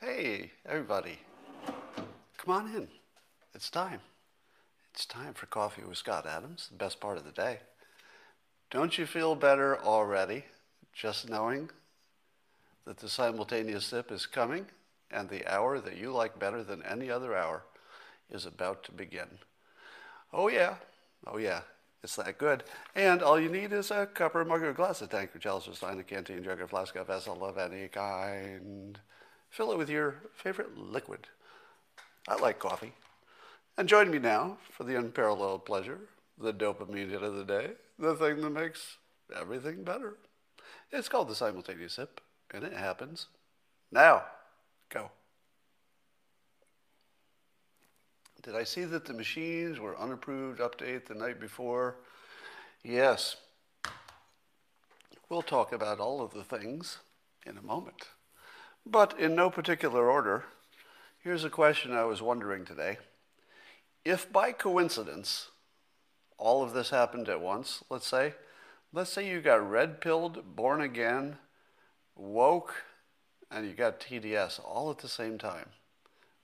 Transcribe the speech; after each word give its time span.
Hey, 0.00 0.52
everybody. 0.64 1.18
Come 2.36 2.54
on 2.54 2.74
in. 2.74 2.88
It's 3.54 3.68
time. 3.68 4.00
It's 4.92 5.06
time 5.06 5.34
for 5.34 5.46
Coffee 5.46 5.82
with 5.82 5.98
Scott 5.98 6.24
Adams, 6.24 6.68
the 6.70 6.76
best 6.76 7.00
part 7.00 7.18
of 7.18 7.24
the 7.24 7.32
day. 7.32 7.58
Don't 8.70 8.96
you 8.96 9.06
feel 9.06 9.34
better 9.34 9.78
already 9.80 10.44
just 10.92 11.28
knowing 11.28 11.70
that 12.86 12.98
the 12.98 13.08
simultaneous 13.08 13.86
sip 13.86 14.12
is 14.12 14.26
coming 14.26 14.66
and 15.10 15.28
the 15.28 15.46
hour 15.52 15.80
that 15.80 15.96
you 15.96 16.12
like 16.12 16.38
better 16.38 16.62
than 16.62 16.82
any 16.84 17.10
other 17.10 17.36
hour 17.36 17.64
is 18.30 18.46
about 18.46 18.84
to 18.84 18.92
begin? 18.92 19.38
Oh, 20.32 20.48
yeah. 20.48 20.76
Oh, 21.26 21.38
yeah. 21.38 21.62
It's 22.02 22.16
that 22.16 22.36
good. 22.36 22.64
And 22.94 23.22
all 23.22 23.40
you 23.40 23.48
need 23.48 23.72
is 23.72 23.90
a 23.90 24.04
cup 24.04 24.34
or 24.34 24.44
mug 24.44 24.62
or 24.62 24.74
glass, 24.74 25.00
a 25.00 25.06
tank 25.06 25.34
or 25.34 25.38
chalice 25.38 25.66
or 25.66 25.74
stein, 25.74 25.98
a 25.98 26.04
canteen, 26.04 26.44
jug 26.44 26.60
or 26.60 26.68
flask, 26.68 26.94
a 26.96 27.04
vessel 27.04 27.42
of 27.44 27.56
any 27.56 27.88
kind. 27.88 28.98
Fill 29.48 29.72
it 29.72 29.78
with 29.78 29.88
your 29.88 30.16
favorite 30.34 30.76
liquid. 30.76 31.28
I 32.28 32.34
like 32.36 32.58
coffee. 32.58 32.92
And 33.78 33.88
join 33.88 34.10
me 34.10 34.18
now 34.18 34.58
for 34.70 34.84
the 34.84 34.98
unparalleled 34.98 35.64
pleasure, 35.64 36.00
the 36.38 36.52
dopamine 36.52 37.10
hit 37.10 37.22
of 37.22 37.36
the 37.36 37.44
day, 37.44 37.70
the 37.98 38.14
thing 38.14 38.40
that 38.42 38.50
makes 38.50 38.98
everything 39.34 39.82
better. 39.82 40.18
It's 40.92 41.08
called 41.08 41.28
the 41.28 41.34
simultaneous 41.34 41.94
sip, 41.94 42.20
and 42.52 42.64
it 42.64 42.74
happens 42.74 43.26
now. 43.90 44.24
Go. 44.90 45.10
Did 48.44 48.56
I 48.56 48.64
see 48.64 48.84
that 48.84 49.06
the 49.06 49.14
machines 49.14 49.80
were 49.80 49.98
unapproved 49.98 50.60
update 50.60 51.06
the 51.06 51.14
night 51.14 51.40
before? 51.40 51.96
Yes. 52.82 53.36
We'll 55.30 55.40
talk 55.40 55.72
about 55.72 55.98
all 55.98 56.20
of 56.20 56.34
the 56.34 56.44
things 56.44 56.98
in 57.46 57.56
a 57.56 57.62
moment. 57.62 58.08
But 58.84 59.18
in 59.18 59.34
no 59.34 59.48
particular 59.48 60.10
order, 60.10 60.44
here's 61.22 61.44
a 61.44 61.48
question 61.48 61.92
I 61.92 62.04
was 62.04 62.20
wondering 62.20 62.66
today. 62.66 62.98
If 64.04 64.30
by 64.30 64.52
coincidence 64.52 65.48
all 66.36 66.62
of 66.62 66.74
this 66.74 66.90
happened 66.90 67.30
at 67.30 67.40
once, 67.40 67.82
let's 67.88 68.06
say, 68.06 68.34
let's 68.92 69.10
say 69.10 69.26
you 69.26 69.40
got 69.40 69.66
red 69.66 70.02
pilled, 70.02 70.54
born 70.54 70.82
again, 70.82 71.38
woke, 72.14 72.74
and 73.50 73.66
you 73.66 73.72
got 73.72 74.00
TDS 74.00 74.60
all 74.62 74.90
at 74.90 74.98
the 74.98 75.08
same 75.08 75.38
time, 75.38 75.70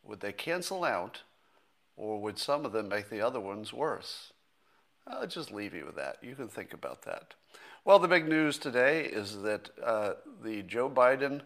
would 0.02 0.20
they 0.20 0.32
cancel 0.32 0.82
out? 0.82 1.20
Or 2.00 2.18
would 2.18 2.38
some 2.38 2.64
of 2.64 2.72
them 2.72 2.88
make 2.88 3.10
the 3.10 3.20
other 3.20 3.40
ones 3.40 3.74
worse? 3.74 4.32
I'll 5.06 5.26
just 5.26 5.52
leave 5.52 5.74
you 5.74 5.84
with 5.84 5.96
that. 5.96 6.16
You 6.22 6.34
can 6.34 6.48
think 6.48 6.72
about 6.72 7.02
that. 7.02 7.34
Well, 7.84 7.98
the 7.98 8.08
big 8.08 8.26
news 8.26 8.56
today 8.56 9.04
is 9.04 9.42
that 9.42 9.68
uh, 9.84 10.14
the 10.42 10.62
Joe 10.62 10.88
Biden 10.88 11.42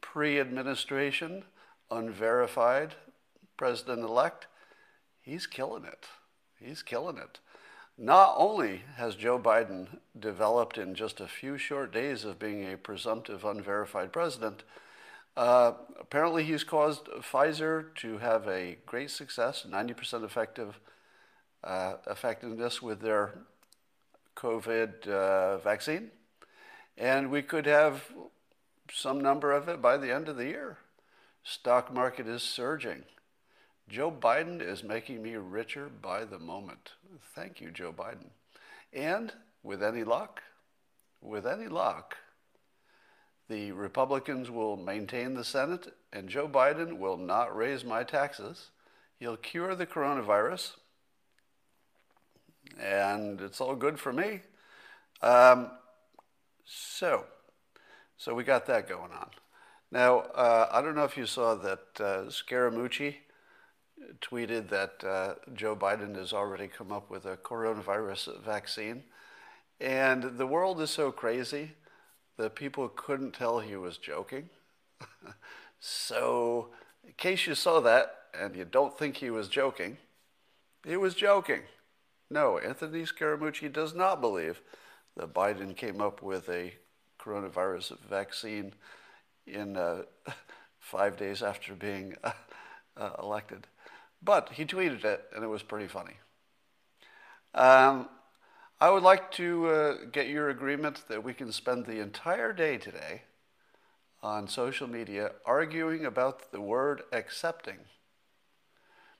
pre 0.00 0.38
administration, 0.38 1.42
unverified 1.90 2.94
president 3.56 4.04
elect, 4.04 4.46
he's 5.20 5.48
killing 5.48 5.84
it. 5.84 6.06
He's 6.60 6.82
killing 6.82 7.16
it. 7.16 7.40
Not 7.98 8.34
only 8.36 8.82
has 8.94 9.16
Joe 9.16 9.40
Biden 9.40 9.88
developed 10.16 10.78
in 10.78 10.94
just 10.94 11.20
a 11.20 11.26
few 11.26 11.58
short 11.58 11.92
days 11.92 12.24
of 12.24 12.38
being 12.38 12.72
a 12.72 12.76
presumptive 12.76 13.44
unverified 13.44 14.12
president, 14.12 14.62
uh, 15.36 15.72
apparently, 16.00 16.44
he's 16.44 16.64
caused 16.64 17.06
Pfizer 17.06 17.94
to 17.96 18.18
have 18.18 18.46
a 18.48 18.78
great 18.86 19.10
success, 19.10 19.66
90% 19.68 20.24
effective 20.24 20.80
uh, 21.62 21.94
effectiveness 22.06 22.80
with 22.80 23.00
their 23.00 23.34
COVID 24.36 25.08
uh, 25.08 25.58
vaccine. 25.58 26.10
And 26.96 27.30
we 27.30 27.42
could 27.42 27.66
have 27.66 28.04
some 28.92 29.20
number 29.20 29.52
of 29.52 29.68
it 29.68 29.82
by 29.82 29.96
the 29.96 30.14
end 30.14 30.28
of 30.28 30.36
the 30.36 30.46
year. 30.46 30.78
Stock 31.42 31.92
market 31.92 32.26
is 32.26 32.42
surging. 32.42 33.04
Joe 33.88 34.10
Biden 34.10 34.60
is 34.60 34.82
making 34.82 35.22
me 35.22 35.36
richer 35.36 35.88
by 35.88 36.24
the 36.24 36.38
moment. 36.38 36.92
Thank 37.34 37.60
you, 37.60 37.70
Joe 37.70 37.92
Biden. 37.92 38.30
And 38.92 39.32
with 39.62 39.82
any 39.82 40.02
luck, 40.02 40.42
with 41.20 41.46
any 41.46 41.68
luck, 41.68 42.16
the 43.48 43.72
Republicans 43.72 44.50
will 44.50 44.76
maintain 44.76 45.34
the 45.34 45.44
Senate, 45.44 45.94
and 46.12 46.28
Joe 46.28 46.48
Biden 46.48 46.98
will 46.98 47.16
not 47.16 47.56
raise 47.56 47.84
my 47.84 48.02
taxes. 48.02 48.70
He'll 49.18 49.36
cure 49.36 49.74
the 49.74 49.86
coronavirus, 49.86 50.72
and 52.80 53.40
it's 53.40 53.60
all 53.60 53.76
good 53.76 53.98
for 53.98 54.12
me. 54.12 54.40
Um, 55.22 55.70
so, 56.64 57.24
so 58.16 58.34
we 58.34 58.44
got 58.44 58.66
that 58.66 58.88
going 58.88 59.12
on. 59.12 59.30
Now, 59.92 60.18
uh, 60.18 60.68
I 60.72 60.82
don't 60.82 60.96
know 60.96 61.04
if 61.04 61.16
you 61.16 61.26
saw 61.26 61.54
that 61.54 61.78
uh, 62.00 62.24
Scaramucci 62.28 63.14
tweeted 64.20 64.68
that 64.68 65.04
uh, 65.04 65.34
Joe 65.54 65.76
Biden 65.76 66.16
has 66.16 66.32
already 66.32 66.68
come 66.68 66.92
up 66.92 67.10
with 67.10 67.24
a 67.24 67.36
coronavirus 67.36 68.42
vaccine. 68.42 69.04
And 69.80 70.38
the 70.38 70.46
world 70.46 70.80
is 70.80 70.90
so 70.90 71.12
crazy 71.12 71.72
the 72.36 72.50
people 72.50 72.88
couldn't 72.88 73.32
tell 73.32 73.60
he 73.60 73.76
was 73.76 73.98
joking. 73.98 74.48
so, 75.80 76.68
in 77.04 77.12
case 77.16 77.46
you 77.46 77.54
saw 77.54 77.80
that 77.80 78.14
and 78.38 78.54
you 78.54 78.64
don't 78.64 78.98
think 78.98 79.16
he 79.16 79.30
was 79.30 79.48
joking, 79.48 79.96
he 80.84 80.96
was 80.96 81.14
joking. 81.14 81.62
No, 82.30 82.58
Anthony 82.58 83.02
Scaramucci 83.02 83.72
does 83.72 83.94
not 83.94 84.20
believe 84.20 84.60
that 85.16 85.32
Biden 85.32 85.76
came 85.76 86.00
up 86.00 86.22
with 86.22 86.48
a 86.48 86.74
coronavirus 87.20 87.98
vaccine 88.00 88.74
in 89.46 89.76
uh, 89.76 90.02
five 90.78 91.16
days 91.16 91.42
after 91.42 91.74
being 91.74 92.16
uh, 92.22 92.32
uh, 92.96 93.10
elected. 93.22 93.66
But 94.22 94.50
he 94.52 94.64
tweeted 94.64 95.04
it, 95.04 95.24
and 95.34 95.44
it 95.44 95.48
was 95.48 95.62
pretty 95.62 95.88
funny. 95.88 96.14
Um, 97.54 98.08
I 98.78 98.90
would 98.90 99.02
like 99.02 99.30
to 99.32 99.68
uh, 99.68 99.94
get 100.12 100.28
your 100.28 100.50
agreement 100.50 101.04
that 101.08 101.24
we 101.24 101.32
can 101.32 101.50
spend 101.50 101.86
the 101.86 101.98
entire 102.00 102.52
day 102.52 102.76
today 102.76 103.22
on 104.22 104.48
social 104.48 104.86
media 104.86 105.30
arguing 105.46 106.04
about 106.04 106.52
the 106.52 106.60
word 106.60 107.00
accepting. 107.10 107.78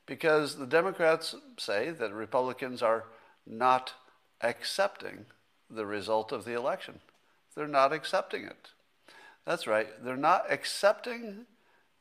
Because 0.05 0.57
the 0.57 0.67
Democrats 0.67 1.35
say 1.57 1.91
that 1.91 2.13
Republicans 2.13 2.83
are 2.83 3.05
not 3.47 3.95
accepting 4.43 5.25
the 5.71 5.87
result 5.87 6.33
of 6.33 6.45
the 6.45 6.53
election. 6.53 7.01
They're 7.55 7.67
not 7.67 7.95
accepting 7.95 8.45
it. 8.45 8.69
That's 9.47 9.67
right, 9.67 9.89
they're 10.05 10.19
not 10.19 10.53
accepting 10.53 11.47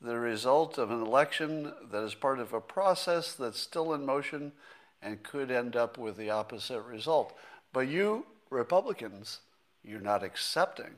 the 0.01 0.19
result 0.19 0.77
of 0.77 0.91
an 0.91 1.01
election 1.01 1.71
that 1.89 2.03
is 2.03 2.15
part 2.15 2.39
of 2.39 2.51
a 2.51 2.59
process 2.59 3.31
that's 3.31 3.61
still 3.61 3.93
in 3.93 4.05
motion 4.05 4.51
and 5.01 5.23
could 5.23 5.51
end 5.51 5.75
up 5.75 5.97
with 5.97 6.17
the 6.17 6.29
opposite 6.29 6.81
result. 6.81 7.35
But 7.73 7.87
you, 7.87 8.25
Republicans, 8.49 9.39
you're 9.83 9.99
not 9.99 10.23
accepting. 10.23 10.95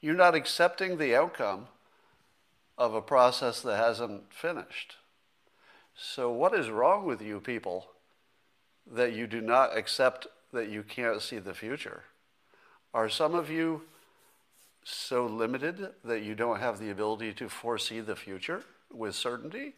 You're 0.00 0.14
not 0.14 0.34
accepting 0.34 0.98
the 0.98 1.14
outcome 1.14 1.68
of 2.76 2.94
a 2.94 3.00
process 3.00 3.60
that 3.62 3.76
hasn't 3.76 4.32
finished. 4.32 4.96
So, 5.94 6.30
what 6.30 6.54
is 6.54 6.68
wrong 6.68 7.06
with 7.06 7.22
you 7.22 7.40
people 7.40 7.88
that 8.86 9.14
you 9.14 9.26
do 9.26 9.40
not 9.40 9.76
accept 9.76 10.26
that 10.52 10.68
you 10.68 10.82
can't 10.82 11.22
see 11.22 11.38
the 11.38 11.54
future? 11.54 12.04
Are 12.92 13.08
some 13.08 13.34
of 13.34 13.50
you 13.50 13.82
so 14.84 15.26
limited 15.26 15.92
that 16.04 16.22
you 16.22 16.34
don't 16.34 16.60
have 16.60 16.78
the 16.78 16.90
ability 16.90 17.32
to 17.34 17.48
foresee 17.48 18.00
the 18.00 18.14
future 18.14 18.62
with 18.92 19.14
certainty? 19.14 19.74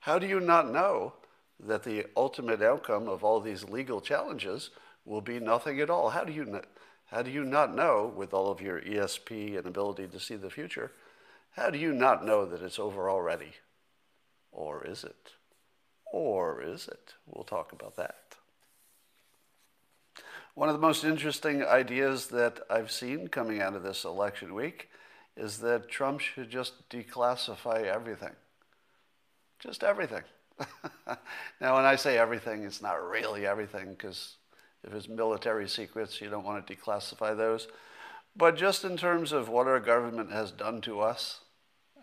How 0.00 0.18
do 0.18 0.26
you 0.26 0.38
not 0.38 0.70
know 0.70 1.14
that 1.60 1.82
the 1.82 2.06
ultimate 2.16 2.62
outcome 2.62 3.08
of 3.08 3.24
all 3.24 3.40
these 3.40 3.64
legal 3.64 4.00
challenges 4.00 4.70
will 5.04 5.20
be 5.20 5.40
nothing 5.40 5.80
at 5.80 5.90
all. 5.90 6.10
How 6.10 6.24
do 6.24 6.32
you 6.32 6.60
how 7.06 7.22
do 7.22 7.30
you 7.30 7.44
not 7.44 7.74
know 7.74 8.12
with 8.14 8.34
all 8.34 8.50
of 8.50 8.60
your 8.60 8.80
ESP 8.82 9.56
and 9.56 9.66
ability 9.66 10.08
to 10.08 10.20
see 10.20 10.36
the 10.36 10.50
future? 10.50 10.92
How 11.52 11.70
do 11.70 11.78
you 11.78 11.92
not 11.92 12.24
know 12.24 12.44
that 12.44 12.62
it's 12.62 12.78
over 12.78 13.08
already? 13.08 13.54
Or 14.52 14.86
is 14.86 15.04
it? 15.04 15.32
Or 16.12 16.62
is 16.62 16.86
it? 16.86 17.14
We'll 17.26 17.44
talk 17.44 17.72
about 17.72 17.96
that. 17.96 18.16
One 20.54 20.68
of 20.68 20.74
the 20.74 20.86
most 20.86 21.04
interesting 21.04 21.64
ideas 21.64 22.26
that 22.26 22.60
I've 22.68 22.90
seen 22.90 23.28
coming 23.28 23.62
out 23.62 23.74
of 23.74 23.82
this 23.82 24.04
election 24.04 24.54
week 24.54 24.90
is 25.36 25.58
that 25.58 25.88
Trump 25.88 26.20
should 26.20 26.50
just 26.50 26.88
declassify 26.90 27.84
everything. 27.84 28.34
Just 29.60 29.82
everything. 29.82 30.24
now, 31.60 31.76
when 31.76 31.84
I 31.84 31.96
say 31.96 32.18
everything, 32.18 32.64
it's 32.64 32.82
not 32.82 33.02
really 33.02 33.46
everything 33.46 33.90
because 33.90 34.36
if 34.84 34.92
it's 34.92 35.08
military 35.08 35.68
secrets, 35.68 36.20
you 36.20 36.30
don't 36.30 36.44
want 36.44 36.66
to 36.66 36.74
declassify 36.76 37.36
those. 37.36 37.68
But 38.36 38.56
just 38.56 38.84
in 38.84 38.96
terms 38.96 39.32
of 39.32 39.48
what 39.48 39.66
our 39.68 39.80
government 39.80 40.32
has 40.32 40.50
done 40.52 40.80
to 40.82 41.00
us 41.00 41.40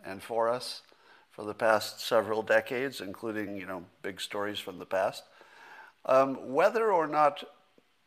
and 0.05 0.23
for 0.23 0.49
us 0.49 0.83
for 1.31 1.45
the 1.45 1.53
past 1.53 2.01
several 2.01 2.43
decades, 2.43 3.01
including 3.01 3.57
you 3.57 3.65
know 3.65 3.85
big 4.01 4.21
stories 4.21 4.59
from 4.59 4.79
the 4.79 4.85
past, 4.85 5.23
Um, 6.05 6.53
whether 6.53 6.91
or 6.91 7.07
not 7.07 7.43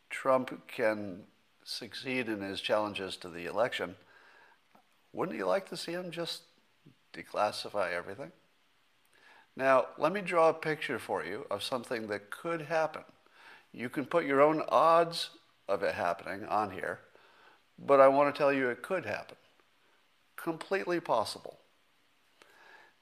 Trump 0.09 0.67
can 0.67 1.25
succeed 1.65 2.29
in 2.29 2.41
his 2.41 2.61
challenges 2.61 3.17
to 3.17 3.29
the 3.29 3.45
election, 3.45 3.95
wouldn't 5.13 5.37
you 5.37 5.45
like 5.45 5.69
to 5.69 5.77
see 5.77 5.91
him 5.91 6.11
just 6.11 6.43
declassify 7.13 7.91
everything? 7.93 8.31
Now, 9.55 9.87
let 9.97 10.13
me 10.13 10.21
draw 10.21 10.49
a 10.49 10.53
picture 10.53 10.99
for 10.99 11.23
you 11.23 11.45
of 11.51 11.63
something 11.63 12.07
that 12.07 12.29
could 12.29 12.61
happen. 12.61 13.03
You 13.71 13.89
can 13.89 14.05
put 14.05 14.25
your 14.25 14.41
own 14.41 14.63
odds 14.69 15.31
of 15.67 15.83
it 15.83 15.95
happening 15.95 16.45
on 16.45 16.71
here, 16.71 16.99
but 17.77 17.99
I 17.99 18.07
want 18.07 18.33
to 18.33 18.37
tell 18.37 18.51
you 18.53 18.69
it 18.69 18.81
could 18.81 19.05
happen. 19.05 19.37
Completely 20.35 20.99
possible. 20.99 21.59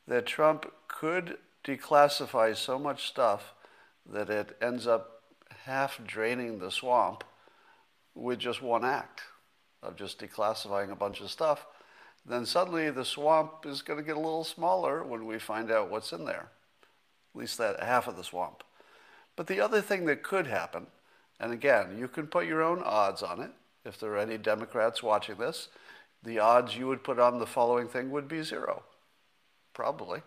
That 0.07 0.25
Trump 0.25 0.71
could 0.87 1.37
declassify 1.63 2.55
so 2.55 2.79
much 2.79 3.07
stuff 3.07 3.53
that 4.05 4.29
it 4.29 4.57
ends 4.61 4.87
up 4.87 5.21
half 5.65 5.99
draining 6.05 6.59
the 6.59 6.71
swamp 6.71 7.23
with 8.15 8.39
just 8.39 8.61
one 8.61 8.85
act 8.85 9.21
of 9.83 9.95
just 9.95 10.19
declassifying 10.19 10.91
a 10.91 10.95
bunch 10.95 11.21
of 11.21 11.29
stuff, 11.29 11.65
then 12.27 12.45
suddenly 12.45 12.89
the 12.89 13.05
swamp 13.05 13.65
is 13.65 13.81
going 13.81 13.99
to 13.99 14.05
get 14.05 14.17
a 14.17 14.19
little 14.19 14.43
smaller 14.43 15.03
when 15.03 15.25
we 15.25 15.39
find 15.39 15.71
out 15.71 15.89
what's 15.89 16.11
in 16.11 16.25
there, 16.25 16.49
at 17.33 17.39
least 17.39 17.57
that 17.57 17.81
half 17.81 18.07
of 18.07 18.17
the 18.17 18.23
swamp. 18.23 18.63
But 19.35 19.47
the 19.47 19.61
other 19.61 19.81
thing 19.81 20.05
that 20.05 20.23
could 20.23 20.47
happen, 20.47 20.87
and 21.39 21.53
again, 21.53 21.97
you 21.97 22.07
can 22.07 22.27
put 22.27 22.47
your 22.47 22.61
own 22.61 22.81
odds 22.83 23.23
on 23.23 23.41
it. 23.41 23.51
If 23.85 23.99
there 23.99 24.11
are 24.11 24.17
any 24.17 24.37
Democrats 24.37 25.01
watching 25.01 25.37
this, 25.37 25.69
the 26.23 26.39
odds 26.39 26.75
you 26.75 26.87
would 26.87 27.03
put 27.03 27.19
on 27.19 27.39
the 27.39 27.45
following 27.45 27.87
thing 27.87 28.11
would 28.11 28.27
be 28.27 28.43
zero. 28.43 28.83
Probably. 29.73 30.21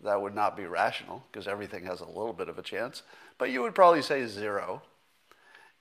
That 0.00 0.22
would 0.22 0.34
not 0.34 0.56
be 0.56 0.64
rational 0.64 1.24
because 1.30 1.46
everything 1.46 1.84
has 1.84 2.00
a 2.00 2.06
little 2.06 2.32
bit 2.32 2.48
of 2.48 2.58
a 2.58 2.62
chance. 2.62 3.02
But 3.36 3.50
you 3.50 3.60
would 3.62 3.74
probably 3.74 4.02
say 4.02 4.26
zero. 4.26 4.82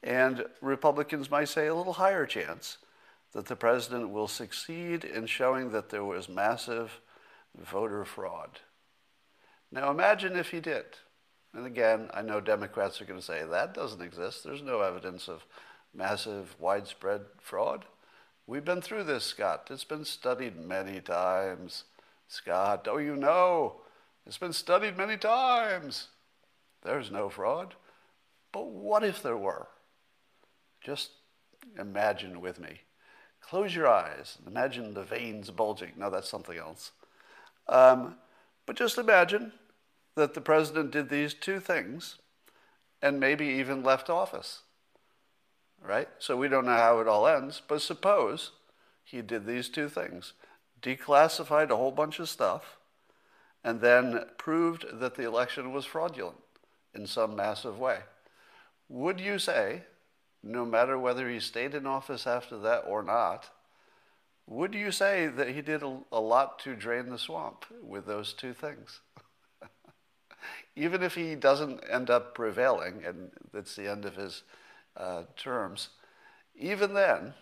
And 0.04 0.46
Republicans 0.62 1.32
might 1.32 1.48
say 1.48 1.68
a 1.68 1.76
little 1.76 1.94
higher 1.94 2.26
chance 2.26 2.78
that 3.34 3.46
the 3.46 3.56
president 3.56 4.10
will 4.10 4.28
succeed 4.28 5.04
in 5.04 5.26
showing 5.26 5.72
that 5.72 5.90
there 5.90 6.04
was 6.04 6.28
massive 6.28 7.00
voter 7.58 8.04
fraud. 8.06 8.60
Now 9.72 9.90
imagine 9.90 10.36
if 10.36 10.52
he 10.52 10.60
did. 10.60 10.86
And 11.54 11.66
again, 11.66 12.10
I 12.14 12.22
know 12.22 12.40
Democrats 12.40 13.02
are 13.02 13.06
going 13.06 13.20
to 13.20 13.26
say 13.26 13.44
that 13.44 13.74
doesn't 13.74 14.02
exist. 14.02 14.44
There's 14.44 14.62
no 14.62 14.82
evidence 14.82 15.28
of 15.28 15.46
massive, 15.94 16.56
widespread 16.60 17.22
fraud. 17.40 17.86
We've 18.48 18.66
been 18.66 18.82
through 18.82 19.04
this, 19.04 19.26
Scott. 19.26 19.68
It's 19.70 19.84
been 19.84 20.06
studied 20.06 20.58
many 20.58 21.00
times. 21.00 21.86
Scott, 22.28 22.84
don't 22.84 23.04
you 23.04 23.16
know? 23.16 23.82
It's 24.26 24.38
been 24.38 24.54
studied 24.54 24.98
many 24.98 25.18
times. 25.18 26.08
There's 26.84 27.12
no 27.12 27.30
fraud. 27.30 27.76
But 28.52 28.68
what 28.68 29.04
if 29.04 29.22
there 29.22 29.38
were? 29.38 29.68
Just 30.82 31.12
imagine 31.78 32.42
with 32.42 32.60
me. 32.60 32.82
Close 33.52 33.76
your 33.76 33.90
eyes 33.90 34.38
imagine 34.48 34.94
the 34.94 35.04
veins 35.04 35.52
bulging. 35.52 35.92
No, 35.98 36.10
that's 36.10 36.30
something 36.30 36.58
else. 36.58 36.92
Um, 37.68 38.16
but 38.66 38.78
just 38.78 38.98
imagine 38.98 39.52
that 40.16 40.34
the 40.34 40.40
president 40.40 40.92
did 40.92 41.10
these 41.10 41.34
two 41.34 41.60
things 41.60 42.16
and 43.02 43.20
maybe 43.20 43.46
even 43.46 43.84
left 43.84 44.10
office. 44.10 44.62
Right? 45.86 46.08
So 46.18 46.38
we 46.38 46.48
don't 46.48 46.66
know 46.66 46.78
how 46.78 47.02
it 47.02 47.10
all 47.10 47.28
ends, 47.28 47.62
but 47.68 47.82
suppose 47.82 48.52
he 49.04 49.22
did 49.22 49.46
these 49.46 49.68
two 49.68 49.90
things 49.90 50.32
declassified 50.82 51.72
a 51.72 51.76
whole 51.76 51.92
bunch 51.92 52.20
of 52.20 52.30
stuff 52.30 52.78
and 53.66 53.82
then 53.82 54.28
proved 54.38 54.86
that 54.94 55.16
the 55.16 55.28
election 55.28 55.74
was 55.74 55.84
fraudulent 55.84 56.38
in 56.96 57.06
some 57.06 57.36
massive 57.36 57.78
way. 57.78 57.98
Would 58.88 59.20
you 59.20 59.38
say 59.40 59.82
no 60.44 60.66
matter 60.66 60.98
whether 60.98 61.30
he 61.30 61.40
stayed 61.40 61.74
in 61.74 61.86
office 61.86 62.26
after 62.26 62.58
that 62.60 62.84
or 62.88 63.04
not, 63.04 63.50
would 64.48 64.74
you 64.74 64.92
say 64.92 65.28
that 65.28 65.50
he 65.50 65.62
did 65.62 65.84
a, 65.84 66.00
a 66.12 66.20
lot 66.20 66.60
to 66.60 66.76
drain 66.76 67.10
the 67.10 67.18
swamp 67.18 67.66
with 67.82 68.06
those 68.06 68.34
two 68.34 68.54
things? 68.54 69.02
Even 70.76 71.04
if 71.04 71.16
he 71.16 71.36
doesn't 71.36 71.84
end 71.90 72.10
up 72.10 72.34
prevailing, 72.34 73.04
and 73.06 73.32
that's 73.54 73.76
the 73.76 73.90
end 73.90 74.06
of 74.06 74.16
his 74.16 74.44
uh, 74.98 75.24
terms, 75.38 75.90
even 76.56 76.94
then, 76.94 77.34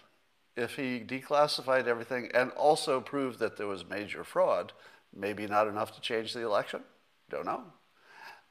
if 0.55 0.75
he 0.75 0.99
declassified 0.99 1.87
everything 1.87 2.29
and 2.33 2.51
also 2.51 3.01
proved 3.01 3.39
that 3.39 3.57
there 3.57 3.67
was 3.67 3.87
major 3.87 4.23
fraud, 4.23 4.73
maybe 5.15 5.47
not 5.47 5.67
enough 5.67 5.93
to 5.95 6.01
change 6.01 6.33
the 6.33 6.41
election, 6.41 6.81
don't 7.29 7.45
know. 7.45 7.63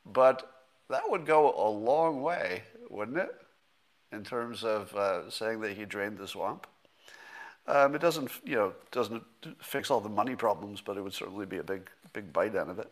But 0.05 0.51
that 0.89 1.09
would 1.09 1.27
go 1.27 1.55
a 1.55 1.69
long 1.69 2.23
way, 2.23 2.63
wouldn't 2.89 3.19
it? 3.19 3.35
In 4.13 4.25
terms 4.25 4.65
of 4.65 4.95
uh, 4.95 5.31
saying 5.31 5.61
that 5.61 5.77
he 5.77 5.85
drained 5.85 6.19
the 6.19 6.29
swamp. 6.29 6.67
Um, 7.67 7.95
it 7.95 8.01
doesn't, 8.01 8.31
you 8.45 8.57
know, 8.57 8.73
doesn't 8.91 9.23
fix 9.61 9.91
all 9.91 10.01
the 10.01 10.09
money 10.09 10.35
problems, 10.35 10.81
but 10.81 10.97
it 10.97 11.03
would 11.03 11.13
certainly 11.13 11.45
be 11.45 11.59
a 11.59 11.63
big, 11.63 11.91
big 12.15 12.33
bite 12.33 12.57
out 12.57 12.71
of 12.71 12.79
it. 12.79 12.91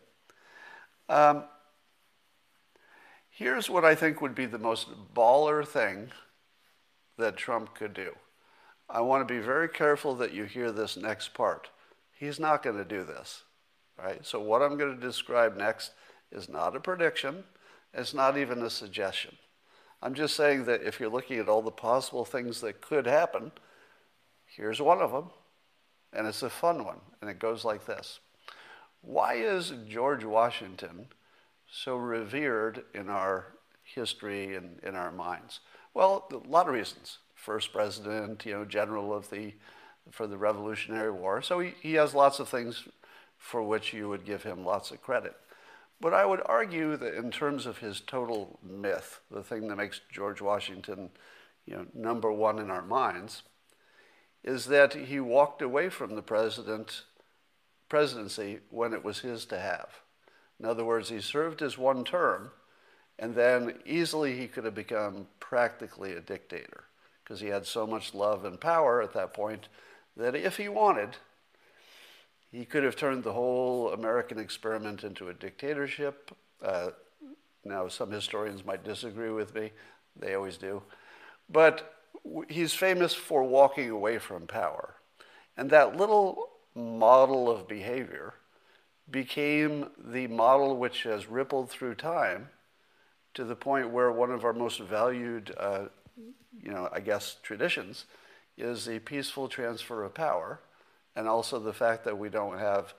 Um, 1.09 1.45
here's 3.29 3.69
what 3.69 3.83
I 3.83 3.95
think 3.95 4.21
would 4.21 4.35
be 4.35 4.45
the 4.45 4.59
most 4.59 4.87
baller 5.15 5.67
thing 5.67 6.11
that 7.17 7.37
Trump 7.37 7.73
could 7.73 7.93
do. 7.93 8.11
I 8.89 9.01
want 9.01 9.27
to 9.27 9.33
be 9.33 9.39
very 9.39 9.67
careful 9.67 10.15
that 10.15 10.33
you 10.33 10.45
hear 10.45 10.71
this 10.71 10.95
next 10.95 11.33
part. 11.33 11.69
He's 12.13 12.39
not 12.39 12.63
going 12.63 12.77
to 12.77 12.85
do 12.85 13.03
this, 13.03 13.43
right? 13.97 14.25
So 14.25 14.39
what 14.39 14.61
I'm 14.61 14.77
going 14.77 14.95
to 14.95 15.01
describe 15.01 15.57
next 15.57 15.91
is 16.31 16.47
not 16.47 16.75
a 16.75 16.79
prediction. 16.79 17.43
It's 17.93 18.13
not 18.13 18.37
even 18.37 18.61
a 18.61 18.69
suggestion. 18.69 19.37
I'm 20.01 20.13
just 20.13 20.35
saying 20.35 20.65
that 20.65 20.83
if 20.83 20.99
you're 20.99 21.09
looking 21.09 21.39
at 21.39 21.49
all 21.49 21.61
the 21.61 21.71
possible 21.71 22.25
things 22.25 22.61
that 22.61 22.81
could 22.81 23.07
happen, 23.07 23.51
here's 24.45 24.81
one 24.81 25.01
of 25.01 25.11
them, 25.11 25.31
and 26.13 26.27
it's 26.27 26.43
a 26.43 26.49
fun 26.49 26.85
one, 26.85 26.99
and 27.21 27.29
it 27.29 27.39
goes 27.39 27.65
like 27.65 27.85
this 27.85 28.19
Why 29.01 29.35
is 29.35 29.73
George 29.87 30.23
Washington 30.23 31.07
so 31.69 31.97
revered 31.97 32.83
in 32.93 33.09
our 33.09 33.47
history 33.83 34.55
and 34.55 34.79
in 34.83 34.95
our 34.95 35.11
minds? 35.11 35.59
Well, 35.93 36.27
a 36.31 36.47
lot 36.47 36.67
of 36.67 36.73
reasons. 36.73 37.17
First 37.33 37.73
president, 37.73 38.45
you 38.45 38.53
know, 38.53 38.65
general 38.65 39.13
of 39.13 39.29
the 39.29 39.53
for 40.11 40.27
the 40.27 40.37
Revolutionary 40.37 41.11
War. 41.11 41.41
So 41.41 41.59
he, 41.59 41.73
he 41.81 41.93
has 41.93 42.13
lots 42.13 42.39
of 42.39 42.47
things 42.47 42.87
for 43.37 43.61
which 43.61 43.93
you 43.93 44.09
would 44.09 44.25
give 44.25 44.43
him 44.43 44.63
lots 44.63 44.91
of 44.91 45.01
credit. 45.01 45.35
But 45.99 46.13
I 46.13 46.25
would 46.25 46.41
argue 46.45 46.95
that 46.97 47.15
in 47.15 47.31
terms 47.31 47.65
of 47.65 47.79
his 47.79 47.99
total 47.99 48.59
myth, 48.61 49.19
the 49.31 49.43
thing 49.43 49.67
that 49.67 49.77
makes 49.77 50.01
George 50.11 50.41
Washington 50.41 51.09
you 51.65 51.75
know, 51.75 51.85
number 51.93 52.31
one 52.31 52.59
in 52.59 52.69
our 52.69 52.83
minds, 52.83 53.43
is 54.43 54.67
that 54.67 54.93
he 54.93 55.19
walked 55.19 55.61
away 55.61 55.89
from 55.89 56.15
the 56.15 56.21
president, 56.21 57.03
presidency 57.89 58.59
when 58.69 58.93
it 58.93 59.03
was 59.03 59.19
his 59.19 59.45
to 59.45 59.59
have. 59.59 59.89
In 60.59 60.65
other 60.65 60.85
words, 60.85 61.09
he 61.09 61.19
served 61.19 61.59
his 61.59 61.77
one 61.77 62.03
term, 62.03 62.51
and 63.19 63.35
then 63.35 63.79
easily 63.85 64.37
he 64.37 64.47
could 64.47 64.65
have 64.65 64.75
become 64.75 65.27
practically 65.39 66.13
a 66.13 66.21
dictator 66.21 66.85
because 67.23 67.41
he 67.41 67.47
had 67.47 67.65
so 67.65 67.85
much 67.85 68.13
love 68.13 68.45
and 68.45 68.61
power 68.61 69.01
at 69.01 69.13
that 69.13 69.33
point 69.33 69.67
that 70.15 70.35
if 70.35 70.57
he 70.57 70.69
wanted, 70.69 71.17
he 72.51 72.65
could 72.65 72.83
have 72.83 72.95
turned 72.95 73.23
the 73.23 73.33
whole 73.33 73.91
American 73.93 74.39
experiment 74.39 75.03
into 75.03 75.29
a 75.29 75.33
dictatorship. 75.33 76.31
Uh, 76.63 76.89
now, 77.65 77.87
some 77.87 78.11
historians 78.11 78.65
might 78.65 78.83
disagree 78.83 79.31
with 79.31 79.53
me, 79.53 79.71
they 80.15 80.33
always 80.33 80.57
do. 80.57 80.81
But 81.49 81.93
he's 82.49 82.73
famous 82.73 83.13
for 83.13 83.43
walking 83.43 83.89
away 83.89 84.17
from 84.17 84.47
power. 84.47 84.95
And 85.55 85.69
that 85.69 85.97
little 85.97 86.49
model 86.75 87.49
of 87.49 87.67
behavior 87.67 88.35
became 89.09 89.89
the 89.97 90.27
model 90.27 90.77
which 90.77 91.03
has 91.03 91.27
rippled 91.27 91.69
through 91.69 91.95
time 91.95 92.49
to 93.33 93.43
the 93.43 93.55
point 93.55 93.89
where 93.89 94.11
one 94.11 94.31
of 94.31 94.43
our 94.43 94.53
most 94.53 94.79
valued, 94.79 95.53
uh, 95.57 95.85
you 96.61 96.71
know, 96.71 96.89
I 96.91 96.99
guess, 96.99 97.37
traditions 97.41 98.05
is 98.57 98.85
the 98.85 98.99
peaceful 98.99 99.47
transfer 99.47 100.03
of 100.03 100.13
power 100.13 100.59
and 101.17 101.27
also 101.27 101.59
the 101.59 101.73
fact 101.73 102.05
that 102.05 102.17
we 102.17 102.29
don't 102.29 102.59
have 102.59 102.93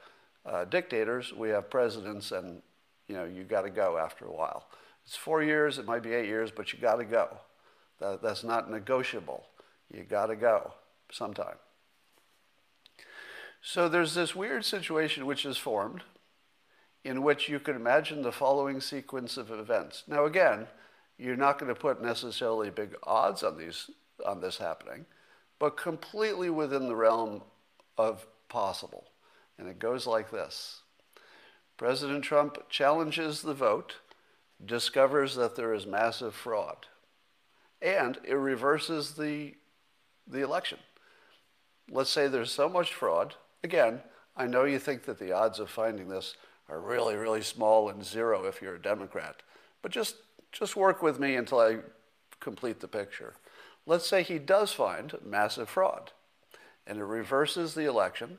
uh, 0.45 0.65
dictators, 0.65 1.33
we 1.33 1.51
have 1.51 1.71
presidents, 1.71 2.33
and 2.33 2.61
you 3.07 3.15
know 3.15 3.25
you 3.25 3.45
got 3.45 3.63
to 3.63 3.71
go 3.71 3.97
after 3.97 4.27
a 4.27 4.33
while. 4.33 4.67
It's 5.07 5.17
four 5.17 5.43
years, 5.43 5.79
it 5.79 5.87
might 5.87 6.03
be 6.03 6.13
eight 6.13 6.27
years, 6.27 6.51
but 6.51 6.73
you 6.73 6.81
got 6.81 6.97
to 6.97 7.05
go. 7.05 7.39
That, 8.01 8.21
that's 8.21 8.45
not 8.45 8.71
negotiable. 8.71 9.47
You 9.91 10.03
got 10.03 10.27
to 10.27 10.37
go 10.37 10.75
sometime. 11.11 11.57
So 13.63 13.89
there's 13.89 14.15
this 14.15 14.35
weird 14.35 14.65
situation 14.65 15.25
which 15.25 15.47
is 15.47 15.57
formed 15.57 16.03
in 17.05 17.23
which 17.23 17.49
you 17.49 17.61
could 17.61 17.77
imagine 17.77 18.23
the 18.23 18.33
following 18.33 18.81
sequence 18.81 19.37
of 19.37 19.51
events. 19.51 20.03
Now 20.07 20.25
again, 20.25 20.67
you're 21.19 21.37
not 21.37 21.59
going 21.59 21.73
to 21.73 21.81
put 21.81 22.03
necessarily 22.03 22.71
big 22.71 22.97
odds 23.05 23.43
on 23.43 23.57
these 23.57 23.91
on 24.27 24.41
this 24.41 24.59
happening, 24.59 25.07
but 25.61 25.77
completely 25.77 26.51
within 26.51 26.89
the 26.89 26.97
realm 26.97 27.43
of 27.99 28.26
possible. 28.49 29.05
And 29.59 29.69
it 29.69 29.78
goes 29.78 30.07
like 30.07 30.31
this 30.31 30.83
President 31.76 32.25
Trump 32.25 32.69
challenges 32.71 33.43
the 33.43 33.55
vote 33.55 33.97
discovers 34.64 35.37
that 35.37 35.55
there 35.57 35.75
is 35.75 35.87
massive 35.87 36.35
fraud, 36.35 36.87
and 37.81 38.19
it 38.25 38.35
reverses 38.35 39.14
the, 39.14 39.55
the 40.26 40.40
election. 40.40 40.78
Let's 41.90 42.11
say 42.11 42.26
there's 42.26 42.50
so 42.50 42.69
much 42.69 42.93
fraud. 42.93 43.35
Again, 43.62 44.00
I 44.37 44.47
know 44.47 44.64
you 44.64 44.78
think 44.78 45.05
that 45.05 45.19
the 45.19 45.33
odds 45.33 45.59
of 45.59 45.71
finding 45.71 46.09
this 46.09 46.35
are 46.69 46.81
really, 46.81 47.14
really 47.14 47.43
small 47.43 47.88
and 47.88 48.05
zero 48.05 48.45
if 48.45 48.61
you're 48.61 48.75
a 48.75 48.83
Democrat, 48.83 49.37
but 49.81 49.93
just, 49.93 50.17
just 50.52 50.76
work 50.76 51.02
with 51.02 51.19
me 51.19 51.37
until 51.37 51.61
I 51.61 51.78
complete 52.40 52.81
the 52.81 52.88
picture. 52.88 53.35
Let's 53.87 54.07
say 54.07 54.23
he 54.23 54.38
does 54.38 54.73
find 54.73 55.14
massive 55.25 55.69
fraud, 55.69 56.12
and 56.88 56.99
it 56.99 57.04
reverses 57.04 57.75
the 57.75 57.85
election. 57.85 58.38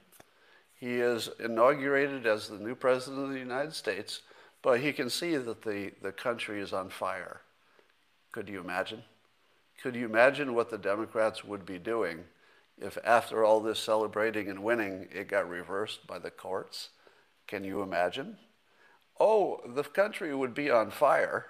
He 0.74 0.96
is 0.96 1.30
inaugurated 1.40 2.26
as 2.26 2.50
the 2.50 2.58
new 2.58 2.76
president 2.76 3.24
of 3.24 3.32
the 3.32 3.40
United 3.40 3.74
States, 3.74 4.22
but 4.62 4.82
he 4.82 4.92
can 4.92 5.10
see 5.10 5.38
that 5.38 5.62
the, 5.62 5.92
the 6.02 6.12
country 6.12 6.60
is 6.60 6.74
on 6.74 6.90
fire. 6.90 7.42
Could 8.32 8.50
you 8.50 8.60
imagine? 8.60 9.04
Could 9.82 9.96
you 9.96 10.06
imagine 10.06 10.56
what 10.56 10.70
the 10.70 10.78
Democrats 10.78 11.44
would 11.44 11.66
be 11.66 11.78
doing 11.78 12.26
if, 12.82 12.98
after 13.04 13.46
all 13.46 13.60
this 13.60 13.80
celebrating 13.80 14.50
and 14.50 14.64
winning, 14.64 15.08
it 15.12 15.28
got 15.28 15.48
reversed 15.48 16.08
by 16.08 16.18
the 16.18 16.32
courts? 16.32 16.90
Can 17.48 17.64
you 17.64 17.82
imagine? 17.82 18.38
Oh, 19.20 19.62
the 19.66 19.84
country 19.84 20.34
would 20.34 20.54
be 20.54 20.70
on 20.72 20.92
fire, 20.92 21.48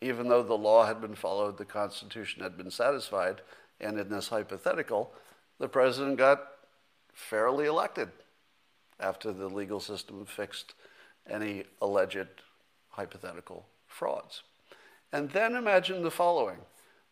even 0.00 0.28
though 0.28 0.42
the 0.42 0.54
law 0.54 0.86
had 0.86 1.00
been 1.00 1.14
followed, 1.14 1.56
the 1.56 1.64
Constitution 1.64 2.42
had 2.42 2.56
been 2.56 2.70
satisfied, 2.70 3.42
and 3.80 3.98
in 3.98 4.08
this 4.08 4.28
hypothetical, 4.28 5.12
the 5.60 5.68
president 5.68 6.16
got 6.16 6.42
fairly 7.12 7.66
elected 7.66 8.08
after 8.98 9.32
the 9.32 9.46
legal 9.46 9.78
system 9.78 10.26
fixed 10.26 10.74
any 11.28 11.64
alleged 11.80 12.26
hypothetical 12.88 13.66
frauds. 13.86 14.42
And 15.12 15.30
then 15.30 15.54
imagine 15.54 16.02
the 16.02 16.10
following 16.10 16.58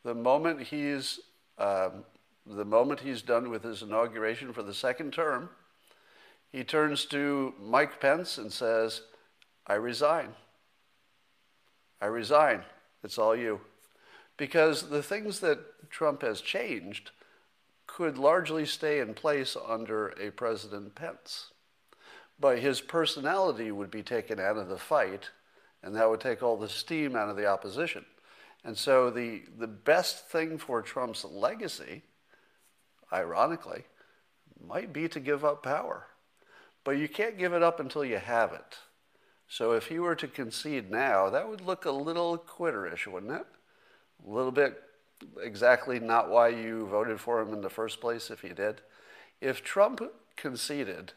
the 0.05 0.15
moment 0.15 0.63
he's, 0.63 1.21
um, 1.59 2.05
the 2.47 2.65
moment 2.65 3.01
he's 3.01 3.21
done 3.21 3.51
with 3.51 3.63
his 3.63 3.83
inauguration 3.83 4.53
for 4.53 4.63
the 4.63 4.73
second 4.73 5.13
term, 5.13 5.51
he 6.51 6.65
turns 6.65 7.05
to 7.07 7.53
Mike 7.61 8.01
Pence 8.01 8.39
and 8.39 8.51
says, 8.51 9.03
I 9.67 9.75
resign. 9.75 10.31
I 12.01 12.07
resign. 12.07 12.63
It's 13.05 13.19
all 13.19 13.37
you. 13.37 13.61
Because 14.39 14.89
the 14.89 15.03
things 15.03 15.41
that 15.41 15.91
Trump 15.91 16.23
has 16.23 16.41
changed 16.41 17.11
could 17.99 18.17
largely 18.17 18.65
stay 18.65 19.01
in 19.01 19.13
place 19.13 19.57
under 19.67 20.11
a 20.21 20.31
President 20.31 20.95
Pence. 20.95 21.51
But 22.39 22.61
his 22.61 22.81
personality 22.81 23.73
would 23.73 23.91
be 23.91 24.05
taken 24.05 24.39
out 24.39 24.57
of 24.57 24.69
the 24.69 24.79
fight, 24.79 25.31
and 25.83 25.97
that 25.97 26.09
would 26.09 26.21
take 26.21 26.41
all 26.41 26.57
the 26.57 26.69
steam 26.69 27.17
out 27.17 27.29
of 27.29 27.37
the 27.37 27.47
opposition. 27.47 28.05
And 28.63 28.79
so 28.79 29.11
the, 29.11 29.43
the 29.59 29.67
best 29.67 30.29
thing 30.29 30.59
for 30.59 30.81
Trump's 30.81 31.25
legacy, 31.25 32.03
ironically, 33.13 33.83
might 34.65 34.93
be 34.93 35.09
to 35.09 35.19
give 35.19 35.45
up 35.45 35.65
power. 35.65 36.07
But 36.85 36.99
you 36.99 37.09
can't 37.09 37.37
give 37.37 37.53
it 37.53 37.65
up 37.65 37.81
until 37.81 38.05
you 38.05 38.19
have 38.19 38.53
it. 38.53 38.77
So 39.49 39.73
if 39.73 39.89
he 39.89 39.99
were 39.99 40.15
to 40.15 40.29
concede 40.29 40.89
now, 40.89 41.31
that 41.31 41.49
would 41.49 41.63
look 41.63 41.85
a 41.85 41.91
little 41.91 42.39
quitterish, 42.39 43.09
wouldn't 43.09 43.33
it? 43.33 43.47
A 44.25 44.31
little 44.31 44.53
bit 44.53 44.81
exactly 45.41 46.01
not 46.01 46.31
why 46.31 46.49
you 46.49 46.87
voted 46.87 47.21
for 47.21 47.41
him 47.41 47.53
in 47.53 47.61
the 47.61 47.71
first 47.71 48.01
place 48.01 48.31
if 48.31 48.43
you 48.43 48.55
did. 48.55 48.81
If 49.41 49.63
Trump 49.63 50.03
conceded 50.37 51.13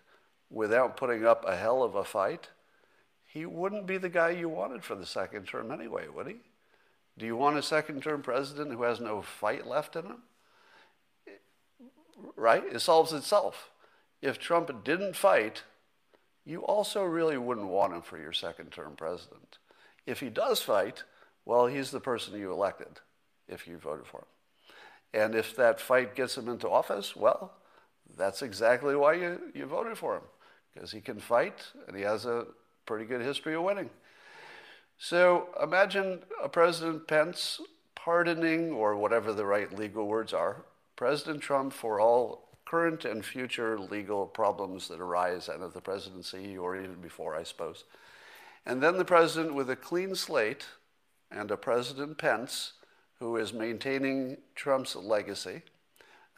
without 0.50 0.98
putting 0.98 1.25
up 1.25 1.46
a 1.48 1.55
hell 1.55 1.84
of 1.84 1.96
a 1.96 2.03
fight, 2.03 2.50
he 3.25 3.46
wouldn't 3.46 3.88
be 3.88 3.98
the 3.98 4.10
guy 4.10 4.31
you 4.31 4.50
wanted 4.50 4.84
for 4.84 4.96
the 4.96 5.05
second 5.05 5.48
term 5.48 5.72
anyway, 5.72 6.08
would 6.08 6.27
he? 6.27 6.38
Do 7.17 7.25
you 7.25 7.36
want 7.36 7.58
a 7.58 7.63
second 7.63 8.03
term 8.03 8.22
president 8.22 8.72
who 8.72 8.84
has 8.84 9.00
no 9.00 9.22
fight 9.22 9.67
left 9.67 9.96
in 9.96 10.05
him? 10.05 10.24
Right? 12.36 12.63
It 12.63 12.79
solves 12.79 13.13
itself. 13.13 13.70
If 14.22 14.38
Trump 14.38 14.84
didn't 14.84 15.15
fight, 15.15 15.63
you 16.46 16.63
also 16.63 17.03
really 17.03 17.38
wouldn't 17.38 17.67
want 17.67 17.93
him 17.93 18.01
for 18.01 18.20
your 18.20 18.34
second 18.34 18.72
term 18.72 18.96
president. 18.96 19.58
If 20.05 20.20
he 20.20 20.29
does 20.29 20.62
fight, 20.62 21.03
well, 21.46 21.67
he's 21.67 21.91
the 21.91 22.00
person 22.00 22.38
you 22.38 22.51
elected 22.51 23.00
if 23.51 23.67
you 23.67 23.77
voted 23.77 24.05
for 24.05 24.20
him. 24.20 24.25
And 25.13 25.36
if 25.36 25.55
that 25.58 25.79
fight 25.79 26.15
gets 26.15 26.38
him 26.38 26.48
into 26.48 26.70
office, 26.70 27.15
well, 27.15 27.53
that's 28.17 28.41
exactly 28.41 28.96
why 28.96 29.13
you, 29.13 29.39
you 29.53 29.65
voted 29.65 29.98
for 29.98 30.15
him, 30.15 30.24
because 30.74 30.91
he 30.91 31.01
can 31.01 31.20
fight 31.20 31.67
and 31.88 31.96
he 31.96 32.03
has 32.03 32.25
a 32.25 32.48
pretty 32.86 33.05
good 33.05 33.22
history 33.22 33.55
of 33.55 33.63
winning. 33.63 33.89
So 34.98 35.50
imagine 35.62 36.20
a 36.43 36.48
President 36.48 37.08
Pence 37.08 37.60
pardoning, 37.96 38.72
or 38.72 38.96
whatever 38.96 39.34
the 39.34 39.46
right 39.46 39.72
legal 39.77 40.08
words 40.08 40.34
are, 40.34 40.65
President 40.96 41.41
Trump 41.41 41.74
for 41.74 42.00
all 42.00 42.58
current 42.65 43.05
and 43.05 43.24
future 43.24 43.77
legal 43.77 44.25
problems 44.25 44.88
that 44.88 45.01
arise 45.01 45.50
out 45.50 45.62
of 45.62 45.74
the 45.74 45.81
presidency, 45.81 46.58
or 46.58 46.77
even 46.77 47.01
before, 47.01 47.36
I 47.36 47.43
suppose. 47.43 47.84
And 48.65 48.81
then 48.81 48.98
the 48.98 49.05
president 49.05 49.55
with 49.55 49.70
a 49.70 49.75
clean 49.75 50.15
slate 50.15 50.65
and 51.29 51.51
a 51.51 51.58
President 51.58 52.17
Pence 52.17 52.74
who 53.22 53.38
is 53.38 53.54
maintaining 53.54 54.36
Trump's 54.56 54.96
legacy. 54.96 55.62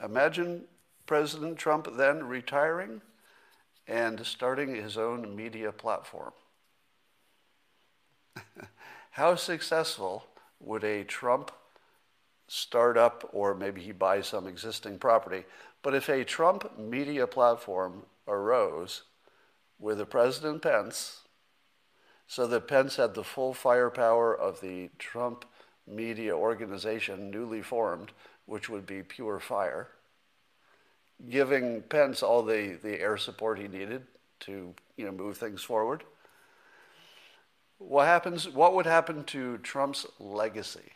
Imagine 0.03 0.65
President 1.05 1.57
Trump 1.57 1.87
then 1.95 2.27
retiring 2.27 3.01
and 3.87 4.25
starting 4.25 4.75
his 4.75 4.97
own 4.97 5.33
media 5.33 5.71
platform. 5.71 6.33
How 9.11 9.35
successful 9.35 10.25
would 10.59 10.83
a 10.83 11.05
Trump 11.05 11.51
startup, 12.49 13.29
or 13.31 13.55
maybe 13.55 13.79
he 13.79 13.93
buys 13.93 14.27
some 14.27 14.45
existing 14.45 14.99
property, 14.99 15.45
but 15.83 15.95
if 15.95 16.09
a 16.09 16.25
Trump 16.25 16.77
media 16.77 17.25
platform 17.25 18.03
arose 18.27 19.03
with 19.79 20.01
a 20.01 20.05
President 20.05 20.61
Pence, 20.61 21.21
so 22.27 22.45
that 22.45 22.67
Pence 22.67 22.97
had 22.97 23.13
the 23.13 23.23
full 23.23 23.53
firepower 23.53 24.35
of 24.35 24.59
the 24.59 24.89
Trump 24.99 25.45
media 25.87 26.35
organization 26.35 27.29
newly 27.29 27.61
formed, 27.61 28.11
which 28.45 28.69
would 28.69 28.85
be 28.85 29.03
Pure 29.03 29.39
Fire, 29.39 29.87
giving 31.29 31.81
Pence 31.81 32.23
all 32.23 32.43
the, 32.43 32.77
the 32.81 32.99
air 32.99 33.17
support 33.17 33.59
he 33.59 33.67
needed 33.67 34.03
to 34.41 34.73
you 34.97 35.05
know, 35.05 35.11
move 35.11 35.37
things 35.37 35.63
forward. 35.63 36.03
What 37.77 38.05
happens? 38.05 38.47
What 38.47 38.75
would 38.75 38.85
happen 38.85 39.23
to 39.25 39.57
Trump's 39.57 40.05
legacy? 40.19 40.91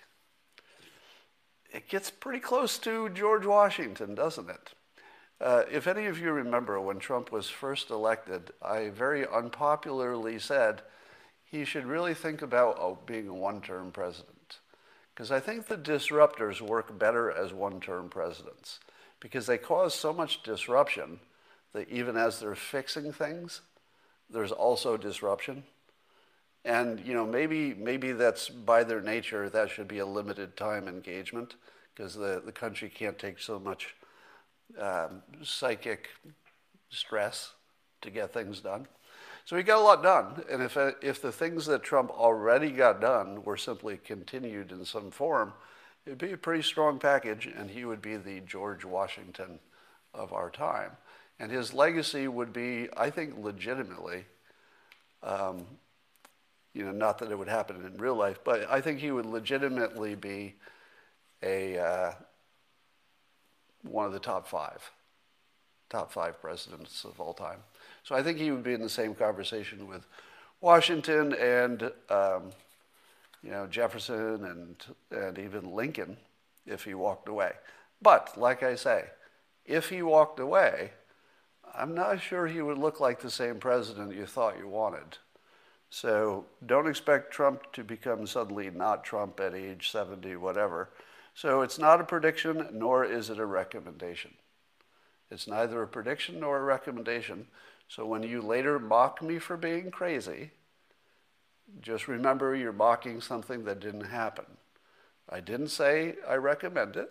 It 1.73 1.89
gets 1.89 2.09
pretty 2.09 2.39
close 2.39 2.77
to 2.79 3.09
George 3.09 3.45
Washington, 3.45 4.15
doesn't 4.15 4.49
it? 4.49 4.73
Uh, 5.39 5.63
if 5.71 5.85
any 5.85 6.05
of 6.05 6.19
you 6.19 6.31
remember 6.31 6.79
when 6.79 6.97
Trump 6.97 7.31
was 7.31 7.49
first 7.49 7.91
elected, 7.91 8.51
I 8.61 8.89
very 8.89 9.25
unpopularly 9.27 10.39
said 10.39 10.81
he 11.43 11.63
should 11.63 11.85
really 11.85 12.13
think 12.13 12.41
about 12.41 12.77
oh, 12.79 12.97
being 13.05 13.27
a 13.27 13.33
one 13.33 13.61
term 13.61 13.91
president. 13.91 14.36
Because 15.17 15.31
I 15.31 15.39
think 15.39 15.65
the 15.65 15.77
disruptors 15.77 16.61
work 16.61 16.99
better 16.99 17.31
as 17.31 17.51
one 17.51 17.79
term 17.79 18.07
presidents 18.07 18.79
because 19.19 19.47
they 19.47 19.57
cause 19.57 19.95
so 19.95 20.13
much 20.13 20.43
disruption 20.43 21.19
that 21.73 21.89
even 21.89 22.15
as 22.15 22.39
they're 22.39 22.53
fixing 22.53 23.11
things, 23.11 23.61
there's 24.29 24.51
also 24.51 24.95
disruption. 24.95 25.63
And 26.63 26.99
you 26.99 27.15
know, 27.15 27.25
maybe 27.25 27.73
maybe 27.73 28.11
that's 28.11 28.47
by 28.47 28.83
their 28.83 29.01
nature 29.01 29.49
that 29.49 29.71
should 29.71 29.87
be 29.87 29.97
a 29.97 30.05
limited 30.05 30.55
time 30.55 30.87
engagement 30.87 31.55
because 31.95 32.13
the, 32.13 32.43
the 32.45 32.51
country 32.51 32.87
can't 32.87 33.17
take 33.17 33.39
so 33.39 33.57
much 33.57 33.95
um, 34.79 35.23
psychic 35.41 36.09
stress 36.91 37.53
to 38.03 38.11
get 38.11 38.31
things 38.31 38.59
done. 38.59 38.87
So 39.47 39.55
he 39.55 39.63
got 39.63 39.79
a 39.79 39.81
lot 39.81 40.03
done. 40.03 40.43
And 40.51 40.61
if, 40.61 40.75
if 41.01 41.21
the 41.21 41.31
things 41.31 41.67
that 41.67 41.81
Trump 41.81 42.11
already 42.11 42.69
got 42.69 42.99
done 42.99 43.45
were 43.45 43.55
simply 43.55 43.95
continued 43.95 44.73
in 44.73 44.83
some 44.83 45.09
form, 45.09 45.53
it'd 46.05 46.17
be 46.17 46.33
a 46.33 46.37
pretty 46.37 46.63
strong 46.63 46.99
package, 46.99 47.45
and 47.45 47.69
he 47.69 47.85
would 47.85 48.01
be 48.01 48.17
the 48.17 48.41
George 48.41 48.83
Washington 48.83 49.59
of 50.13 50.33
our 50.33 50.49
time. 50.49 50.91
And 51.39 51.49
his 51.49 51.73
legacy 51.73 52.27
would 52.27 52.51
be, 52.51 52.89
I 52.97 53.09
think, 53.09 53.41
legitimately 53.41 54.25
um, 55.23 55.65
you 56.73 56.83
know, 56.83 56.91
not 56.91 57.17
that 57.19 57.31
it 57.31 57.39
would 57.39 57.47
happen 57.47 57.85
in 57.85 58.01
real 58.01 58.15
life, 58.15 58.39
but 58.43 58.69
I 58.69 58.81
think 58.81 58.99
he 58.99 59.11
would 59.11 59.25
legitimately 59.25 60.15
be 60.15 60.55
a 61.41 61.77
uh, 61.77 62.11
one 63.83 64.05
of 64.05 64.11
the 64.11 64.19
top 64.19 64.45
five, 64.45 64.91
top 65.89 66.11
five 66.11 66.41
presidents 66.41 67.05
of 67.05 67.21
all 67.21 67.33
time. 67.33 67.59
So 68.07 68.15
I 68.15 68.23
think 68.23 68.37
he 68.37 68.51
would 68.51 68.63
be 68.63 68.73
in 68.73 68.81
the 68.81 68.87
same 68.87 69.13
conversation 69.13 69.85
with 69.85 70.07
Washington 70.61 71.33
and 71.33 71.91
um, 72.09 72.51
you 73.43 73.51
know 73.51 73.67
Jefferson 73.67 74.45
and 74.45 74.85
and 75.11 75.37
even 75.37 75.75
Lincoln 75.75 76.15
if 76.65 76.85
he 76.85 76.93
walked 76.93 77.27
away. 77.27 77.51
But 78.01 78.37
like 78.37 78.63
I 78.63 78.75
say, 78.75 79.07
if 79.65 79.89
he 79.89 80.03
walked 80.03 80.39
away, 80.39 80.91
I'm 81.75 81.93
not 81.93 82.21
sure 82.21 82.47
he 82.47 82.61
would 82.61 82.77
look 82.77 83.01
like 83.01 83.19
the 83.19 83.29
same 83.29 83.59
president 83.59 84.15
you 84.15 84.25
thought 84.25 84.57
you 84.57 84.69
wanted 84.69 85.17
So 85.89 86.45
don't 86.65 86.87
expect 86.87 87.33
Trump 87.33 87.73
to 87.73 87.83
become 87.83 88.25
suddenly 88.25 88.69
not 88.69 89.03
Trump 89.03 89.37
at 89.41 89.53
age 89.53 89.91
70, 89.91 90.37
whatever. 90.37 90.91
So 91.35 91.61
it's 91.61 91.77
not 91.77 91.99
a 91.99 92.05
prediction, 92.05 92.69
nor 92.71 93.03
is 93.03 93.29
it 93.29 93.37
a 93.37 93.45
recommendation. 93.45 94.35
It's 95.29 95.45
neither 95.45 95.81
a 95.81 95.87
prediction 95.87 96.39
nor 96.39 96.59
a 96.59 96.63
recommendation. 96.63 97.47
So 97.87 98.05
when 98.05 98.23
you 98.23 98.41
later 98.41 98.79
mock 98.79 99.21
me 99.21 99.39
for 99.39 99.57
being 99.57 99.91
crazy, 99.91 100.51
just 101.81 102.07
remember 102.07 102.55
you're 102.55 102.73
mocking 102.73 103.21
something 103.21 103.63
that 103.65 103.79
didn't 103.79 104.05
happen. 104.05 104.45
I 105.29 105.39
didn't 105.39 105.69
say 105.69 106.15
I 106.27 106.35
recommend 106.35 106.95
it. 106.95 107.09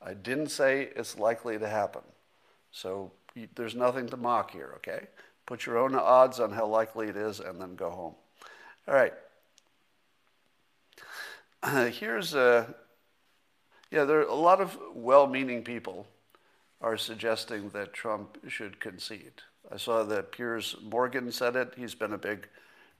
I 0.00 0.14
didn't 0.14 0.48
say 0.48 0.90
it's 0.96 1.18
likely 1.18 1.58
to 1.58 1.68
happen. 1.68 2.02
So 2.72 3.12
you, 3.34 3.48
there's 3.54 3.74
nothing 3.74 4.08
to 4.08 4.16
mock 4.16 4.50
here, 4.50 4.72
okay? 4.76 5.06
Put 5.46 5.66
your 5.66 5.78
own 5.78 5.94
odds 5.94 6.40
on 6.40 6.52
how 6.52 6.66
likely 6.66 7.08
it 7.08 7.16
is 7.16 7.40
and 7.40 7.60
then 7.60 7.76
go 7.76 7.90
home. 7.90 8.14
All 8.88 8.94
right. 8.94 9.14
Uh, 11.64 11.86
here's 11.86 12.34
a, 12.34 12.74
yeah, 13.92 14.02
there 14.02 14.18
are 14.18 14.22
a 14.22 14.34
lot 14.34 14.60
of 14.60 14.76
well 14.96 15.28
meaning 15.28 15.62
people 15.62 16.08
are 16.80 16.96
suggesting 16.96 17.68
that 17.68 17.92
Trump 17.92 18.36
should 18.48 18.80
concede. 18.80 19.42
I 19.72 19.78
saw 19.78 20.02
that 20.02 20.32
Piers 20.32 20.76
Morgan 20.82 21.32
said 21.32 21.56
it. 21.56 21.72
He's 21.76 21.94
been 21.94 22.12
a 22.12 22.18
big 22.18 22.46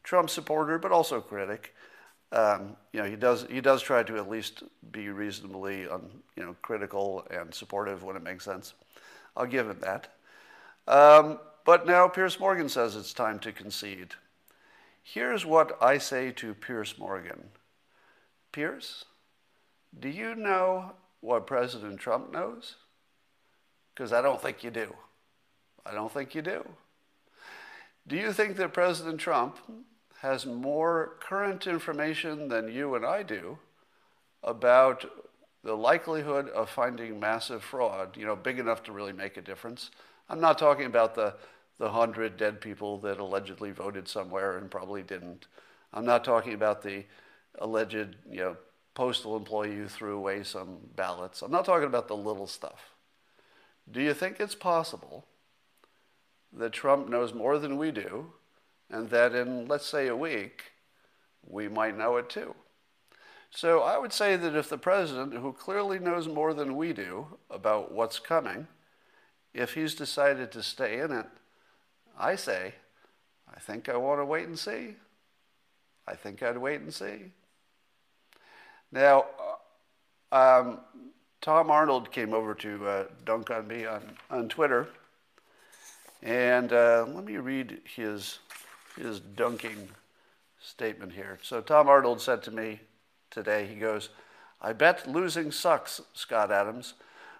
Trump 0.02 0.30
supporter, 0.30 0.78
but 0.78 0.90
also 0.90 1.20
critic. 1.20 1.74
Um, 2.32 2.76
you 2.92 3.02
know, 3.02 3.08
he 3.08 3.14
does 3.14 3.46
he 3.50 3.60
does 3.60 3.82
try 3.82 4.02
to 4.02 4.16
at 4.16 4.30
least 4.30 4.62
be 4.90 5.10
reasonably, 5.10 5.86
um, 5.86 6.08
you 6.34 6.42
know, 6.42 6.56
critical 6.62 7.26
and 7.30 7.52
supportive 7.52 8.02
when 8.02 8.16
it 8.16 8.22
makes 8.22 8.44
sense. 8.44 8.72
I'll 9.36 9.46
give 9.46 9.68
him 9.68 9.80
that. 9.80 10.08
Um, 10.88 11.38
but 11.66 11.86
now 11.86 12.08
Piers 12.08 12.40
Morgan 12.40 12.70
says 12.70 12.96
it's 12.96 13.12
time 13.12 13.38
to 13.40 13.52
concede. 13.52 14.14
Here's 15.02 15.44
what 15.44 15.76
I 15.82 15.98
say 15.98 16.30
to 16.32 16.54
Piers 16.54 16.98
Morgan 16.98 17.50
Piers, 18.50 19.04
do 19.98 20.08
you 20.08 20.34
know 20.34 20.92
what 21.20 21.46
President 21.46 22.00
Trump 22.00 22.32
knows? 22.32 22.76
Because 23.94 24.12
I 24.12 24.22
don't 24.22 24.40
think 24.40 24.64
you 24.64 24.70
do. 24.70 24.94
I 25.84 25.92
don't 25.92 26.12
think 26.12 26.34
you 26.34 26.42
do. 26.42 26.66
Do 28.06 28.16
you 28.16 28.32
think 28.32 28.56
that 28.56 28.72
President 28.72 29.20
Trump 29.20 29.58
has 30.20 30.46
more 30.46 31.16
current 31.20 31.66
information 31.66 32.48
than 32.48 32.72
you 32.72 32.94
and 32.94 33.04
I 33.04 33.22
do 33.22 33.58
about 34.42 35.04
the 35.64 35.76
likelihood 35.76 36.48
of 36.48 36.68
finding 36.70 37.20
massive 37.20 37.62
fraud, 37.62 38.16
you 38.16 38.26
know, 38.26 38.34
big 38.34 38.58
enough 38.58 38.82
to 38.84 38.92
really 38.92 39.12
make 39.12 39.36
a 39.36 39.42
difference? 39.42 39.90
I'm 40.28 40.40
not 40.40 40.58
talking 40.58 40.86
about 40.86 41.14
the, 41.14 41.34
the 41.78 41.90
hundred 41.90 42.36
dead 42.36 42.60
people 42.60 42.98
that 42.98 43.18
allegedly 43.18 43.70
voted 43.70 44.08
somewhere 44.08 44.58
and 44.58 44.70
probably 44.70 45.02
didn't. 45.02 45.46
I'm 45.92 46.04
not 46.04 46.24
talking 46.24 46.54
about 46.54 46.82
the 46.82 47.04
alleged, 47.58 48.16
you 48.28 48.40
know, 48.40 48.56
postal 48.94 49.36
employee 49.36 49.76
who 49.76 49.88
threw 49.88 50.16
away 50.16 50.42
some 50.42 50.78
ballots. 50.96 51.42
I'm 51.42 51.52
not 51.52 51.64
talking 51.64 51.86
about 51.86 52.08
the 52.08 52.16
little 52.16 52.46
stuff. 52.46 52.90
Do 53.90 54.00
you 54.00 54.14
think 54.14 54.38
it's 54.38 54.54
possible 54.54 55.24
that 56.52 56.72
Trump 56.72 57.08
knows 57.08 57.32
more 57.32 57.58
than 57.58 57.76
we 57.78 57.90
do, 57.90 58.32
and 58.90 59.08
that 59.10 59.34
in, 59.34 59.66
let's 59.66 59.86
say, 59.86 60.08
a 60.08 60.16
week, 60.16 60.72
we 61.46 61.68
might 61.68 61.96
know 61.96 62.16
it 62.16 62.28
too? 62.28 62.54
So 63.50 63.80
I 63.80 63.98
would 63.98 64.12
say 64.12 64.36
that 64.36 64.56
if 64.56 64.68
the 64.68 64.78
president, 64.78 65.34
who 65.34 65.52
clearly 65.52 65.98
knows 65.98 66.26
more 66.26 66.54
than 66.54 66.76
we 66.76 66.92
do 66.92 67.26
about 67.50 67.92
what's 67.92 68.18
coming, 68.18 68.66
if 69.52 69.74
he's 69.74 69.94
decided 69.94 70.50
to 70.52 70.62
stay 70.62 71.00
in 71.00 71.12
it, 71.12 71.26
I 72.18 72.36
say, 72.36 72.74
I 73.54 73.60
think 73.60 73.88
I 73.88 73.96
want 73.96 74.20
to 74.20 74.24
wait 74.24 74.46
and 74.46 74.58
see. 74.58 74.96
I 76.06 76.14
think 76.14 76.42
I'd 76.42 76.56
wait 76.56 76.80
and 76.80 76.92
see. 76.92 77.32
Now, 78.90 79.26
uh, 80.32 80.60
um, 80.60 80.78
Tom 81.40 81.70
Arnold 81.70 82.10
came 82.10 82.32
over 82.32 82.54
to 82.54 82.86
uh, 82.86 83.04
dunk 83.24 83.50
on 83.50 83.66
me 83.66 83.84
on, 83.84 84.02
on 84.30 84.48
Twitter, 84.48 84.88
and 86.22 86.72
uh, 86.72 87.04
let 87.08 87.24
me 87.24 87.36
read 87.36 87.80
his, 87.96 88.38
his 88.96 89.20
dunking 89.20 89.88
statement 90.60 91.12
here. 91.12 91.38
So, 91.42 91.60
Tom 91.60 91.88
Arnold 91.88 92.20
said 92.20 92.42
to 92.44 92.50
me 92.50 92.80
today, 93.30 93.66
he 93.66 93.74
goes, 93.74 94.10
I 94.60 94.72
bet 94.72 95.08
losing 95.08 95.50
sucks, 95.50 96.00
Scott 96.14 96.52
Adams. 96.52 96.94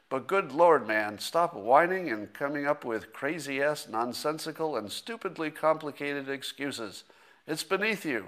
But 0.09 0.27
good 0.27 0.53
Lord, 0.53 0.87
man, 0.87 1.19
stop 1.19 1.55
whining 1.55 2.11
and 2.11 2.35
coming 2.35 2.67
up 2.67 2.85
with 2.85 3.13
crazy 3.13 3.63
ass, 3.63 3.89
nonsensical, 3.89 4.77
and 4.77 4.93
stupidly 4.93 5.51
complicated 5.51 6.29
excuses. 6.29 7.05
It's 7.47 7.63
beneath 7.63 8.05
you. 8.05 8.27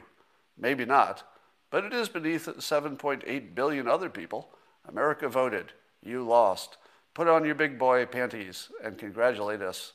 Maybe 0.56 0.84
not, 0.84 1.24
but 1.70 1.84
it 1.84 1.92
is 1.92 2.08
beneath 2.08 2.46
7.8 2.46 3.54
billion 3.54 3.88
other 3.88 4.08
people. 4.08 4.50
America 4.88 5.28
voted. 5.28 5.72
You 6.02 6.24
lost. 6.24 6.76
Put 7.12 7.28
on 7.28 7.44
your 7.44 7.54
big 7.54 7.78
boy 7.78 8.06
panties 8.06 8.70
and 8.82 8.96
congratulate 8.96 9.60
us. 9.60 9.92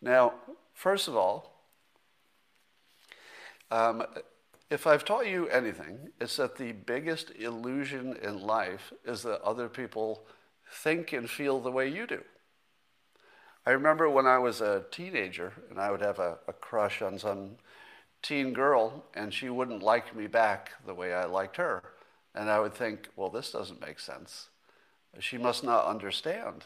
Now, 0.00 0.34
first 0.72 1.08
of 1.08 1.16
all, 1.16 1.54
um, 3.70 4.04
if 4.70 4.86
I've 4.86 5.04
taught 5.04 5.26
you 5.26 5.48
anything, 5.48 6.10
it's 6.20 6.36
that 6.36 6.56
the 6.56 6.72
biggest 6.72 7.30
illusion 7.38 8.16
in 8.22 8.40
life 8.40 8.92
is 9.04 9.22
that 9.22 9.42
other 9.42 9.68
people 9.68 10.26
think 10.70 11.12
and 11.12 11.28
feel 11.28 11.60
the 11.60 11.70
way 11.70 11.88
you 11.88 12.06
do. 12.06 12.22
I 13.66 13.70
remember 13.70 14.10
when 14.10 14.26
I 14.26 14.38
was 14.38 14.60
a 14.60 14.84
teenager 14.90 15.52
and 15.70 15.80
I 15.80 15.90
would 15.90 16.02
have 16.02 16.18
a, 16.18 16.38
a 16.46 16.52
crush 16.52 17.00
on 17.00 17.18
some 17.18 17.52
teen 18.22 18.52
girl 18.52 19.04
and 19.14 19.32
she 19.32 19.48
wouldn't 19.48 19.82
like 19.82 20.14
me 20.14 20.26
back 20.26 20.72
the 20.86 20.94
way 20.94 21.14
I 21.14 21.24
liked 21.24 21.56
her. 21.56 21.82
And 22.34 22.50
I 22.50 22.60
would 22.60 22.74
think, 22.74 23.08
well, 23.16 23.30
this 23.30 23.52
doesn't 23.52 23.80
make 23.80 24.00
sense. 24.00 24.48
She 25.20 25.38
must 25.38 25.62
not 25.62 25.86
understand 25.86 26.64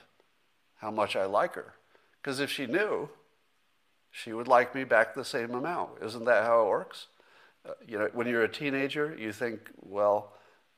how 0.76 0.90
much 0.90 1.14
I 1.14 1.26
like 1.26 1.54
her. 1.54 1.74
Because 2.20 2.40
if 2.40 2.50
she 2.50 2.66
knew, 2.66 3.10
she 4.10 4.32
would 4.32 4.48
like 4.48 4.74
me 4.74 4.84
back 4.84 5.14
the 5.14 5.24
same 5.24 5.54
amount. 5.54 6.02
Isn't 6.02 6.24
that 6.24 6.44
how 6.44 6.62
it 6.62 6.68
works? 6.68 7.06
Uh, 7.68 7.72
you 7.86 7.98
know, 7.98 8.08
when 8.12 8.26
you're 8.26 8.42
a 8.42 8.48
teenager, 8.48 9.16
you 9.18 9.32
think, 9.32 9.70
well, 9.80 10.32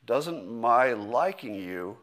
doesn't 0.04 0.50
my 0.50 0.92
liking 0.92 1.54
you 1.54 1.98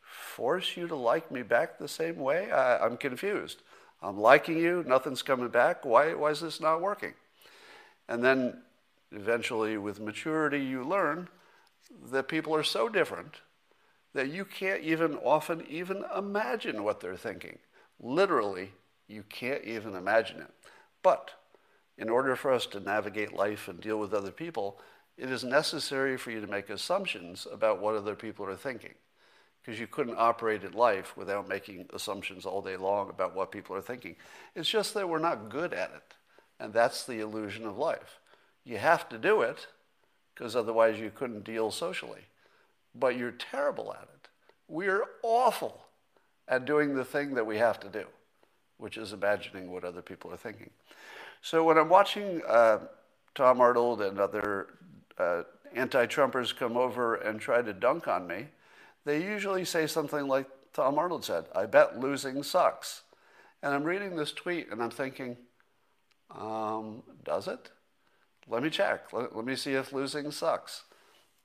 force 0.00 0.76
you 0.76 0.86
to 0.86 0.96
like 0.96 1.30
me 1.30 1.42
back 1.42 1.78
the 1.78 1.88
same 1.88 2.16
way? 2.16 2.50
I, 2.50 2.84
am 2.84 2.96
confused. 2.96 3.62
I'm 4.02 4.18
liking 4.18 4.58
you, 4.58 4.84
nothing's 4.86 5.22
coming 5.22 5.48
back. 5.48 5.84
Why, 5.84 6.14
why 6.14 6.30
is 6.30 6.40
this 6.40 6.60
not 6.60 6.80
working? 6.80 7.14
And 8.08 8.22
then 8.22 8.62
eventually, 9.12 9.76
with 9.76 10.00
maturity, 10.00 10.58
you 10.58 10.84
learn 10.84 11.28
that 12.10 12.28
people 12.28 12.54
are 12.54 12.64
so 12.64 12.88
different 12.88 13.36
that 14.14 14.28
you 14.28 14.44
can't 14.44 14.82
even 14.82 15.16
often 15.16 15.64
even 15.68 16.04
imagine 16.16 16.84
what 16.84 17.00
they're 17.00 17.16
thinking. 17.16 17.58
Literally, 18.00 18.72
you 19.12 19.22
can't 19.28 19.64
even 19.64 19.94
imagine 19.94 20.40
it. 20.40 20.50
But 21.02 21.30
in 21.98 22.08
order 22.08 22.34
for 22.34 22.52
us 22.52 22.66
to 22.66 22.80
navigate 22.80 23.32
life 23.32 23.68
and 23.68 23.80
deal 23.80 23.98
with 23.98 24.14
other 24.14 24.30
people, 24.30 24.80
it 25.16 25.30
is 25.30 25.44
necessary 25.44 26.16
for 26.16 26.30
you 26.30 26.40
to 26.40 26.46
make 26.46 26.70
assumptions 26.70 27.46
about 27.52 27.80
what 27.80 27.94
other 27.94 28.14
people 28.14 28.46
are 28.46 28.56
thinking 28.56 28.94
because 29.62 29.78
you 29.78 29.86
couldn't 29.86 30.16
operate 30.18 30.64
in 30.64 30.72
life 30.72 31.16
without 31.16 31.48
making 31.48 31.86
assumptions 31.92 32.44
all 32.44 32.62
day 32.62 32.76
long 32.76 33.08
about 33.08 33.34
what 33.34 33.52
people 33.52 33.76
are 33.76 33.82
thinking. 33.82 34.16
It's 34.56 34.68
just 34.68 34.92
that 34.94 35.08
we're 35.08 35.20
not 35.20 35.50
good 35.50 35.72
at 35.72 35.92
it. 35.94 36.14
And 36.58 36.72
that's 36.72 37.04
the 37.04 37.20
illusion 37.20 37.64
of 37.66 37.78
life. 37.78 38.18
You 38.64 38.78
have 38.78 39.08
to 39.10 39.18
do 39.18 39.42
it 39.42 39.68
because 40.34 40.56
otherwise 40.56 40.98
you 40.98 41.12
couldn't 41.14 41.44
deal 41.44 41.70
socially. 41.70 42.22
But 42.94 43.16
you're 43.16 43.30
terrible 43.32 43.92
at 43.92 44.02
it. 44.02 44.28
We're 44.68 45.04
awful 45.22 45.84
at 46.48 46.64
doing 46.64 46.94
the 46.94 47.04
thing 47.04 47.34
that 47.34 47.46
we 47.46 47.58
have 47.58 47.78
to 47.80 47.88
do, 47.88 48.04
which 48.82 48.96
is 48.96 49.12
imagining 49.12 49.70
what 49.70 49.84
other 49.84 50.02
people 50.02 50.32
are 50.32 50.36
thinking. 50.36 50.68
So 51.40 51.62
when 51.62 51.78
I'm 51.78 51.88
watching 51.88 52.42
uh, 52.48 52.80
Tom 53.32 53.60
Arnold 53.60 54.02
and 54.02 54.18
other 54.18 54.74
uh, 55.18 55.44
anti 55.72 56.04
Trumpers 56.06 56.54
come 56.54 56.76
over 56.76 57.14
and 57.14 57.40
try 57.40 57.62
to 57.62 57.72
dunk 57.72 58.08
on 58.08 58.26
me, 58.26 58.48
they 59.04 59.22
usually 59.22 59.64
say 59.64 59.86
something 59.86 60.26
like 60.26 60.46
Tom 60.72 60.98
Arnold 60.98 61.24
said, 61.24 61.44
I 61.54 61.66
bet 61.66 62.00
losing 62.00 62.42
sucks. 62.42 63.02
And 63.62 63.72
I'm 63.72 63.84
reading 63.84 64.16
this 64.16 64.32
tweet 64.32 64.72
and 64.72 64.82
I'm 64.82 64.90
thinking, 64.90 65.36
um, 66.36 67.04
does 67.24 67.46
it? 67.46 67.70
Let 68.48 68.64
me 68.64 68.70
check. 68.70 69.12
Let, 69.12 69.36
let 69.36 69.44
me 69.44 69.54
see 69.54 69.74
if 69.74 69.92
losing 69.92 70.32
sucks. 70.32 70.82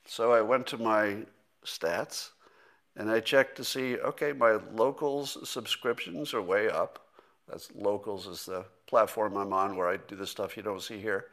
So 0.05 0.33
I 0.33 0.41
went 0.41 0.65
to 0.67 0.77
my 0.79 1.17
stats 1.63 2.31
and 2.95 3.11
I 3.11 3.19
checked 3.19 3.57
to 3.57 3.63
see, 3.63 3.97
okay, 3.97 4.33
my 4.33 4.57
locals 4.73 5.37
subscriptions 5.47 6.33
are 6.33 6.41
way 6.41 6.67
up. 6.67 7.06
That's 7.47 7.69
locals 7.75 8.27
is 8.27 8.45
the 8.45 8.65
platform 8.87 9.37
I'm 9.37 9.53
on 9.53 9.75
where 9.75 9.87
I 9.87 9.97
do 9.97 10.15
the 10.15 10.27
stuff 10.27 10.57
you 10.57 10.63
don't 10.63 10.81
see 10.81 10.99
here. 10.99 11.27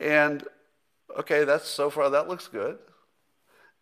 And 0.00 0.44
okay, 1.18 1.44
that's 1.44 1.68
so 1.68 1.90
far 1.90 2.10
that 2.10 2.28
looks 2.28 2.48
good. 2.48 2.78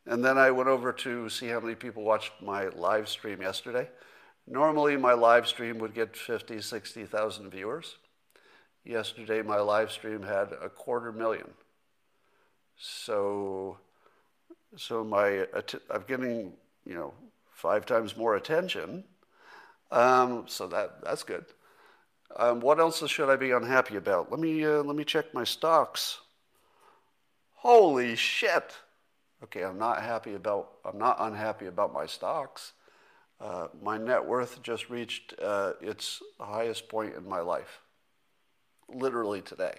And 0.06 0.24
then 0.24 0.38
I 0.38 0.50
went 0.50 0.68
over 0.68 0.92
to 0.92 1.28
see 1.28 1.48
how 1.48 1.60
many 1.60 1.74
people 1.74 2.04
watched 2.04 2.32
my 2.40 2.68
live 2.68 3.08
stream 3.08 3.42
yesterday. 3.42 3.88
Normally, 4.46 4.96
my 4.96 5.12
live 5.12 5.48
stream 5.48 5.78
would 5.78 5.94
get 5.94 6.16
50, 6.16 6.60
60,000 6.60 7.50
viewers. 7.50 7.96
Yesterday, 8.84 9.42
my 9.42 9.58
live 9.58 9.90
stream 9.90 10.22
had 10.22 10.52
a 10.62 10.68
quarter 10.68 11.10
million. 11.10 11.50
So, 12.78 13.78
so 14.76 15.02
my 15.02 15.46
I'm 15.90 16.04
getting 16.06 16.52
you 16.84 16.94
know 16.94 17.14
five 17.50 17.86
times 17.86 18.16
more 18.16 18.36
attention. 18.36 19.02
Um, 19.90 20.44
so 20.46 20.66
that 20.68 21.04
that's 21.04 21.22
good. 21.22 21.44
Um, 22.36 22.60
what 22.60 22.80
else 22.80 23.06
should 23.08 23.30
I 23.30 23.36
be 23.36 23.52
unhappy 23.52 23.96
about? 23.96 24.30
Let 24.30 24.40
me 24.40 24.64
uh, 24.64 24.82
let 24.82 24.96
me 24.96 25.04
check 25.04 25.32
my 25.32 25.44
stocks. 25.44 26.18
Holy 27.52 28.16
shit! 28.16 28.76
Okay, 29.42 29.62
I'm 29.62 29.78
not 29.78 30.02
happy 30.02 30.34
about. 30.34 30.72
I'm 30.84 30.98
not 30.98 31.16
unhappy 31.20 31.66
about 31.66 31.92
my 31.92 32.06
stocks. 32.06 32.72
Uh, 33.40 33.68
my 33.82 33.98
net 33.98 34.24
worth 34.24 34.62
just 34.62 34.88
reached 34.88 35.34
uh, 35.42 35.74
its 35.80 36.22
highest 36.40 36.88
point 36.88 37.14
in 37.14 37.28
my 37.28 37.40
life, 37.40 37.80
literally 38.88 39.42
today. 39.42 39.74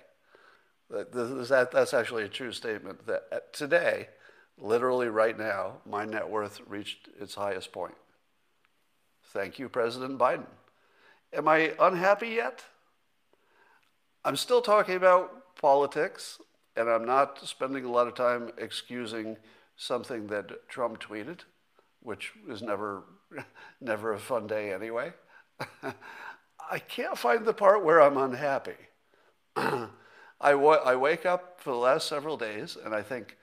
That, 0.90 1.70
that's 1.72 1.94
actually 1.94 2.24
a 2.24 2.30
true 2.30 2.52
statement. 2.52 3.06
That 3.08 3.24
uh, 3.32 3.40
today, 3.52 4.10
literally 4.58 5.10
right 5.10 5.38
now, 5.38 5.78
my 5.86 6.06
net 6.06 6.30
worth 6.30 6.62
reached 6.68 7.10
its 7.20 7.36
highest 7.36 7.72
point. 7.72 7.96
Thank 9.38 9.60
you, 9.60 9.70
President 9.70 10.18
Biden. 10.18 10.48
Am 11.32 11.48
I 11.48 11.72
unhappy 11.80 12.30
yet? 12.30 12.64
I'm 14.26 14.36
still 14.36 14.64
talking 14.64 14.96
about 14.96 15.56
politics, 15.62 16.40
and 16.76 16.90
I'm 16.90 17.06
not 17.06 17.48
spending 17.48 17.86
a 17.86 17.92
lot 17.92 18.08
of 18.08 18.16
time 18.16 18.50
excusing 18.58 19.38
something 19.76 20.26
that 20.26 20.68
Trump 20.68 21.00
tweeted, 21.00 21.42
which 22.02 22.32
is 22.50 22.64
never 22.64 23.04
never 23.80 24.14
a 24.14 24.18
fun 24.18 24.48
day 24.48 24.74
anyway. 24.74 25.14
I 26.72 26.80
can't 26.80 27.16
find 27.16 27.46
the 27.46 27.54
part 27.54 27.86
where 27.86 28.02
I'm 28.02 28.18
unhappy. 28.18 28.88
I, 29.56 29.90
I 30.42 30.96
wake 30.96 31.28
up 31.28 31.62
for 31.62 31.70
the 31.70 31.78
last 31.78 32.08
several 32.08 32.38
days 32.38 32.76
and 32.84 32.96
I 32.96 33.04
think, 33.04 33.38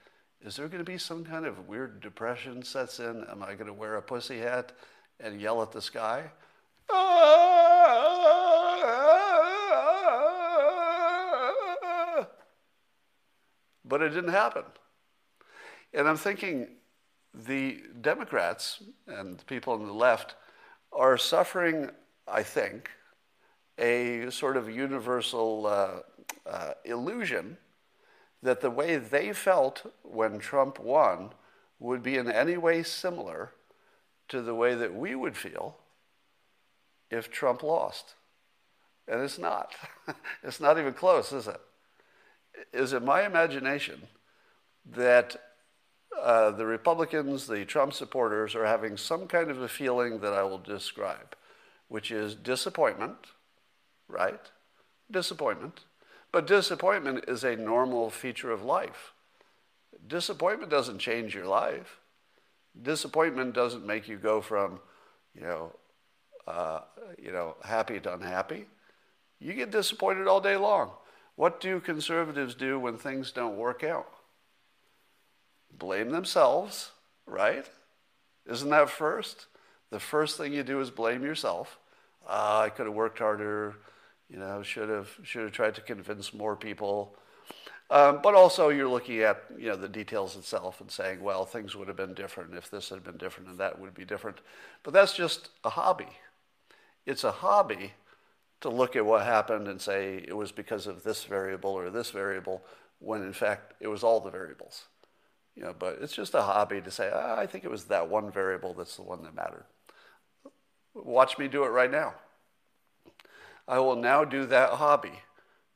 is 0.45 0.57
there 0.57 0.67
going 0.67 0.85
to 0.85 0.91
be 0.93 0.99
some 0.99 1.25
kind 1.25 1.47
of 1.47 1.69
weird 1.69 2.01
depression 2.01 2.65
sets 2.65 2.99
in? 2.99 3.25
Am 3.31 3.45
I 3.45 3.55
going 3.55 3.69
to 3.69 3.73
wear 3.73 3.95
a 3.95 4.03
pussy 4.03 4.41
hat 4.41 4.73
and 5.21 5.41
yell 5.41 5.63
at 5.63 5.73
the 5.73 5.83
sky? 5.83 6.31
But 13.85 14.03
it 14.03 14.11
didn't 14.11 14.33
happen. 14.33 14.65
And 15.93 16.09
I'm 16.09 16.17
thinking, 16.17 16.69
the 17.33 17.83
Democrats 18.01 18.83
and 19.07 19.39
the 19.39 19.45
people 19.45 19.73
on 19.73 19.87
the 19.87 19.93
left 19.93 20.37
are 20.93 21.19
suffering, 21.19 21.91
I 22.27 22.43
think, 22.43 22.91
a 23.79 24.31
sort 24.31 24.57
of 24.57 24.71
universal 24.71 25.67
uh, 25.67 26.01
uh, 26.49 26.73
illusion 26.85 27.57
that 28.43 28.61
the 28.61 28.71
way 28.71 28.97
they 28.97 29.33
felt 29.33 29.91
when 30.03 30.39
Trump 30.39 30.79
won 30.79 31.31
would 31.81 32.03
be 32.03 32.17
in 32.17 32.31
any 32.31 32.57
way 32.57 32.83
similar 32.83 33.53
to 34.29 34.43
the 34.43 34.55
way 34.55 34.75
that 34.75 34.95
we 34.95 35.15
would 35.15 35.37
feel 35.37 35.77
if 37.11 37.31
Trump 37.31 37.63
lost. 37.63 38.15
And 39.07 39.21
it's 39.21 39.39
not. 39.39 39.75
it's 40.43 40.61
not 40.61 40.79
even 40.79 40.95
close, 40.95 41.33
is 41.33 41.47
it? 41.47 41.61
Is 42.73 42.93
it 42.93 43.03
my 43.03 43.25
imagination 43.25 44.03
that 44.87 45.37
uh, 46.21 46.51
the 46.51 46.67
Republicans, 46.67 47.47
the 47.47 47.65
Trump 47.65 47.93
supporters, 47.93 48.55
are 48.55 48.67
having 48.67 48.97
some 48.97 49.27
kind 49.27 49.51
of 49.51 49.61
a 49.61 49.69
feeling 49.69 50.21
that 50.21 50.33
I 50.33 50.43
will 50.43 50.59
describe, 50.59 51.35
which 51.89 52.11
is 52.11 52.35
disappointment, 52.35 53.17
right? 54.09 54.41
Disappointment. 55.11 55.81
But 56.33 56.47
disappointment 56.47 57.25
is 57.29 57.45
a 57.45 57.57
normal 57.57 58.11
feature 58.11 58.51
of 58.51 58.63
life. 58.63 59.13
Disappointment 60.07 60.71
doesn't 60.71 60.99
change 60.99 61.35
your 61.35 61.47
life. 61.47 62.01
Disappointment 62.81 63.55
doesn't 63.55 63.87
make 63.87 64.09
you 64.09 64.17
go 64.17 64.41
from, 64.41 64.81
you 65.35 65.43
know, 65.43 65.73
uh, 66.47 66.81
you 67.23 67.33
know, 67.33 67.57
happy 67.65 68.01
to 68.01 68.15
unhappy. 68.15 68.67
You 69.39 69.55
get 69.55 69.71
disappointed 69.71 70.27
all 70.27 70.41
day 70.41 70.57
long. 70.57 70.91
What 71.37 71.61
do 71.61 71.81
conservatives 71.81 72.55
do 72.55 72.79
when 72.79 72.97
things 72.97 73.33
don't 73.33 73.57
work 73.57 73.83
out? 73.83 74.09
blame 75.79 76.11
themselves, 76.11 76.93
right? 77.27 77.69
Isn't 78.47 78.71
that 78.71 78.91
first? 78.91 79.47
The 79.91 80.01
first 80.01 80.37
thing 80.37 80.53
you 80.53 80.63
do 80.63 80.81
is 80.81 80.91
blame 80.91 81.23
yourself. 81.23 81.79
Uh, 82.27 82.63
I 82.65 82.69
could 82.71 82.87
have 82.87 82.95
worked 82.95 83.19
harder, 83.19 83.77
you 84.29 84.39
know, 84.39 84.63
should 84.63 84.89
have 84.89 85.11
should 85.23 85.43
have 85.43 85.53
tried 85.53 85.75
to 85.77 85.81
convince 85.81 86.33
more 86.33 86.57
people. 86.57 87.17
Um, 87.95 88.19
but 88.25 88.35
also, 88.35 88.71
you're 88.71 88.89
looking 88.89 89.21
at 89.21 89.45
you 89.57 89.69
know 89.69 89.77
the 89.77 89.89
details 89.89 90.35
itself 90.35 90.81
and 90.81 90.91
saying, 90.91 91.23
well, 91.23 91.45
things 91.45 91.77
would 91.77 91.87
have 91.87 91.97
been 91.97 92.13
different 92.13 92.53
if 92.57 92.69
this 92.69 92.89
had 92.89 93.05
been 93.05 93.17
different 93.17 93.49
and 93.51 93.59
that 93.59 93.79
would 93.79 93.95
be 93.95 94.05
different. 94.05 94.39
But 94.83 94.93
that's 94.93 95.15
just 95.15 95.51
a 95.63 95.71
hobby. 95.71 96.09
It's 97.07 97.23
a 97.23 97.31
hobby 97.31 97.93
to 98.63 98.69
look 98.69 98.97
at 98.97 99.07
what 99.07 99.25
happened 99.25 99.69
and 99.69 99.81
say 99.81 100.25
it 100.27 100.37
was 100.37 100.51
because 100.51 100.89
of 100.89 101.05
this 101.05 101.23
variable 101.23 101.71
or 101.71 101.89
this 101.89 102.11
variable, 102.11 102.65
when 102.99 103.23
in 103.23 103.33
fact 103.33 103.75
it 103.79 103.87
was 103.87 104.03
all 104.03 104.19
the 104.19 104.31
variables. 104.31 104.87
You 105.55 105.63
know, 105.63 105.75
but 105.79 105.99
it's 106.01 106.17
just 106.17 106.35
a 106.35 106.43
hobby 106.43 106.81
to 106.81 106.91
say, 106.91 107.13
ah, 107.15 107.39
I 107.39 107.47
think 107.47 107.63
it 107.63 107.71
was 107.71 107.85
that 107.85 108.09
one 108.09 108.29
variable 108.29 108.75
that's 108.75 108.97
the 108.97 109.03
one 109.03 109.23
that 109.23 109.37
mattered. 109.37 109.67
Watch 110.95 111.39
me 111.39 111.47
do 111.47 111.63
it 111.63 111.69
right 111.69 111.93
now. 111.93 112.15
I 113.69 113.79
will 113.79 113.95
now 113.95 114.25
do 114.25 114.47
that 114.47 114.71
hobby 114.71 115.21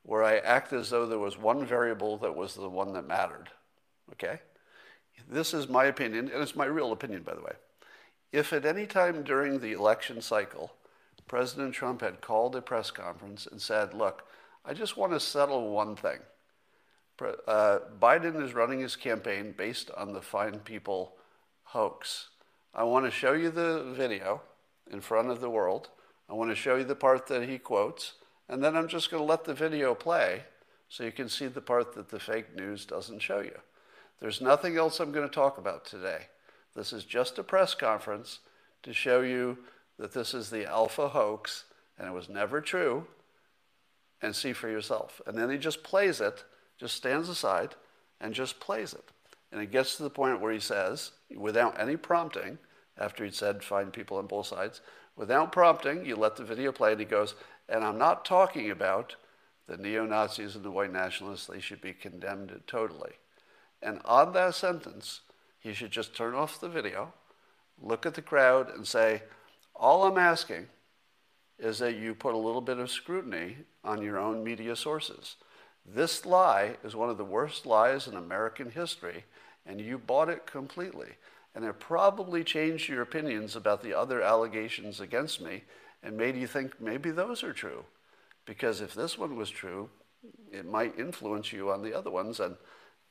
where 0.08 0.24
I 0.24 0.38
act 0.38 0.72
as 0.72 0.88
though 0.88 1.04
there 1.04 1.18
was 1.18 1.36
one 1.36 1.66
variable 1.66 2.16
that 2.16 2.34
was 2.34 2.54
the 2.54 2.70
one 2.70 2.94
that 2.94 3.06
mattered. 3.06 3.50
Okay? 4.12 4.40
This 5.28 5.52
is 5.52 5.68
my 5.68 5.84
opinion, 5.84 6.30
and 6.32 6.42
it's 6.42 6.56
my 6.56 6.64
real 6.64 6.92
opinion, 6.92 7.24
by 7.24 7.34
the 7.34 7.42
way. 7.42 7.52
If 8.32 8.54
at 8.54 8.64
any 8.64 8.86
time 8.86 9.22
during 9.22 9.60
the 9.60 9.72
election 9.72 10.22
cycle, 10.22 10.72
President 11.26 11.74
Trump 11.74 12.00
had 12.00 12.22
called 12.22 12.56
a 12.56 12.62
press 12.62 12.90
conference 12.90 13.46
and 13.46 13.60
said, 13.60 13.92
Look, 13.92 14.26
I 14.64 14.72
just 14.72 14.96
want 14.96 15.12
to 15.12 15.20
settle 15.20 15.74
one 15.74 15.94
thing. 15.94 16.20
Uh, 17.46 17.80
Biden 18.00 18.42
is 18.42 18.54
running 18.54 18.80
his 18.80 18.96
campaign 18.96 19.54
based 19.58 19.90
on 19.94 20.14
the 20.14 20.22
Fine 20.22 20.60
People 20.60 21.16
hoax. 21.64 22.28
I 22.72 22.84
want 22.84 23.04
to 23.04 23.10
show 23.10 23.34
you 23.34 23.50
the 23.50 23.92
video 23.94 24.40
in 24.90 25.02
front 25.02 25.28
of 25.28 25.42
the 25.42 25.50
world. 25.50 25.90
I 26.30 26.32
want 26.32 26.50
to 26.50 26.56
show 26.56 26.76
you 26.76 26.84
the 26.84 26.94
part 26.94 27.26
that 27.26 27.46
he 27.46 27.58
quotes, 27.58 28.14
and 28.48 28.62
then 28.62 28.76
I'm 28.76 28.88
just 28.88 29.10
going 29.10 29.22
to 29.22 29.28
let 29.28 29.44
the 29.44 29.54
video 29.54 29.94
play 29.94 30.42
so 30.88 31.04
you 31.04 31.12
can 31.12 31.28
see 31.28 31.46
the 31.46 31.60
part 31.60 31.94
that 31.94 32.08
the 32.08 32.20
fake 32.20 32.56
news 32.56 32.84
doesn't 32.84 33.20
show 33.20 33.40
you. 33.40 33.58
There's 34.20 34.40
nothing 34.40 34.76
else 34.76 35.00
I'm 35.00 35.12
going 35.12 35.28
to 35.28 35.34
talk 35.34 35.58
about 35.58 35.84
today. 35.84 36.26
This 36.74 36.92
is 36.92 37.04
just 37.04 37.38
a 37.38 37.42
press 37.42 37.74
conference 37.74 38.40
to 38.82 38.92
show 38.92 39.20
you 39.20 39.58
that 39.98 40.12
this 40.12 40.34
is 40.34 40.50
the 40.50 40.66
alpha 40.66 41.08
hoax 41.08 41.64
and 41.98 42.06
it 42.06 42.12
was 42.12 42.28
never 42.28 42.60
true, 42.60 43.06
and 44.22 44.34
see 44.34 44.52
for 44.52 44.68
yourself. 44.68 45.20
And 45.26 45.36
then 45.36 45.50
he 45.50 45.58
just 45.58 45.82
plays 45.82 46.20
it 46.20 46.44
just 46.78 46.94
stands 46.94 47.28
aside 47.28 47.74
and 48.20 48.32
just 48.32 48.60
plays 48.60 48.92
it. 48.92 49.04
And 49.50 49.60
it 49.60 49.72
gets 49.72 49.96
to 49.96 50.02
the 50.02 50.10
point 50.10 50.40
where 50.40 50.52
he 50.52 50.60
says, 50.60 51.12
without 51.34 51.80
any 51.80 51.96
prompting, 51.96 52.58
after 52.96 53.24
he'd 53.24 53.34
said 53.34 53.62
find 53.62 53.92
people 53.92 54.18
on 54.18 54.26
both 54.26 54.46
sides, 54.46 54.80
without 55.16 55.52
prompting, 55.52 56.04
you 56.04 56.16
let 56.16 56.36
the 56.36 56.44
video 56.44 56.70
play, 56.70 56.92
and 56.92 57.00
he 57.00 57.06
goes, 57.06 57.34
and 57.68 57.84
I'm 57.84 57.98
not 57.98 58.24
talking 58.24 58.70
about 58.70 59.16
the 59.66 59.76
neo 59.76 60.06
Nazis 60.06 60.56
and 60.56 60.64
the 60.64 60.70
white 60.70 60.92
nationalists, 60.92 61.46
they 61.46 61.60
should 61.60 61.80
be 61.80 61.92
condemned 61.92 62.58
totally. 62.66 63.12
And 63.82 64.00
on 64.04 64.32
that 64.32 64.54
sentence, 64.54 65.20
he 65.60 65.74
should 65.74 65.90
just 65.90 66.16
turn 66.16 66.34
off 66.34 66.60
the 66.60 66.68
video, 66.68 67.12
look 67.80 68.06
at 68.06 68.14
the 68.14 68.22
crowd, 68.22 68.70
and 68.74 68.86
say, 68.86 69.22
All 69.76 70.04
I'm 70.04 70.16
asking 70.16 70.68
is 71.58 71.78
that 71.80 71.96
you 71.96 72.14
put 72.14 72.34
a 72.34 72.38
little 72.38 72.60
bit 72.60 72.78
of 72.78 72.90
scrutiny 72.90 73.58
on 73.84 74.02
your 74.02 74.18
own 74.18 74.42
media 74.42 74.74
sources. 74.74 75.36
This 75.84 76.24
lie 76.24 76.76
is 76.84 76.96
one 76.96 77.10
of 77.10 77.18
the 77.18 77.24
worst 77.24 77.66
lies 77.66 78.06
in 78.06 78.14
American 78.14 78.70
history, 78.70 79.24
and 79.66 79.80
you 79.80 79.98
bought 79.98 80.28
it 80.28 80.46
completely. 80.46 81.16
And 81.54 81.64
it 81.64 81.80
probably 81.80 82.44
changed 82.44 82.88
your 82.88 83.02
opinions 83.02 83.56
about 83.56 83.82
the 83.82 83.94
other 83.94 84.22
allegations 84.22 85.00
against 85.00 85.40
me 85.40 85.64
and 86.02 86.16
made 86.16 86.36
you 86.36 86.46
think 86.46 86.80
maybe 86.80 87.10
those 87.10 87.42
are 87.42 87.52
true. 87.52 87.84
Because 88.44 88.80
if 88.80 88.94
this 88.94 89.18
one 89.18 89.36
was 89.36 89.50
true, 89.50 89.90
it 90.52 90.66
might 90.66 90.98
influence 90.98 91.52
you 91.52 91.70
on 91.70 91.82
the 91.82 91.96
other 91.96 92.10
ones, 92.10 92.40
and 92.40 92.56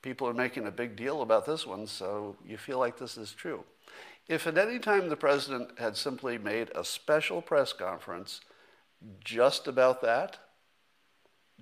people 0.02 0.28
are 0.28 0.34
making 0.34 0.66
a 0.66 0.72
big 0.72 0.96
deal 0.96 1.22
about 1.22 1.46
this 1.46 1.66
one, 1.66 1.88
so 1.88 2.36
you 2.46 2.58
feel 2.58 2.80
like 2.80 2.98
this 2.98 3.18
is 3.18 3.34
true. 3.34 3.64
If 4.28 4.46
at 4.46 4.58
any 4.58 4.80
time 4.80 5.08
the 5.08 5.16
president 5.16 5.80
had 5.80 5.96
simply 5.96 6.38
made 6.38 6.72
a 6.76 6.84
special 6.84 7.42
press 7.42 7.72
conference 7.72 8.42
just 9.24 9.68
about 9.68 10.02
that, 10.02 10.38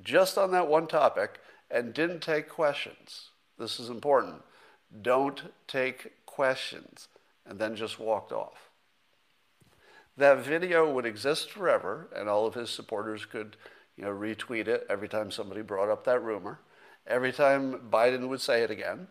just 0.02 0.38
on 0.38 0.52
that 0.52 0.68
one 0.68 0.88
topic 0.88 1.40
and 1.70 1.94
didn't 1.94 2.22
take 2.22 2.50
questions. 2.50 3.30
This 3.58 3.80
is 3.80 3.90
important. 3.90 4.42
Don't 5.02 5.54
take 5.68 6.26
questions 6.26 7.08
and 7.46 7.60
then 7.60 7.76
just 7.76 8.00
walked 8.00 8.32
off. 8.32 8.64
That 10.17 10.39
video 10.39 10.91
would 10.91 11.06
exist 11.06 11.51
forever 11.51 12.08
and 12.15 12.30
all 12.30 12.45
of 12.45 12.54
his 12.54 12.69
supporters 12.69 13.25
could 13.25 13.58
you 13.97 14.04
know, 14.04 14.12
retweet 14.12 14.67
it 14.67 14.86
every 14.89 15.08
time 15.08 15.32
somebody 15.32 15.62
brought 15.62 15.89
up 15.89 16.04
that 16.06 16.23
rumor. 16.23 16.60
Every 17.08 17.32
time 17.32 17.89
Biden 17.91 18.28
would 18.30 18.41
say 18.41 18.63
it 18.63 18.71
again, 18.71 19.08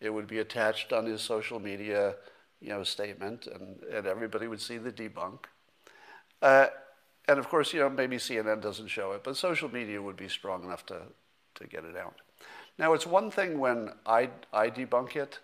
it 0.00 0.10
would 0.10 0.26
be 0.26 0.38
attached 0.38 0.92
on 0.92 1.06
his 1.06 1.22
social 1.22 1.60
media, 1.60 2.16
you 2.60 2.70
know, 2.70 2.82
statement, 2.82 3.46
and, 3.46 3.82
and 3.84 4.06
everybody 4.06 4.46
would 4.46 4.60
see 4.60 4.78
the 4.78 4.92
debunk. 4.92 5.44
Uh, 6.40 6.66
and 7.26 7.38
of 7.38 7.48
course, 7.48 7.72
you 7.72 7.80
know, 7.80 7.90
maybe 7.90 8.16
CNN 8.16 8.60
doesn't 8.60 8.88
show 8.88 9.12
it, 9.12 9.22
but 9.24 9.36
social 9.36 9.72
media 9.72 10.00
would 10.00 10.16
be 10.16 10.28
strong 10.28 10.64
enough 10.64 10.84
to, 10.86 11.02
to 11.54 11.66
get 11.66 11.84
it 11.84 11.96
out. 11.96 12.16
Now, 12.78 12.92
it's 12.92 13.06
one 13.06 13.30
thing 13.30 13.58
when 13.58 13.92
I, 14.04 14.30
I 14.52 14.68
debunk 14.68 15.16
it, 15.16 15.38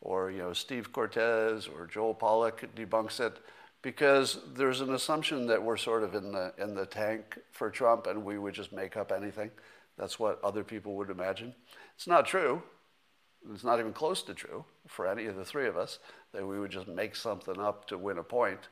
or 0.00 0.30
you 0.30 0.38
know, 0.38 0.52
Steve 0.52 0.92
Cortes 0.92 1.66
or 1.66 1.86
Joel 1.86 2.14
Pollak 2.14 2.68
debunks 2.76 3.20
it, 3.20 3.38
because 3.84 4.38
there's 4.54 4.80
an 4.80 4.94
assumption 4.94 5.46
that 5.46 5.62
we're 5.62 5.76
sort 5.76 6.02
of 6.02 6.14
in 6.14 6.32
the 6.32 6.54
in 6.58 6.74
the 6.74 6.86
tank 6.86 7.38
for 7.52 7.70
Trump, 7.70 8.06
and 8.06 8.24
we 8.24 8.38
would 8.38 8.54
just 8.54 8.72
make 8.72 8.96
up 8.96 9.12
anything. 9.12 9.50
That's 9.98 10.18
what 10.18 10.42
other 10.42 10.64
people 10.64 10.96
would 10.96 11.10
imagine. 11.10 11.54
It's 11.94 12.06
not 12.06 12.26
true. 12.26 12.62
It's 13.52 13.62
not 13.62 13.78
even 13.78 13.92
close 13.92 14.22
to 14.22 14.32
true 14.34 14.64
for 14.88 15.06
any 15.06 15.26
of 15.26 15.36
the 15.36 15.44
three 15.44 15.68
of 15.68 15.76
us 15.76 15.98
that 16.32 16.46
we 16.46 16.58
would 16.58 16.70
just 16.70 16.88
make 16.88 17.14
something 17.14 17.60
up 17.60 17.86
to 17.88 17.98
win 17.98 18.16
a 18.16 18.22
point. 18.22 18.68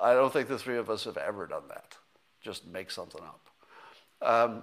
I 0.00 0.14
don't 0.14 0.32
think 0.32 0.48
the 0.48 0.58
three 0.58 0.78
of 0.78 0.88
us 0.88 1.04
have 1.04 1.16
ever 1.16 1.48
done 1.48 1.64
that. 1.68 1.96
Just 2.40 2.64
make 2.68 2.92
something 2.92 3.20
up. 3.20 3.50
Um, 4.22 4.62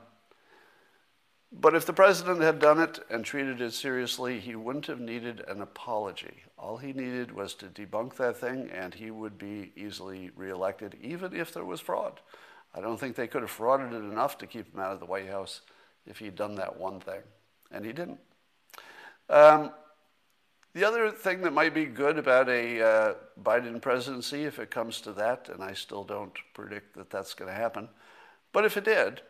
but 1.51 1.75
if 1.75 1.85
the 1.85 1.93
president 1.93 2.41
had 2.41 2.59
done 2.59 2.79
it 2.79 2.99
and 3.09 3.25
treated 3.25 3.59
it 3.59 3.73
seriously, 3.73 4.39
he 4.39 4.55
wouldn't 4.55 4.85
have 4.85 5.01
needed 5.01 5.43
an 5.47 5.61
apology. 5.61 6.43
All 6.57 6.77
he 6.77 6.93
needed 6.93 7.31
was 7.31 7.53
to 7.55 7.65
debunk 7.65 8.15
that 8.15 8.37
thing, 8.37 8.69
and 8.71 8.93
he 8.93 9.11
would 9.11 9.37
be 9.37 9.73
easily 9.75 10.31
reelected, 10.35 10.95
even 11.01 11.35
if 11.35 11.53
there 11.53 11.65
was 11.65 11.81
fraud. 11.81 12.21
I 12.73 12.79
don't 12.79 12.97
think 12.97 13.15
they 13.15 13.27
could 13.27 13.41
have 13.41 13.51
frauded 13.51 13.91
it 13.91 14.11
enough 14.11 14.37
to 14.37 14.47
keep 14.47 14.73
him 14.73 14.79
out 14.79 14.93
of 14.93 15.01
the 15.01 15.05
White 15.05 15.27
House 15.27 15.61
if 16.05 16.19
he'd 16.19 16.35
done 16.35 16.55
that 16.55 16.79
one 16.79 17.01
thing, 17.01 17.21
and 17.69 17.85
he 17.85 17.91
didn't. 17.91 18.19
Um, 19.29 19.71
the 20.73 20.85
other 20.85 21.11
thing 21.11 21.41
that 21.41 21.51
might 21.51 21.73
be 21.73 21.85
good 21.85 22.17
about 22.17 22.47
a 22.47 22.81
uh, 22.81 23.13
Biden 23.41 23.81
presidency, 23.81 24.45
if 24.45 24.57
it 24.57 24.71
comes 24.71 25.01
to 25.01 25.11
that, 25.13 25.49
and 25.49 25.61
I 25.61 25.73
still 25.73 26.05
don't 26.05 26.33
predict 26.53 26.95
that 26.95 27.09
that's 27.09 27.33
going 27.33 27.49
to 27.49 27.57
happen, 27.57 27.89
but 28.53 28.63
if 28.63 28.77
it 28.77 28.85
did, 28.85 29.21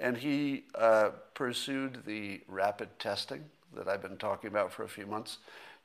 and 0.00 0.16
he 0.16 0.64
uh, 0.74 1.10
pursued 1.34 2.02
the 2.06 2.40
rapid 2.48 2.88
testing 2.98 3.44
that 3.76 3.86
I've 3.86 4.02
been 4.02 4.16
talking 4.16 4.48
about 4.48 4.72
for 4.72 4.82
a 4.82 4.88
few 4.88 5.06
months. 5.06 5.38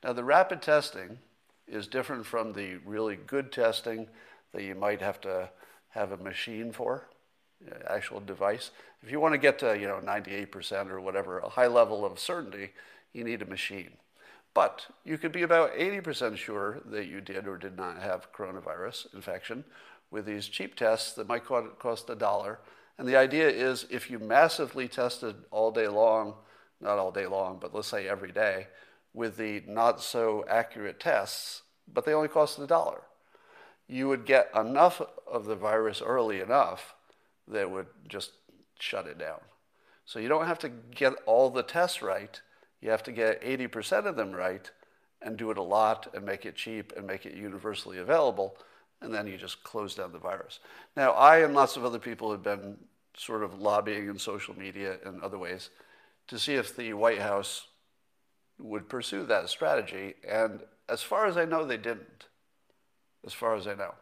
Now, 0.03 0.13
the 0.13 0.23
rapid 0.23 0.61
testing 0.61 1.19
is 1.67 1.85
different 1.85 2.25
from 2.25 2.53
the 2.53 2.77
really 2.85 3.17
good 3.17 3.51
testing 3.51 4.07
that 4.53 4.63
you 4.63 4.73
might 4.73 5.01
have 5.01 5.19
to 5.21 5.49
have 5.89 6.11
a 6.11 6.17
machine 6.17 6.71
for, 6.71 7.07
uh, 7.69 7.75
actual 7.89 8.21
device. 8.21 8.71
If 9.03 9.11
you 9.11 9.19
want 9.19 9.33
to 9.33 9.37
get 9.37 9.59
to 9.59 9.77
you 9.77 9.87
know 9.87 9.99
98% 10.01 10.89
or 10.89 11.01
whatever, 11.01 11.39
a 11.39 11.49
high 11.49 11.67
level 11.67 12.05
of 12.05 12.17
certainty, 12.17 12.71
you 13.13 13.23
need 13.23 13.41
a 13.41 13.45
machine. 13.45 13.91
But 14.53 14.87
you 15.03 15.17
could 15.17 15.33
be 15.33 15.41
about 15.41 15.73
80% 15.73 16.37
sure 16.37 16.79
that 16.85 17.07
you 17.07 17.19
did 17.19 17.45
or 17.45 17.57
did 17.57 17.75
not 17.75 18.01
have 18.01 18.31
coronavirus 18.31 19.13
infection 19.13 19.65
with 20.11 20.25
these 20.25 20.47
cheap 20.47 20.75
tests 20.75 21.11
that 21.13 21.27
might 21.27 21.43
cost 21.45 22.09
a 22.09 22.15
dollar 22.15 22.59
and 22.97 23.07
the 23.07 23.17
idea 23.17 23.49
is 23.49 23.85
if 23.89 24.09
you 24.09 24.19
massively 24.19 24.87
tested 24.87 25.35
all 25.51 25.71
day 25.71 25.87
long, 25.87 26.35
not 26.79 26.97
all 26.97 27.11
day 27.11 27.27
long, 27.27 27.57
but 27.59 27.73
let's 27.73 27.87
say 27.87 28.07
every 28.07 28.31
day, 28.31 28.67
with 29.13 29.37
the 29.37 29.63
not 29.67 30.01
so 30.01 30.45
accurate 30.49 30.99
tests, 30.99 31.63
but 31.91 32.05
they 32.05 32.13
only 32.13 32.27
cost 32.27 32.59
a 32.59 32.67
dollar, 32.67 33.01
you 33.87 34.07
would 34.07 34.25
get 34.25 34.49
enough 34.55 35.01
of 35.27 35.45
the 35.45 35.55
virus 35.55 36.01
early 36.01 36.39
enough 36.39 36.95
that 37.47 37.69
would 37.69 37.87
just 38.07 38.31
shut 38.79 39.07
it 39.07 39.17
down. 39.17 39.39
So 40.05 40.19
you 40.19 40.27
don't 40.27 40.47
have 40.47 40.59
to 40.59 40.69
get 40.69 41.13
all 41.25 41.49
the 41.49 41.63
tests 41.63 42.01
right. 42.01 42.39
You 42.81 42.89
have 42.91 43.03
to 43.03 43.11
get 43.11 43.41
80% 43.41 44.05
of 44.05 44.15
them 44.15 44.31
right 44.31 44.69
and 45.21 45.37
do 45.37 45.51
it 45.51 45.57
a 45.57 45.63
lot 45.63 46.07
and 46.13 46.25
make 46.25 46.45
it 46.45 46.55
cheap 46.55 46.93
and 46.95 47.05
make 47.05 47.25
it 47.25 47.33
universally 47.33 47.97
available 47.97 48.57
and 49.01 49.13
then 49.13 49.27
you 49.27 49.37
just 49.37 49.63
close 49.63 49.95
down 49.95 50.11
the 50.11 50.19
virus. 50.19 50.59
Now, 50.95 51.11
I 51.11 51.39
and 51.39 51.53
lots 51.53 51.77
of 51.77 51.85
other 51.85 51.99
people 51.99 52.31
have 52.31 52.43
been 52.43 52.77
sort 53.17 53.43
of 53.43 53.61
lobbying 53.61 54.09
in 54.09 54.19
social 54.19 54.57
media 54.57 54.97
and 55.05 55.21
other 55.21 55.37
ways 55.37 55.69
to 56.27 56.39
see 56.39 56.55
if 56.55 56.75
the 56.75 56.93
White 56.93 57.21
House 57.21 57.67
would 58.57 58.89
pursue 58.89 59.25
that 59.25 59.49
strategy. 59.49 60.15
And 60.27 60.61
as 60.89 61.01
far 61.01 61.25
as 61.25 61.37
I 61.37 61.45
know, 61.45 61.65
they 61.65 61.77
didn't, 61.77 62.25
as 63.25 63.33
far 63.33 63.55
as 63.55 63.67
I 63.67 63.75
know. 63.75 63.93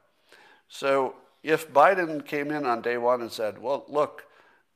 So 0.68 1.16
if 1.44 1.72
Biden 1.72 2.26
came 2.26 2.52
in 2.52 2.66
on 2.66 2.82
day 2.82 2.98
one 2.98 3.22
and 3.22 3.32
said, 3.32 3.62
well, 3.62 3.86
look, 3.88 4.24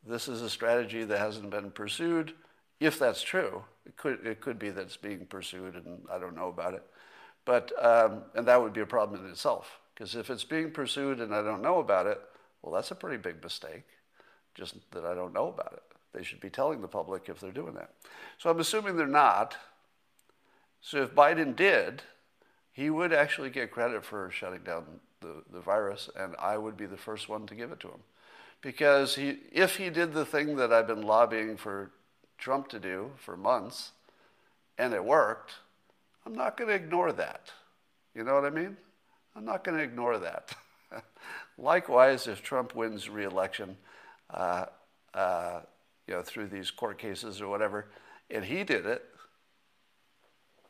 this 0.05 0.27
is 0.27 0.41
a 0.41 0.49
strategy 0.49 1.03
that 1.03 1.19
hasn't 1.19 1.49
been 1.49 1.71
pursued, 1.71 2.33
if 2.79 2.99
that's 2.99 3.21
true, 3.21 3.63
it 3.85 3.97
could, 3.97 4.25
it 4.25 4.41
could 4.41 4.59
be 4.59 4.69
that 4.69 4.81
it's 4.81 4.97
being 4.97 5.25
pursued 5.25 5.75
and 5.75 6.01
I 6.11 6.19
don't 6.19 6.35
know 6.35 6.49
about 6.49 6.73
it. 6.73 6.83
But, 7.45 7.71
um, 7.83 8.23
and 8.35 8.45
that 8.47 8.61
would 8.61 8.73
be 8.73 8.81
a 8.81 8.85
problem 8.85 9.23
in 9.25 9.31
itself. 9.31 9.79
Because 9.97 10.15
if 10.15 10.29
it's 10.29 10.43
being 10.43 10.69
pursued 10.69 11.19
and 11.19 11.33
I 11.33 11.41
don't 11.41 11.63
know 11.63 11.79
about 11.79 12.05
it, 12.05 12.21
well, 12.61 12.71
that's 12.71 12.91
a 12.91 12.95
pretty 12.95 13.17
big 13.17 13.41
mistake, 13.41 13.83
just 14.53 14.75
that 14.91 15.05
I 15.05 15.15
don't 15.15 15.33
know 15.33 15.47
about 15.47 15.73
it. 15.73 15.81
They 16.13 16.21
should 16.21 16.39
be 16.39 16.51
telling 16.51 16.81
the 16.81 16.87
public 16.87 17.29
if 17.29 17.39
they're 17.39 17.51
doing 17.51 17.73
that. 17.73 17.89
So 18.37 18.51
I'm 18.51 18.59
assuming 18.59 18.95
they're 18.95 19.07
not. 19.07 19.57
So 20.81 21.01
if 21.01 21.15
Biden 21.15 21.55
did, 21.55 22.03
he 22.71 22.91
would 22.91 23.11
actually 23.11 23.49
get 23.49 23.71
credit 23.71 24.05
for 24.05 24.29
shutting 24.29 24.61
down 24.61 24.85
the, 25.21 25.41
the 25.51 25.61
virus, 25.61 26.11
and 26.15 26.35
I 26.37 26.59
would 26.59 26.77
be 26.77 26.85
the 26.85 26.95
first 26.95 27.27
one 27.27 27.47
to 27.47 27.55
give 27.55 27.71
it 27.71 27.79
to 27.79 27.87
him. 27.87 28.01
Because 28.61 29.15
he, 29.15 29.39
if 29.51 29.77
he 29.77 29.89
did 29.89 30.13
the 30.13 30.25
thing 30.25 30.57
that 30.57 30.71
I've 30.71 30.87
been 30.87 31.01
lobbying 31.01 31.57
for 31.57 31.89
Trump 32.37 32.67
to 32.69 32.79
do 32.79 33.13
for 33.17 33.35
months, 33.35 33.93
and 34.77 34.93
it 34.93 35.03
worked, 35.03 35.55
I'm 36.23 36.35
not 36.35 36.55
going 36.55 36.69
to 36.69 36.75
ignore 36.75 37.11
that. 37.13 37.51
You 38.13 38.23
know 38.23 38.35
what 38.35 38.45
I 38.45 38.51
mean? 38.51 38.77
I'm 39.37 39.45
not 39.45 39.63
going 39.63 39.77
to 39.77 39.83
ignore 39.83 40.17
that. 40.17 40.55
Likewise, 41.59 42.27
if 42.27 42.41
Trump 42.41 42.73
wins 42.73 43.07
re-election, 43.07 43.77
uh, 44.31 44.65
uh, 45.13 45.59
you 46.07 46.15
know, 46.15 46.23
through 46.23 46.47
these 46.47 46.71
court 46.71 46.97
cases 46.97 47.39
or 47.39 47.47
whatever, 47.47 47.89
and 48.31 48.43
he 48.43 48.63
did 48.63 48.87
it, 48.87 49.05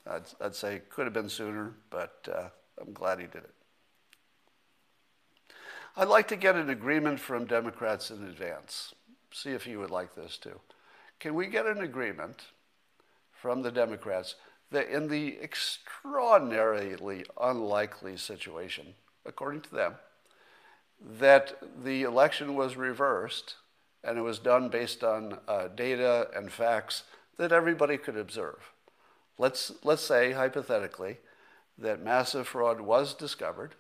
I'd, 0.06 0.24
I'd 0.42 0.56
say 0.56 0.82
could 0.90 1.06
have 1.06 1.14
been 1.14 1.30
sooner, 1.30 1.76
but 1.90 2.28
uh, 2.34 2.50
I'm 2.82 2.92
glad 2.92 3.20
he 3.20 3.28
did 3.28 3.44
it. 3.44 3.54
I'd 5.96 6.10
like 6.10 6.28
to 6.28 6.36
get 6.36 6.56
an 6.56 6.70
agreement 6.70 7.22
from 7.22 7.46
Democrats 7.46 8.12
in 8.12 8.28
advance. 8.28 8.94
See 9.32 9.52
if 9.52 9.66
you 9.66 9.80
would 9.80 9.92
like 9.92 10.14
this 10.14 10.38
too. 10.38 10.60
Can 11.20 11.36
we 11.36 11.48
get 11.48 11.66
an 11.66 11.82
agreement 11.82 12.48
from 13.32 13.62
the 13.62 13.72
Democrats 13.72 14.36
that 14.72 14.90
in 14.90 15.08
the 15.08 15.38
extraordinarily 15.42 17.26
unlikely 17.40 18.18
situation, 18.18 18.96
according 19.26 19.62
to 19.62 19.74
them, 19.74 19.96
that 21.20 21.58
the 21.84 22.04
election 22.04 22.56
was 22.56 22.76
reversed 22.76 23.56
and 24.04 24.18
it 24.18 24.22
was 24.22 24.40
done 24.40 24.70
based 24.70 25.04
on 25.04 25.38
uh, 25.48 25.68
data 25.68 26.30
and 26.36 26.52
facts 26.52 27.04
that 27.38 27.52
everybody 27.52 27.98
could 27.98 28.18
observe. 28.18 28.72
Let's, 29.38 29.72
let's 29.84 30.04
say, 30.04 30.32
hypothetically, 30.32 31.18
that 31.78 32.04
massive 32.04 32.48
fraud 32.48 32.82
was 32.82 33.14
discovered. 33.14 33.76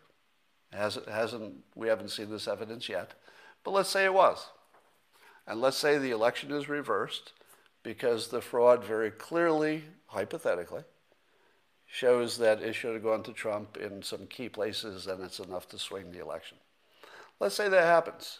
Has, 0.72 1.00
hasn't, 1.10 1.64
we 1.76 1.88
haven't 1.88 2.10
seen 2.10 2.30
this 2.30 2.48
evidence 2.48 2.90
yet, 2.90 3.14
but 3.64 3.72
let's 3.72 3.90
say 3.90 4.06
it 4.06 4.14
was. 4.14 4.50
And 5.48 5.62
let's 5.62 5.78
say 5.78 5.98
the 5.98 6.12
election 6.12 6.52
is 6.52 6.68
reversed 6.68 7.32
because 7.84 8.28
the 8.28 8.42
fraud 8.42 8.84
very 8.84 9.10
clearly 9.10 9.86
hypothetically, 10.08 10.84
shows 11.86 12.38
that 12.38 12.62
it 12.62 12.74
should 12.74 12.94
have 12.94 13.04
gone 13.04 13.24
to 13.24 13.34
Trump 13.34 13.78
in 13.78 14.02
some 14.02 14.28
key 14.28 14.50
places 14.50 15.08
and 15.08 15.24
it's 15.24 15.40
enough 15.40 15.70
to 15.70 15.80
swing 15.80 16.12
the 16.12 16.22
election. 16.22 16.58
Let's 17.40 17.56
say 17.56 17.70
that 17.70 17.84
happens. 17.84 18.40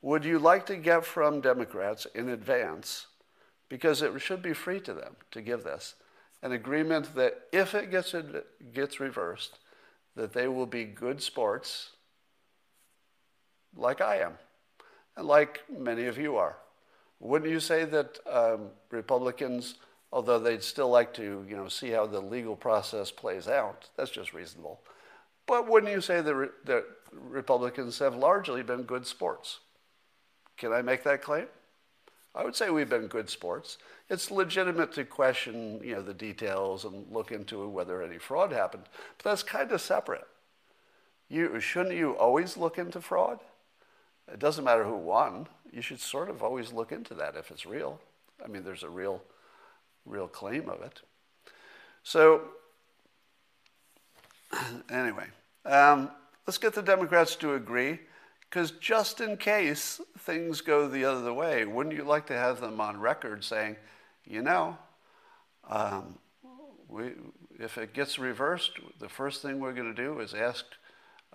Would 0.00 0.24
you 0.24 0.38
like 0.38 0.66
to 0.66 0.76
get 0.76 1.04
from 1.04 1.40
Democrats 1.40 2.06
in 2.14 2.28
advance, 2.28 3.06
because 3.68 4.02
it 4.02 4.18
should 4.20 4.42
be 4.42 4.52
free 4.52 4.80
to 4.80 4.94
them 4.94 5.16
to 5.30 5.42
give 5.42 5.64
this, 5.64 5.94
an 6.42 6.52
agreement 6.52 7.14
that 7.14 7.42
if 7.52 7.74
it 7.74 7.90
gets, 7.90 8.14
it 8.14 8.72
gets 8.74 9.00
reversed, 9.00 9.58
that 10.16 10.32
they 10.32 10.48
will 10.48 10.66
be 10.66 10.84
good 10.84 11.22
sports 11.22 11.90
like 13.74 14.00
I 14.00 14.18
am 14.18 14.32
and 15.16 15.26
like 15.26 15.62
many 15.70 16.06
of 16.06 16.18
you 16.18 16.36
are? 16.36 16.56
Wouldn't 17.20 17.50
you 17.50 17.60
say 17.60 17.84
that 17.84 18.18
um, 18.30 18.70
Republicans 18.90 19.76
although 20.12 20.38
they'd 20.38 20.62
still 20.62 20.90
like 20.90 21.14
to, 21.14 21.44
you 21.48 21.56
know, 21.56 21.68
see 21.68 21.90
how 21.90 22.06
the 22.06 22.20
legal 22.20 22.56
process 22.56 23.10
plays 23.10 23.48
out. 23.48 23.88
That's 23.96 24.10
just 24.10 24.34
reasonable. 24.34 24.80
But 25.46 25.68
wouldn't 25.68 25.92
you 25.92 26.00
say 26.00 26.20
that, 26.20 26.34
re- 26.34 26.48
that 26.66 26.84
Republicans 27.12 27.98
have 27.98 28.14
largely 28.14 28.62
been 28.62 28.82
good 28.82 29.06
sports? 29.06 29.60
Can 30.56 30.72
I 30.72 30.82
make 30.82 31.02
that 31.04 31.22
claim? 31.22 31.46
I 32.34 32.44
would 32.44 32.56
say 32.56 32.70
we've 32.70 32.88
been 32.88 33.08
good 33.08 33.28
sports. 33.28 33.78
It's 34.08 34.30
legitimate 34.30 34.92
to 34.92 35.04
question, 35.04 35.80
you 35.82 35.94
know, 35.94 36.02
the 36.02 36.14
details 36.14 36.84
and 36.84 37.10
look 37.10 37.30
into 37.30 37.68
whether 37.68 38.02
any 38.02 38.18
fraud 38.18 38.52
happened, 38.52 38.84
but 39.18 39.24
that's 39.24 39.42
kind 39.42 39.70
of 39.72 39.80
separate. 39.80 40.26
You, 41.28 41.60
shouldn't 41.60 41.96
you 41.96 42.12
always 42.12 42.56
look 42.56 42.78
into 42.78 43.00
fraud? 43.00 43.40
It 44.30 44.38
doesn't 44.38 44.64
matter 44.64 44.84
who 44.84 44.96
won. 44.96 45.48
You 45.70 45.82
should 45.82 46.00
sort 46.00 46.30
of 46.30 46.42
always 46.42 46.72
look 46.72 46.92
into 46.92 47.14
that 47.14 47.36
if 47.36 47.50
it's 47.50 47.66
real. 47.66 48.00
I 48.42 48.48
mean, 48.48 48.64
there's 48.64 48.82
a 48.82 48.88
real, 48.88 49.22
real 50.04 50.28
claim 50.28 50.68
of 50.68 50.82
it. 50.82 51.00
So, 52.02 52.42
anyway, 54.90 55.26
um, 55.64 56.10
let's 56.46 56.58
get 56.58 56.74
the 56.74 56.82
Democrats 56.82 57.36
to 57.36 57.54
agree, 57.54 58.00
because 58.40 58.72
just 58.72 59.20
in 59.20 59.36
case 59.36 60.00
things 60.18 60.60
go 60.60 60.88
the 60.88 61.04
other 61.04 61.32
way, 61.32 61.64
wouldn't 61.64 61.94
you 61.94 62.04
like 62.04 62.26
to 62.26 62.34
have 62.34 62.60
them 62.60 62.80
on 62.80 63.00
record 63.00 63.44
saying, 63.44 63.76
you 64.24 64.42
know, 64.42 64.76
um, 65.68 66.18
we, 66.88 67.12
if 67.58 67.78
it 67.78 67.94
gets 67.94 68.18
reversed, 68.18 68.72
the 68.98 69.08
first 69.08 69.42
thing 69.42 69.60
we're 69.60 69.72
going 69.72 69.94
to 69.94 70.02
do 70.02 70.20
is 70.20 70.34
ask 70.34 70.64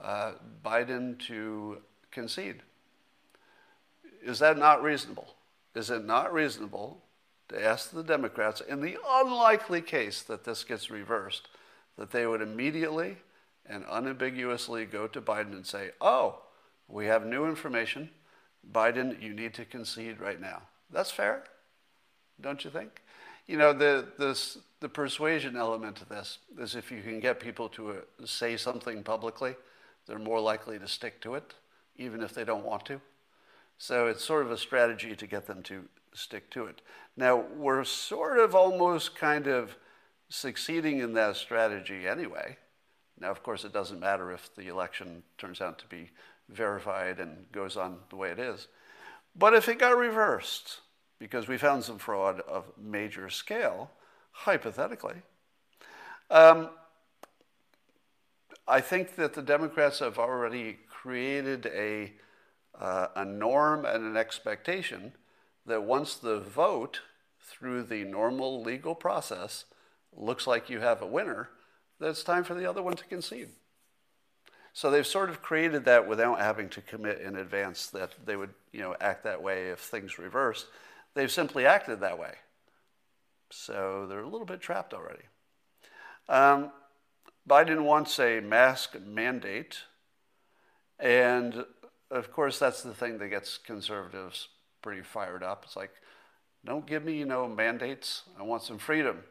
uh, 0.01 0.33
Biden 0.63 1.17
to 1.27 1.77
concede. 2.11 2.61
Is 4.23 4.39
that 4.39 4.57
not 4.57 4.83
reasonable? 4.83 5.35
Is 5.73 5.89
it 5.89 6.05
not 6.05 6.33
reasonable 6.33 7.01
to 7.49 7.63
ask 7.63 7.91
the 7.91 8.03
Democrats, 8.03 8.61
in 8.61 8.81
the 8.81 8.97
unlikely 9.07 9.81
case 9.81 10.21
that 10.23 10.43
this 10.43 10.63
gets 10.63 10.89
reversed, 10.89 11.47
that 11.97 12.11
they 12.11 12.27
would 12.27 12.41
immediately 12.41 13.17
and 13.65 13.85
unambiguously 13.89 14.85
go 14.85 15.07
to 15.07 15.21
Biden 15.21 15.53
and 15.53 15.65
say, 15.65 15.91
oh, 16.01 16.39
we 16.87 17.05
have 17.05 17.25
new 17.25 17.45
information. 17.45 18.09
Biden, 18.71 19.21
you 19.21 19.33
need 19.33 19.53
to 19.55 19.65
concede 19.65 20.19
right 20.19 20.39
now. 20.39 20.61
That's 20.91 21.11
fair, 21.11 21.43
don't 22.41 22.63
you 22.63 22.71
think? 22.71 23.01
You 23.47 23.57
know, 23.57 23.71
the, 23.71 24.05
this, 24.17 24.57
the 24.81 24.89
persuasion 24.89 25.55
element 25.55 26.01
of 26.01 26.09
this 26.09 26.39
is 26.59 26.75
if 26.75 26.91
you 26.91 27.01
can 27.01 27.19
get 27.19 27.39
people 27.39 27.69
to 27.69 27.91
uh, 27.91 27.93
say 28.25 28.57
something 28.57 29.03
publicly, 29.03 29.55
they're 30.05 30.19
more 30.19 30.39
likely 30.39 30.79
to 30.79 30.87
stick 30.87 31.21
to 31.21 31.35
it, 31.35 31.53
even 31.97 32.21
if 32.21 32.33
they 32.33 32.43
don't 32.43 32.65
want 32.65 32.85
to. 32.85 32.99
So 33.77 34.07
it's 34.07 34.23
sort 34.23 34.45
of 34.45 34.51
a 34.51 34.57
strategy 34.57 35.15
to 35.15 35.27
get 35.27 35.45
them 35.45 35.61
to 35.63 35.85
stick 36.13 36.49
to 36.51 36.65
it. 36.65 36.81
Now, 37.15 37.43
we're 37.55 37.83
sort 37.83 38.39
of 38.39 38.55
almost 38.55 39.15
kind 39.15 39.47
of 39.47 39.77
succeeding 40.29 40.99
in 40.99 41.13
that 41.13 41.35
strategy 41.35 42.07
anyway. 42.07 42.57
Now, 43.19 43.31
of 43.31 43.43
course, 43.43 43.63
it 43.63 43.73
doesn't 43.73 43.99
matter 43.99 44.31
if 44.31 44.53
the 44.55 44.67
election 44.67 45.23
turns 45.37 45.61
out 45.61 45.79
to 45.79 45.87
be 45.87 46.11
verified 46.49 47.19
and 47.19 47.51
goes 47.51 47.77
on 47.77 47.97
the 48.09 48.15
way 48.15 48.29
it 48.29 48.39
is. 48.39 48.67
But 49.35 49.53
if 49.53 49.69
it 49.69 49.79
got 49.79 49.97
reversed, 49.97 50.81
because 51.19 51.47
we 51.47 51.57
found 51.57 51.83
some 51.83 51.97
fraud 51.97 52.41
of 52.41 52.65
major 52.77 53.29
scale, 53.29 53.91
hypothetically, 54.31 55.21
um, 56.29 56.69
I 58.67 58.81
think 58.81 59.15
that 59.15 59.33
the 59.33 59.41
Democrats 59.41 59.99
have 59.99 60.19
already 60.19 60.77
created 60.89 61.67
a, 61.67 62.13
uh, 62.79 63.07
a 63.15 63.25
norm 63.25 63.85
and 63.85 64.03
an 64.03 64.17
expectation 64.17 65.13
that 65.65 65.83
once 65.83 66.15
the 66.15 66.39
vote 66.39 67.01
through 67.41 67.83
the 67.83 68.03
normal 68.03 68.61
legal 68.61 68.95
process 68.95 69.65
looks 70.15 70.47
like 70.47 70.69
you 70.69 70.79
have 70.79 71.01
a 71.01 71.07
winner, 71.07 71.49
that 71.99 72.09
it's 72.09 72.23
time 72.23 72.43
for 72.43 72.53
the 72.53 72.65
other 72.65 72.81
one 72.81 72.95
to 72.95 73.05
concede. 73.05 73.49
So 74.73 74.91
they've 74.91 75.07
sort 75.07 75.29
of 75.29 75.41
created 75.41 75.85
that 75.85 76.07
without 76.07 76.39
having 76.39 76.69
to 76.69 76.81
commit 76.81 77.19
in 77.19 77.35
advance 77.35 77.87
that 77.87 78.11
they 78.25 78.35
would, 78.35 78.53
you 78.71 78.81
know, 78.81 78.95
act 79.01 79.23
that 79.23 79.41
way 79.41 79.69
if 79.69 79.79
things 79.79 80.19
reversed. 80.19 80.67
They've 81.15 81.31
simply 81.31 81.65
acted 81.65 81.99
that 82.01 82.19
way. 82.19 82.35
So 83.49 84.05
they're 84.07 84.19
a 84.19 84.29
little 84.29 84.45
bit 84.45 84.61
trapped 84.61 84.93
already. 84.93 85.23
Um, 86.29 86.71
Biden 87.49 87.83
wants 87.83 88.19
a 88.19 88.39
mask 88.39 88.99
mandate. 88.99 89.79
And 90.99 91.65
of 92.11 92.31
course, 92.31 92.59
that's 92.59 92.81
the 92.81 92.93
thing 92.93 93.17
that 93.17 93.29
gets 93.29 93.57
conservatives 93.57 94.47
pretty 94.81 95.01
fired 95.01 95.43
up. 95.43 95.63
It's 95.65 95.75
like, 95.75 95.91
don't 96.65 96.85
give 96.85 97.03
me, 97.03 97.17
you 97.17 97.25
know, 97.25 97.47
mandates. 97.47 98.23
I 98.39 98.43
want 98.43 98.63
some 98.63 98.77
freedom. 98.77 99.23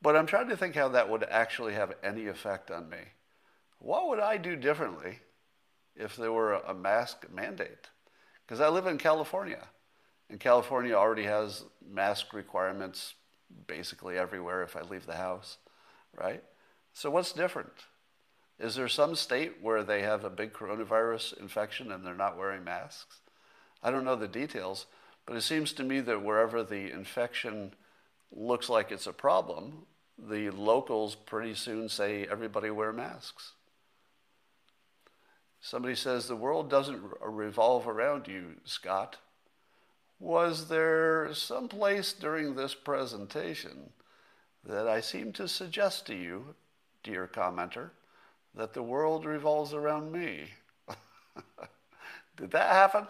But 0.00 0.16
I'm 0.16 0.26
trying 0.26 0.48
to 0.48 0.56
think 0.56 0.74
how 0.74 0.88
that 0.88 1.08
would 1.08 1.24
actually 1.24 1.74
have 1.74 1.94
any 2.02 2.26
effect 2.26 2.70
on 2.70 2.88
me. 2.88 2.98
What 3.78 4.08
would 4.08 4.20
I 4.20 4.36
do 4.36 4.56
differently 4.56 5.20
if 5.94 6.16
there 6.16 6.32
were 6.32 6.54
a 6.54 6.74
mask 6.74 7.26
mandate? 7.32 7.88
Because 8.44 8.60
I 8.60 8.68
live 8.68 8.86
in 8.86 8.98
California, 8.98 9.68
and 10.28 10.40
California 10.40 10.94
already 10.94 11.24
has 11.24 11.64
mask 11.88 12.32
requirements 12.32 13.14
basically 13.66 14.18
everywhere 14.18 14.62
if 14.62 14.76
I 14.76 14.82
leave 14.82 15.06
the 15.06 15.16
house, 15.16 15.58
right? 16.16 16.42
So 16.92 17.10
what's 17.10 17.32
different? 17.32 17.72
Is 18.58 18.74
there 18.74 18.88
some 18.88 19.14
state 19.14 19.54
where 19.60 19.82
they 19.82 20.02
have 20.02 20.24
a 20.24 20.30
big 20.30 20.52
coronavirus 20.52 21.38
infection 21.40 21.90
and 21.90 22.04
they're 22.04 22.14
not 22.14 22.36
wearing 22.36 22.64
masks? 22.64 23.20
I 23.82 23.90
don't 23.90 24.04
know 24.04 24.16
the 24.16 24.28
details, 24.28 24.86
but 25.26 25.36
it 25.36 25.42
seems 25.42 25.72
to 25.74 25.82
me 25.82 26.00
that 26.00 26.22
wherever 26.22 26.62
the 26.62 26.92
infection 26.92 27.74
looks 28.30 28.68
like 28.68 28.92
it's 28.92 29.06
a 29.06 29.12
problem, 29.12 29.86
the 30.18 30.50
locals 30.50 31.14
pretty 31.14 31.54
soon 31.54 31.88
say 31.88 32.26
everybody 32.30 32.70
wear 32.70 32.92
masks. 32.92 33.52
Somebody 35.60 35.94
says 35.94 36.26
the 36.26 36.36
world 36.36 36.68
doesn't 36.68 37.00
uh, 37.22 37.28
revolve 37.28 37.86
around 37.86 38.26
you, 38.26 38.56
Scott. 38.64 39.16
Was 40.18 40.68
there 40.68 41.32
some 41.34 41.68
place 41.68 42.12
during 42.12 42.54
this 42.54 42.74
presentation 42.74 43.90
that 44.64 44.88
I 44.88 45.00
seem 45.00 45.32
to 45.34 45.48
suggest 45.48 46.06
to 46.06 46.14
you 46.14 46.54
dear 47.02 47.28
commenter, 47.32 47.90
that 48.54 48.74
the 48.74 48.82
world 48.82 49.24
revolves 49.24 49.72
around 49.72 50.12
me. 50.12 50.44
Did 52.36 52.50
that 52.50 52.72
happen? 52.72 53.06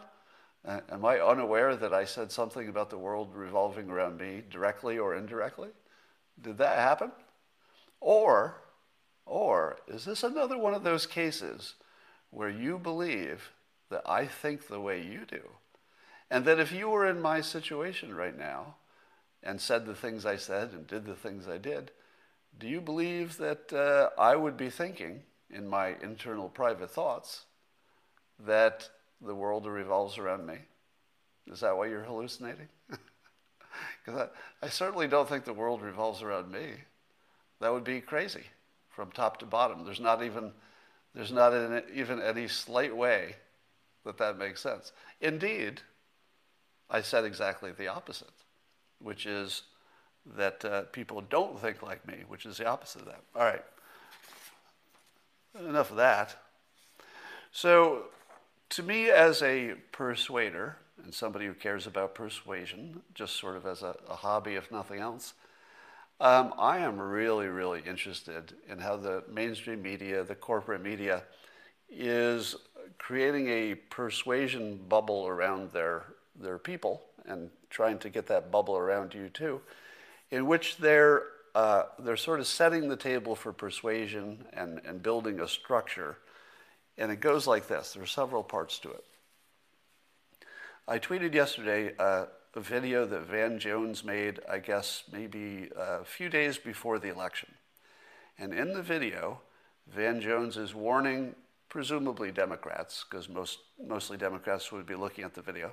Uh, 0.65 0.81
am 0.91 1.05
I 1.05 1.19
unaware 1.19 1.75
that 1.75 1.93
I 1.93 2.05
said 2.05 2.31
something 2.31 2.69
about 2.69 2.91
the 2.91 2.99
world 2.99 3.35
revolving 3.35 3.91
around 3.91 4.19
me 4.19 4.43
directly 4.49 4.99
or 4.99 5.17
indirectly? 5.17 5.71
Did 6.41 6.59
that 6.59 6.79
happen? 6.79 7.11
Or, 8.01 8.57
or 9.27 9.79
is 9.89 10.05
this 10.05 10.23
another 10.23 10.57
one 10.57 10.75
of 10.75 10.85
those 10.85 11.07
cases 11.07 11.75
where 12.31 12.49
you 12.49 12.79
believe 12.79 13.51
that 13.91 14.03
I 14.07 14.27
think 14.27 14.67
the 14.67 14.81
way 14.81 15.03
you 15.03 15.25
do? 15.27 15.43
And 16.31 16.45
that 16.45 16.61
if 16.61 16.73
you 16.73 16.89
were 16.89 17.07
in 17.07 17.21
my 17.21 17.41
situation 17.41 18.15
right 18.15 18.37
now 18.37 18.77
and 19.43 19.61
said 19.61 19.85
the 19.85 19.95
things 19.95 20.25
I 20.25 20.37
said 20.37 20.71
and 20.71 20.87
did 20.87 21.05
the 21.05 21.15
things 21.15 21.49
I 21.49 21.59
did, 21.59 21.91
do 22.59 22.69
you 22.69 22.81
believe 22.81 23.37
that 23.39 23.73
uh, 23.73 24.11
I 24.21 24.37
would 24.37 24.57
be 24.57 24.71
thinking 24.71 25.23
in 25.53 25.69
my 25.69 25.97
internal 26.03 26.49
private 26.49 26.91
thoughts 26.91 27.45
that 28.47 28.89
the 29.21 29.35
world 29.35 29.67
revolves 29.67 30.19
around 30.19 30.47
me? 30.47 30.57
Is 31.51 31.61
that 31.61 31.77
why 31.77 31.87
you're 31.87 32.05
hallucinating? 32.05 32.69
Because 34.05 34.29
I, 34.63 34.67
I 34.67 34.69
certainly 34.69 35.09
don't 35.09 35.29
think 35.29 35.45
the 35.45 35.53
world 35.53 35.81
revolves 35.81 36.23
around 36.23 36.51
me. 36.51 36.73
That 37.61 37.73
would 37.73 37.85
be 37.85 38.01
crazy 38.01 38.45
from 38.91 39.11
top 39.11 39.39
to 39.39 39.47
bottom. 39.47 39.85
There's 39.85 40.01
not 40.01 40.23
even, 40.23 40.53
there's 41.15 41.33
not 41.33 41.53
an, 41.53 41.83
even 41.95 42.21
any 42.21 42.49
slight 42.49 42.95
way 42.95 43.37
that 44.05 44.19
that 44.19 44.39
makes 44.39 44.61
sense. 44.61 44.93
Indeed, 45.21 45.81
I 46.91 47.01
said 47.01 47.25
exactly 47.25 47.73
the 47.73 47.89
opposite, 47.89 48.29
which 49.01 49.27
is 49.27 49.63
that 50.37 50.65
uh, 50.65 50.83
people 50.93 51.21
don't 51.23 51.59
think 51.59 51.83
like 51.83 52.07
me, 52.07 52.25
which 52.29 52.47
is 52.47 52.59
the 52.59 52.67
opposite 52.67 53.03
of 53.03 53.07
that. 53.07 53.23
All 53.35 53.45
right. 53.45 53.65
Enough 55.59 55.91
of 55.91 55.97
that. 55.99 56.37
So, 57.51 58.05
to 58.71 58.83
me, 58.83 59.11
as 59.11 59.43
a 59.43 59.75
persuader 59.93 60.77
and 61.05 61.13
somebody 61.13 61.47
who 61.47 61.55
cares 61.55 61.87
about 61.87 62.15
persuasion, 62.15 63.03
just 63.15 63.39
sort 63.39 63.57
of 63.57 63.67
as 63.67 63.83
a, 63.83 63.95
a 64.09 64.17
hobby, 64.17 64.55
if 64.55 64.71
nothing 64.71 65.01
else, 65.01 65.35
um, 66.21 66.55
I 66.59 66.79
am 66.79 67.01
really, 67.01 67.49
really 67.49 67.83
interested 67.87 68.55
in 68.69 68.79
how 68.79 68.97
the 68.97 69.25
mainstream 69.31 69.83
media, 69.83 70.25
the 70.25 70.35
corporate 70.35 70.83
media, 70.83 71.25
is 71.91 72.57
creating 72.97 73.49
a 73.49 73.75
persuasion 73.75 74.79
bubble 74.89 75.27
around 75.27 75.73
their, 75.73 76.05
their 76.41 76.59
people 76.59 77.03
and 77.27 77.51
trying 77.69 77.99
to 77.99 78.09
get 78.09 78.27
that 78.29 78.51
bubble 78.51 78.77
around 78.77 79.13
you 79.13 79.29
too 79.29 79.61
in 80.33 80.47
which 80.47 80.79
they're, 80.79 81.25
uh, 81.55 81.85
they're 81.99 82.17
sort 82.17 82.41
of 82.41 82.47
setting 82.47 82.89
the 82.89 82.97
table 82.97 83.35
for 83.35 83.53
persuasion 83.53 84.45
and, 84.53 84.81
and 84.87 85.03
building 85.03 85.41
a 85.41 85.49
structure. 85.49 86.17
And 86.97 87.13
it 87.13 87.21
goes 87.21 87.47
like 87.47 87.69
this 87.69 87.93
there 87.93 88.03
are 88.03 88.07
several 88.07 88.43
parts 88.43 88.79
to 88.81 88.91
it. 88.91 89.05
I 90.89 90.99
tweeted 90.99 91.35
yesterday 91.35 91.95
uh, 91.99 92.27
a 92.55 92.61
video 92.61 93.07
that 93.07 93.23
Van 93.23 93.59
Jones 93.59 94.05
made, 94.05 94.41
I 94.51 94.59
guess, 94.59 95.05
maybe 95.13 95.71
a 95.77 96.05
few 96.05 96.29
days 96.29 96.59
before 96.59 96.99
the 96.99 97.09
election. 97.09 97.51
And 98.39 98.53
in 98.53 98.73
the 98.73 98.83
video, 98.83 99.41
Van 99.87 100.21
Jones 100.21 100.57
is 100.57 100.75
warning, 100.75 101.35
presumably 101.69 102.31
Democrats, 102.31 103.05
because 103.09 103.29
most, 103.29 103.59
mostly 103.83 104.17
Democrats 104.17 104.73
would 104.73 104.87
be 104.87 104.95
looking 104.95 105.25
at 105.25 105.35
the 105.35 105.43
video, 105.43 105.73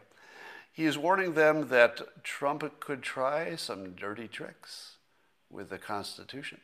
he 0.71 0.85
is 0.85 0.97
warning 0.97 1.33
them 1.33 1.67
that 1.69 2.23
Trump 2.23 2.63
could 2.79 3.01
try 3.01 3.55
some 3.55 3.93
dirty 3.93 4.27
tricks 4.27 4.98
with 5.49 5.69
the 5.69 5.77
Constitution. 5.77 6.59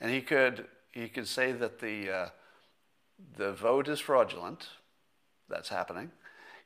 And 0.00 0.10
he 0.10 0.20
could, 0.20 0.66
he 0.92 1.08
could 1.08 1.28
say 1.28 1.52
that 1.52 1.80
the, 1.80 2.10
uh, 2.10 2.28
the 3.36 3.52
vote 3.52 3.88
is 3.88 4.00
fraudulent. 4.00 4.68
That's 5.48 5.68
happening. 5.68 6.10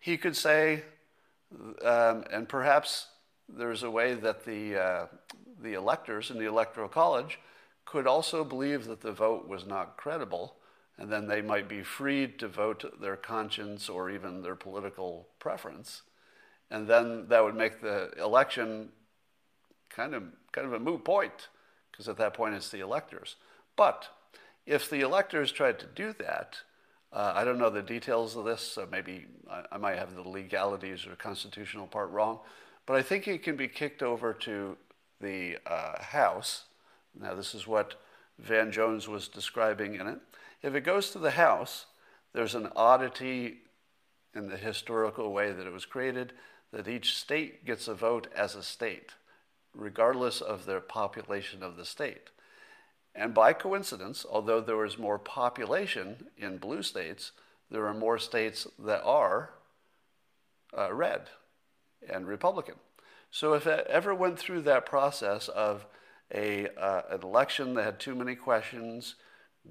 He 0.00 0.16
could 0.16 0.36
say, 0.36 0.84
um, 1.84 2.24
and 2.30 2.48
perhaps 2.48 3.08
there's 3.48 3.82
a 3.82 3.90
way 3.90 4.14
that 4.14 4.44
the, 4.44 4.76
uh, 4.76 5.06
the 5.62 5.74
electors 5.74 6.30
in 6.30 6.38
the 6.38 6.46
Electoral 6.46 6.88
College 6.88 7.38
could 7.84 8.06
also 8.06 8.44
believe 8.44 8.86
that 8.86 9.00
the 9.00 9.12
vote 9.12 9.48
was 9.48 9.66
not 9.66 9.96
credible, 9.96 10.56
and 10.98 11.10
then 11.10 11.26
they 11.26 11.40
might 11.40 11.68
be 11.68 11.82
freed 11.82 12.38
to 12.38 12.48
vote 12.48 13.00
their 13.00 13.16
conscience 13.16 13.88
or 13.88 14.10
even 14.10 14.42
their 14.42 14.54
political 14.56 15.28
preference. 15.38 16.02
And 16.70 16.86
then 16.86 17.28
that 17.28 17.42
would 17.42 17.54
make 17.54 17.80
the 17.80 18.10
election 18.22 18.90
kind 19.88 20.14
of, 20.14 20.24
kind 20.52 20.66
of 20.66 20.74
a 20.74 20.78
moot 20.78 21.04
point, 21.04 21.48
because 21.98 22.08
at 22.08 22.16
that 22.16 22.32
point 22.32 22.54
it's 22.54 22.70
the 22.70 22.78
electors. 22.78 23.34
But 23.76 24.08
if 24.66 24.88
the 24.88 25.00
electors 25.00 25.50
tried 25.50 25.80
to 25.80 25.86
do 25.86 26.14
that, 26.20 26.58
uh, 27.12 27.32
I 27.34 27.44
don't 27.44 27.58
know 27.58 27.70
the 27.70 27.82
details 27.82 28.36
of 28.36 28.44
this, 28.44 28.60
so 28.60 28.86
maybe 28.90 29.26
I, 29.50 29.64
I, 29.72 29.78
might 29.78 29.98
have 29.98 30.14
the 30.14 30.22
legalities 30.22 31.06
or 31.06 31.16
constitutional 31.16 31.88
part 31.88 32.10
wrong, 32.10 32.38
but 32.86 32.96
I 32.96 33.02
think 33.02 33.26
it 33.26 33.42
can 33.42 33.56
be 33.56 33.66
kicked 33.66 34.02
over 34.02 34.32
to 34.34 34.76
the 35.20 35.56
uh, 35.66 36.00
House. 36.02 36.64
Now, 37.18 37.34
this 37.34 37.54
is 37.54 37.66
what 37.66 37.94
Van 38.38 38.70
Jones 38.70 39.08
was 39.08 39.26
describing 39.26 39.96
in 39.96 40.06
it. 40.06 40.20
If 40.62 40.74
it 40.74 40.82
goes 40.82 41.10
to 41.10 41.18
the 41.18 41.32
House, 41.32 41.86
there's 42.32 42.54
an 42.54 42.68
oddity 42.76 43.62
in 44.34 44.48
the 44.48 44.56
historical 44.56 45.32
way 45.32 45.50
that 45.50 45.66
it 45.66 45.72
was 45.72 45.86
created 45.86 46.34
that 46.72 46.86
each 46.86 47.16
state 47.16 47.64
gets 47.64 47.88
a 47.88 47.94
vote 47.94 48.28
as 48.36 48.54
a 48.54 48.62
state, 48.62 49.12
regardless 49.78 50.40
of 50.40 50.66
the 50.66 50.80
population 50.80 51.62
of 51.62 51.76
the 51.76 51.84
state. 51.84 52.30
And 53.14 53.32
by 53.32 53.52
coincidence, 53.52 54.26
although 54.28 54.60
there 54.60 54.84
is 54.84 54.98
more 54.98 55.18
population 55.18 56.26
in 56.36 56.58
blue 56.58 56.82
states, 56.82 57.32
there 57.70 57.86
are 57.86 57.94
more 57.94 58.18
states 58.18 58.66
that 58.78 59.02
are 59.04 59.50
uh, 60.76 60.92
red 60.92 61.22
and 62.12 62.26
Republican. 62.26 62.74
So 63.30 63.54
if 63.54 63.66
it 63.66 63.86
ever 63.88 64.14
went 64.14 64.38
through 64.38 64.62
that 64.62 64.86
process 64.86 65.48
of 65.48 65.86
a, 66.34 66.68
uh, 66.76 67.02
an 67.10 67.22
election 67.22 67.74
that 67.74 67.84
had 67.84 68.00
too 68.00 68.14
many 68.14 68.34
questions, 68.34 69.14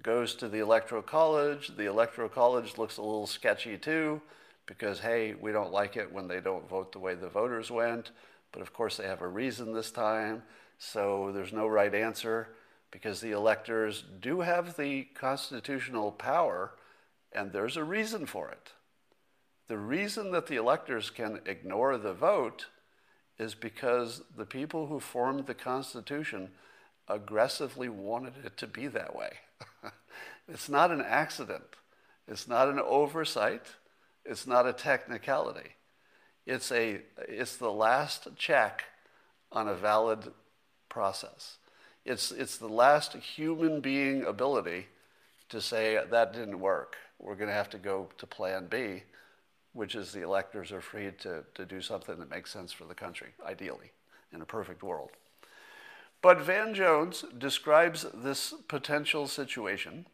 goes 0.02 0.36
to 0.36 0.48
the 0.48 0.60
Electoral 0.60 1.02
College, 1.02 1.76
the 1.76 1.86
Electoral 1.86 2.30
College 2.30 2.78
looks 2.78 2.98
a 2.98 3.02
little 3.02 3.28
sketchy 3.28 3.78
too, 3.78 4.22
because 4.66 5.00
hey, 5.00 5.34
we 5.40 5.52
don't 5.52 5.72
like 5.72 5.98
it 5.98 6.12
when 6.12 6.28
they 6.28 6.40
don't 6.40 6.70
vote 6.70 6.92
the 6.92 7.00
way 7.00 7.16
the 7.16 7.30
voters 7.30 7.72
went, 7.72 8.12
but 8.52 8.62
of 8.62 8.74
course 8.74 8.98
they 8.98 9.06
have 9.06 9.22
a 9.22 9.28
reason 9.28 9.74
this 9.74 9.92
time, 9.92 10.44
so 10.78 11.32
there's 11.34 11.54
no 11.54 11.68
right 11.68 11.94
answer 11.94 12.50
because 12.92 13.22
the 13.22 13.32
electors 13.32 14.04
do 14.20 14.42
have 14.42 14.78
the 14.78 15.04
constitutional 15.14 16.12
power 16.12 16.74
and 17.32 17.52
there's 17.52 17.78
a 17.78 17.84
reason 17.84 18.26
for 18.26 18.50
it. 18.50 18.72
The 19.68 19.78
reason 19.78 20.32
that 20.32 20.48
the 20.48 20.56
electors 20.56 21.10
can 21.10 21.42
ignore 21.46 21.98
the 21.98 22.14
vote 22.14 22.68
is 23.38 23.54
because 23.54 24.24
the 24.36 24.46
people 24.46 24.88
who 24.88 25.00
formed 25.00 25.46
the 25.46 25.54
Constitution 25.54 26.50
aggressively 27.08 27.90
wanted 27.90 28.34
it 28.44 28.58
to 28.58 28.68
be 28.68 28.88
that 28.88 29.16
way. 29.16 29.32
it's 30.48 30.70
not 30.70 30.92
an 30.92 31.02
accident, 31.02 31.76
it's 32.28 32.48
not 32.48 32.70
an 32.70 32.80
oversight, 32.80 33.66
it's 34.26 34.48
not 34.48 34.68
a 34.68 34.74
technicality. 34.74 35.76
It's, 36.48 36.72
a, 36.72 37.02
it's 37.28 37.58
the 37.58 37.72
last 37.72 38.30
check 38.38 38.86
on 39.52 39.68
a 39.68 39.76
valid 39.76 40.32
process. 40.88 41.58
It's, 42.06 42.32
it's 42.32 42.58
the 42.58 42.70
last 42.70 43.14
human 43.16 43.82
being 43.82 44.24
ability 44.24 44.88
to 45.50 45.60
say 45.60 46.00
that 46.10 46.32
didn't 46.32 46.62
work. 46.62 46.96
We're 47.20 47.36
going 47.36 47.50
to 47.50 47.54
have 47.54 47.70
to 47.72 47.78
go 47.78 48.08
to 48.18 48.26
plan 48.26 48.68
B, 48.68 49.04
which 49.74 49.94
is 49.94 50.14
the 50.14 50.22
electors 50.22 50.72
are 50.72 50.80
free 50.80 51.12
to, 51.20 51.44
to 51.54 51.66
do 51.66 51.82
something 51.82 52.18
that 52.18 52.30
makes 52.30 52.54
sense 52.54 52.72
for 52.72 52.86
the 52.86 52.96
country, 52.96 53.30
ideally, 53.46 53.92
in 54.32 54.42
a 54.42 54.46
perfect 54.46 54.84
world. 54.84 55.12
But 56.22 56.40
Van 56.40 56.74
Jones 56.74 57.26
describes 57.38 58.06
this 58.14 58.54
potential 58.70 59.28
situation 59.28 60.06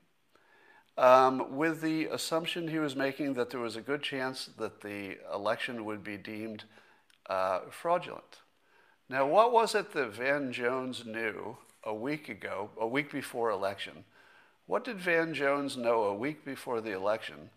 um, 0.97 1.55
with 1.55 1.81
the 1.81 2.05
assumption 2.05 2.67
he 2.67 2.79
was 2.79 2.95
making 2.95 3.33
that 3.33 3.49
there 3.49 3.59
was 3.59 3.75
a 3.75 3.81
good 3.81 4.03
chance 4.03 4.49
that 4.57 4.81
the 4.81 5.17
election 5.33 5.85
would 5.85 6.03
be 6.03 6.17
deemed 6.17 6.65
uh, 7.27 7.61
fraudulent. 7.69 8.39
Now, 9.09 9.25
what 9.25 9.51
was 9.51 9.75
it 9.75 9.91
that 9.93 10.13
Van 10.13 10.51
Jones 10.51 11.05
knew 11.05 11.57
a 11.83 11.93
week 11.93 12.29
ago, 12.29 12.69
a 12.79 12.87
week 12.87 13.11
before 13.11 13.49
election, 13.49 14.05
what 14.65 14.83
did 14.83 14.99
Van 14.99 15.33
Jones 15.33 15.75
know 15.75 16.03
a 16.03 16.15
week 16.15 16.45
before 16.45 16.79
the 16.79 16.95
election 16.95 17.49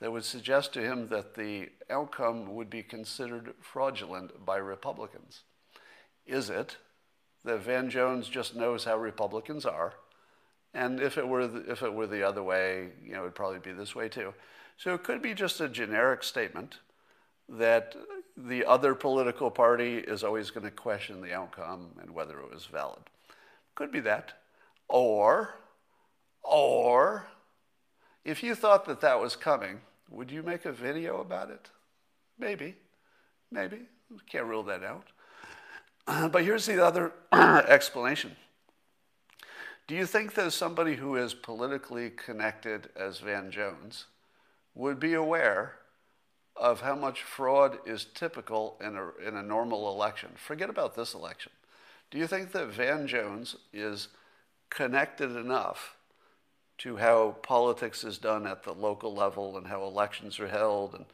that 0.00 0.12
would 0.12 0.24
suggest 0.24 0.72
to 0.74 0.80
him 0.80 1.08
that 1.08 1.34
the 1.34 1.70
outcome 1.90 2.54
would 2.54 2.70
be 2.70 2.82
considered 2.82 3.54
fraudulent 3.60 4.44
by 4.44 4.56
Republicans? 4.56 5.42
Is 6.26 6.50
it 6.50 6.76
that 7.44 7.62
Van 7.62 7.90
Jones 7.90 8.28
just 8.28 8.54
knows 8.54 8.84
how 8.84 8.96
Republicans 8.96 9.66
are? 9.66 9.94
And 10.74 11.00
if 11.00 11.18
it 11.18 11.26
were 11.26 11.46
the, 11.46 11.70
if 11.70 11.82
it 11.82 11.92
were 11.92 12.06
the 12.06 12.22
other 12.26 12.42
way, 12.42 12.88
you 13.04 13.12
know, 13.12 13.20
it'd 13.20 13.34
probably 13.34 13.58
be 13.58 13.72
this 13.72 13.94
way 13.94 14.08
too. 14.08 14.32
So 14.76 14.94
it 14.94 15.04
could 15.04 15.20
be 15.20 15.34
just 15.34 15.60
a 15.60 15.68
generic 15.68 16.22
statement 16.22 16.76
that 17.48 17.94
the 18.36 18.64
other 18.64 18.94
political 18.94 19.50
party 19.50 19.98
is 19.98 20.24
always 20.24 20.50
going 20.50 20.64
to 20.64 20.70
question 20.70 21.20
the 21.20 21.34
outcome 21.34 21.90
and 22.00 22.10
whether 22.10 22.40
it 22.40 22.50
was 22.50 22.64
valid. 22.66 23.02
Could 23.74 23.92
be 23.92 24.00
that. 24.00 24.32
Or, 24.88 25.54
or, 26.42 27.26
if 28.24 28.42
you 28.42 28.54
thought 28.54 28.84
that 28.86 29.00
that 29.00 29.20
was 29.20 29.36
coming, 29.36 29.80
would 30.10 30.30
you 30.30 30.42
make 30.42 30.64
a 30.64 30.72
video 30.72 31.20
about 31.20 31.50
it? 31.50 31.70
Maybe, 32.38 32.76
maybe. 33.50 33.80
Can't 34.28 34.46
rule 34.46 34.62
that 34.64 34.82
out. 34.82 35.06
But 36.32 36.44
here's 36.44 36.66
the 36.66 36.84
other 36.84 37.12
explanation. 37.32 38.36
Do 39.86 39.94
you 39.94 40.06
think 40.06 40.34
that 40.34 40.52
somebody 40.52 40.96
who 40.96 41.16
is 41.16 41.34
politically 41.34 42.10
connected 42.10 42.88
as 42.96 43.18
Van 43.18 43.50
Jones 43.50 44.06
would 44.74 44.98
be 44.98 45.14
aware 45.14 45.74
of 46.56 46.80
how 46.80 46.94
much 46.94 47.22
fraud 47.22 47.78
is 47.86 48.04
typical 48.04 48.76
in 48.80 48.96
a, 48.96 49.10
in 49.26 49.36
a 49.36 49.42
normal 49.42 49.92
election? 49.92 50.30
Forget 50.36 50.70
about 50.70 50.94
this 50.94 51.14
election. 51.14 51.52
Do 52.10 52.18
you 52.18 52.26
think 52.26 52.52
that 52.52 52.68
Van 52.68 53.06
Jones 53.06 53.56
is 53.72 54.08
connected 54.70 55.34
enough 55.36 55.96
to 56.78 56.96
how 56.96 57.36
politics 57.42 58.04
is 58.04 58.18
done 58.18 58.46
at 58.46 58.62
the 58.62 58.72
local 58.72 59.14
level 59.14 59.56
and 59.56 59.66
how 59.66 59.84
elections 59.84 60.38
are 60.40 60.48
held 60.48 60.94
and 60.94 61.04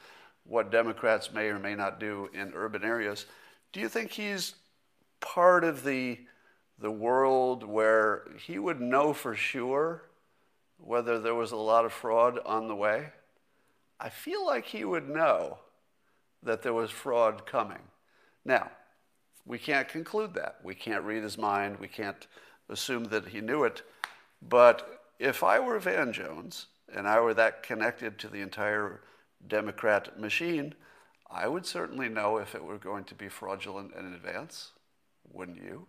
what 0.45 0.71
Democrats 0.71 1.33
may 1.33 1.49
or 1.49 1.59
may 1.59 1.75
not 1.75 2.01
do 2.01 2.31
in 2.33 2.53
urban 2.55 2.85
areas? 2.85 3.27
Do 3.73 3.81
you 3.81 3.89
think 3.89 4.11
he's 4.11 4.55
part 5.21 5.65
of 5.65 5.85
the, 5.85 6.19
the 6.79 6.91
world 6.91 7.65
where 7.65 8.25
he 8.47 8.59
would 8.59 8.81
know 8.81 9.13
for 9.13 9.35
sure 9.35 10.03
whether 10.79 11.19
there 11.19 11.35
was 11.35 11.53
a 11.53 11.57
lot 11.57 11.85
of 11.85 11.93
fraud 11.93 12.39
on 12.45 12.69
the 12.69 12.77
way? 12.77 13.13
I 14.01 14.09
feel 14.11 14.47
like 14.47 14.67
he 14.67 14.85
would 14.85 15.09
know 15.09 15.59
that 16.43 16.63
there 16.63 16.73
was 16.75 16.91
fraud 16.91 17.47
coming. 17.47 17.83
Now, 18.45 18.71
we 19.45 19.59
can't 19.59 19.89
conclude 19.89 20.35
that. 20.35 20.59
We 20.63 20.75
can't 20.75 21.05
read 21.05 21.23
his 21.23 21.37
mind. 21.37 21.79
We 21.81 21.89
can't 21.89 22.27
assume 22.69 23.05
that 23.05 23.29
he 23.29 23.41
knew 23.41 23.65
it. 23.65 23.83
But 24.41 25.03
if 25.19 25.43
I 25.43 25.59
were 25.59 25.79
Van 25.79 26.13
Jones 26.13 26.67
and 26.95 27.09
I 27.09 27.21
were 27.21 27.35
that 27.35 27.63
connected 27.63 28.19
to 28.19 28.29
the 28.29 28.41
entire 28.41 29.01
Democrat 29.47 30.19
machine, 30.21 30.75
I 31.31 31.49
would 31.49 31.67
certainly 31.67 32.09
know 32.09 32.39
if 32.39 32.55
it 32.55 32.65
were 32.65 32.79
going 32.79 33.05
to 33.05 33.15
be 33.15 33.29
fraudulent 33.29 33.95
in 33.95 34.15
advance. 34.15 34.73
Wouldn't 35.33 35.63
you? 35.63 35.87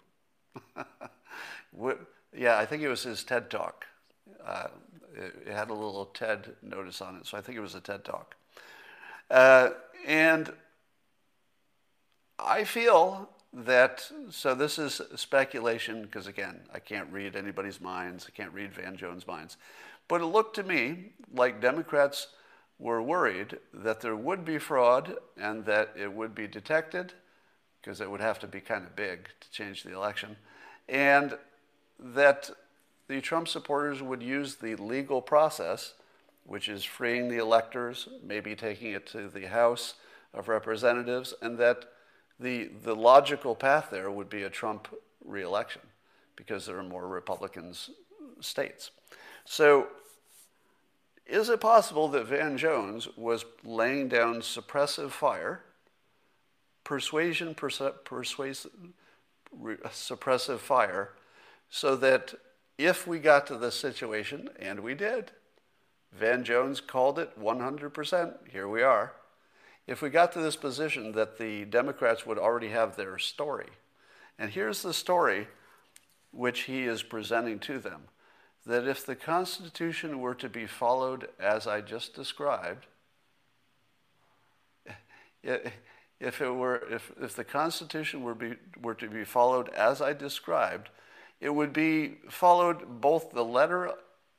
yeah, 2.37 2.57
I 2.57 2.65
think 2.65 2.83
it 2.83 2.89
was 2.89 3.03
his 3.03 3.23
TED 3.23 3.49
talk. 3.49 3.85
Uh, 4.45 4.67
it, 5.15 5.47
it, 5.47 5.53
had 5.53 5.69
a 5.69 5.73
little 5.73 6.05
TED 6.05 6.55
notice 6.61 7.01
on 7.01 7.17
it, 7.17 7.25
so 7.25 7.37
I 7.37 7.41
think 7.41 7.57
it 7.57 7.61
was 7.61 7.75
a 7.75 7.81
TED 7.81 8.05
talk. 8.05 8.35
Uh, 9.29 9.71
and 10.07 10.51
I 12.39 12.63
feel 12.63 13.29
that 13.53 14.09
so 14.29 14.53
this 14.53 14.77
is 14.77 15.01
speculation 15.15 16.03
because 16.03 16.27
again 16.27 16.59
i 16.73 16.77
can't 16.77 17.11
read 17.11 17.35
anybody's 17.35 17.81
minds 17.81 18.27
i 18.27 18.35
can't 18.35 18.53
read 18.53 18.71
van 18.71 18.95
jones 18.95 19.25
minds 19.25 19.57
but 20.07 20.21
it 20.21 20.25
looked 20.25 20.55
to 20.55 20.63
me 20.63 21.13
like 21.33 21.59
democrats 21.59 22.27
were 22.77 23.01
worried 23.01 23.57
that 23.73 24.01
there 24.01 24.15
would 24.15 24.45
be 24.45 24.59
fraud 24.59 25.15
and 25.35 25.65
that 25.65 25.91
it 25.97 26.13
would 26.13 26.35
be 26.35 26.47
detected 26.47 27.11
because 27.81 28.01
it 28.01 28.09
would 28.09 28.21
have 28.21 28.39
to 28.39 28.47
be 28.47 28.59
kind 28.59 28.83
of 28.85 28.95
big 28.95 29.29
to 29.39 29.51
change 29.51 29.83
the 29.83 29.93
election 29.93 30.35
and 30.87 31.37
that 31.99 32.49
the 33.07 33.21
trump 33.21 33.47
supporters 33.47 34.01
would 34.01 34.23
use 34.23 34.55
the 34.55 34.75
legal 34.75 35.21
process 35.21 35.93
which 36.45 36.69
is 36.69 36.83
freeing 36.83 37.27
the 37.27 37.37
electors 37.37 38.07
maybe 38.23 38.55
taking 38.55 38.91
it 38.91 39.05
to 39.05 39.27
the 39.27 39.47
house 39.47 39.95
of 40.33 40.47
representatives 40.47 41.33
and 41.41 41.57
that 41.57 41.85
the, 42.39 42.69
the 42.83 42.95
logical 42.95 43.55
path 43.55 43.89
there 43.91 44.09
would 44.09 44.29
be 44.29 44.43
a 44.43 44.49
Trump 44.49 44.87
reelection 45.25 45.81
because 46.35 46.65
there 46.65 46.77
are 46.77 46.83
more 46.83 47.07
Republicans 47.07 47.89
states. 48.39 48.91
So 49.45 49.87
Is 51.25 51.49
it 51.49 51.59
possible 51.59 52.07
that 52.09 52.27
Van 52.27 52.57
Jones 52.57 53.07
was 53.17 53.45
laying 53.63 54.07
down 54.07 54.41
suppressive 54.41 55.11
fire, 55.11 55.63
persuasion, 56.89 57.53
persu- 57.53 58.03
persuasive, 58.03 58.71
re- 59.51 59.75
suppressive 59.89 60.57
fire, 60.57 61.11
so 61.69 61.95
that 61.95 62.33
if 62.79 63.05
we 63.05 63.19
got 63.19 63.45
to 63.45 63.55
this 63.57 63.75
situation, 63.75 64.49
and 64.57 64.79
we 64.79 64.95
did, 64.95 65.29
Van 66.11 66.43
Jones 66.43 66.81
called 66.81 67.19
it 67.19 67.39
100%, 67.39 68.49
here 68.51 68.67
we 68.67 68.81
are. 68.81 69.13
If 69.85 70.01
we 70.01 70.09
got 70.09 70.31
to 70.31 70.39
this 70.39 70.55
position 70.55 71.11
that 71.11 71.37
the 71.37 71.65
Democrats 71.65 72.25
would 72.25 72.39
already 72.39 72.69
have 72.69 72.95
their 72.95 73.19
story, 73.19 73.69
and 74.39 74.49
here's 74.49 74.81
the 74.81 74.93
story 74.93 75.47
which 76.31 76.61
he 76.61 76.85
is 76.85 77.03
presenting 77.03 77.59
to 77.59 77.77
them 77.77 78.05
that 78.65 78.87
if 78.87 79.05
the 79.05 79.15
Constitution 79.15 80.21
were 80.21 80.33
to 80.33 80.49
be 80.49 80.65
followed 80.65 81.29
as 81.39 81.67
I 81.67 81.81
just 81.81 82.15
described, 82.15 82.87
if, 86.19 86.41
it 86.41 86.49
were, 86.49 86.83
if, 86.91 87.11
if 87.21 87.35
the 87.35 87.43
Constitution 87.43 88.23
were, 88.23 88.35
be, 88.35 88.55
were 88.81 88.95
to 88.95 89.09
be 89.09 89.23
followed 89.23 89.69
as 89.69 90.01
I 90.01 90.13
described, 90.13 90.89
it 91.39 91.53
would 91.53 91.73
be 91.73 92.17
followed 92.29 93.01
both 93.01 93.31
the 93.31 93.45
letter 93.45 93.91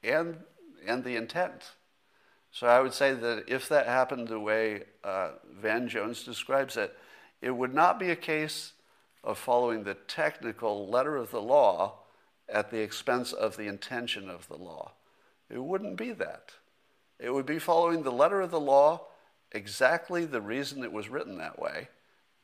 and, 0.02 0.38
and 0.86 1.04
the 1.04 1.16
intent. 1.16 1.72
So 2.52 2.66
I 2.66 2.80
would 2.80 2.92
say 2.92 3.14
that 3.14 3.44
if 3.48 3.68
that 3.68 3.86
happened 3.86 4.28
the 4.28 4.40
way 4.40 4.82
uh, 5.04 5.30
Van 5.60 5.88
Jones 5.88 6.24
describes 6.24 6.76
it, 6.76 6.96
it 7.40 7.50
would 7.50 7.74
not 7.74 7.98
be 7.98 8.10
a 8.10 8.16
case 8.16 8.72
of 9.22 9.38
following 9.38 9.84
the 9.84 9.94
technical 9.94 10.88
letter 10.88 11.16
of 11.16 11.30
the 11.30 11.40
law 11.40 12.00
at 12.48 12.70
the 12.70 12.80
expense 12.80 13.32
of 13.32 13.56
the 13.56 13.66
intention 13.68 14.28
of 14.28 14.48
the 14.48 14.56
law. 14.56 14.92
It 15.48 15.62
wouldn't 15.62 15.96
be 15.96 16.12
that. 16.12 16.52
It 17.18 17.32
would 17.32 17.46
be 17.46 17.58
following 17.58 18.02
the 18.02 18.12
letter 18.12 18.40
of 18.40 18.50
the 18.50 18.60
law 18.60 19.06
exactly 19.52 20.24
the 20.24 20.40
reason 20.40 20.82
it 20.82 20.92
was 20.92 21.08
written 21.08 21.38
that 21.38 21.58
way 21.58 21.88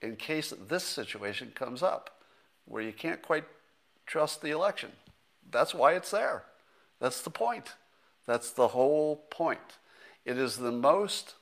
in 0.03 0.17
case 0.17 0.53
this 0.69 0.85
situation 0.85 1.53
comes 1.55 1.83
up 1.83 2.11
where 2.65 2.83
you 2.83 2.93
can't 2.93 3.23
quite 3.23 3.45
trust 4.07 4.43
the 4.43 4.51
election. 4.51 4.91
That's 5.51 5.75
why 5.75 5.95
it's 5.95 6.11
there. 6.11 6.45
That's 7.01 7.23
the 7.23 7.31
point. 7.31 7.75
That's 8.27 8.51
the 8.51 8.69
whole 8.69 9.25
point. 9.31 9.79
It 10.25 10.39
is 10.39 10.57
the 10.57 10.73
most, 10.73 11.35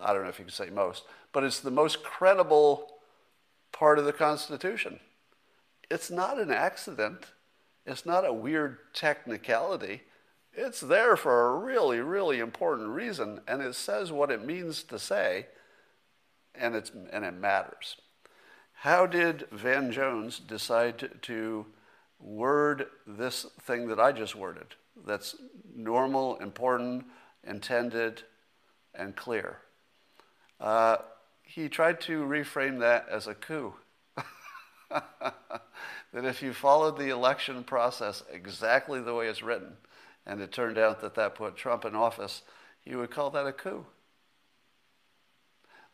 I 0.00 0.12
don't 0.12 0.22
know 0.22 0.28
if 0.28 0.38
you 0.38 0.44
can 0.44 0.54
say 0.54 0.70
most, 0.70 1.04
but 1.32 1.42
it's 1.42 1.60
the 1.60 1.70
most 1.70 2.04
credible 2.04 2.92
part 3.72 3.98
of 3.98 4.04
the 4.04 4.12
Constitution. 4.12 5.00
It's 5.90 6.10
not 6.10 6.38
an 6.38 6.52
accident. 6.52 7.26
It's 7.84 8.06
not 8.06 8.26
a 8.26 8.32
weird 8.32 8.78
technicality. 8.94 10.02
It's 10.56 10.80
there 10.80 11.16
for 11.16 11.48
a 11.48 11.58
really, 11.58 12.00
really 12.00 12.38
important 12.38 12.90
reason, 12.90 13.40
and 13.48 13.60
it 13.60 13.74
says 13.74 14.12
what 14.12 14.30
it 14.30 14.44
means 14.44 14.84
to 14.84 14.98
say, 14.98 15.46
and, 16.54 16.76
it's, 16.76 16.92
and 17.12 17.24
it 17.24 17.34
matters. 17.34 17.96
How 18.72 19.06
did 19.06 19.48
Van 19.50 19.90
Jones 19.90 20.38
decide 20.38 20.98
to, 20.98 21.08
to 21.08 21.66
word 22.20 22.86
this 23.06 23.46
thing 23.62 23.88
that 23.88 23.98
I 23.98 24.12
just 24.12 24.36
worded? 24.36 24.76
That's 25.06 25.34
normal, 25.74 26.36
important, 26.36 27.06
intended, 27.42 28.22
and 28.94 29.16
clear. 29.16 29.58
Uh, 30.60 30.98
he 31.42 31.68
tried 31.68 32.00
to 32.02 32.24
reframe 32.24 32.78
that 32.80 33.06
as 33.10 33.26
a 33.26 33.34
coup. 33.34 33.74
that 34.90 35.34
if 36.12 36.42
you 36.42 36.52
followed 36.52 36.96
the 36.96 37.08
election 37.08 37.64
process 37.64 38.22
exactly 38.32 39.00
the 39.00 39.14
way 39.14 39.26
it's 39.26 39.42
written, 39.42 39.76
and 40.26 40.40
it 40.40 40.52
turned 40.52 40.78
out 40.78 41.00
that 41.00 41.14
that 41.14 41.34
put 41.34 41.56
Trump 41.56 41.84
in 41.84 41.94
office, 41.94 42.42
you 42.84 42.98
would 42.98 43.10
call 43.10 43.30
that 43.30 43.46
a 43.46 43.52
coup. 43.52 43.84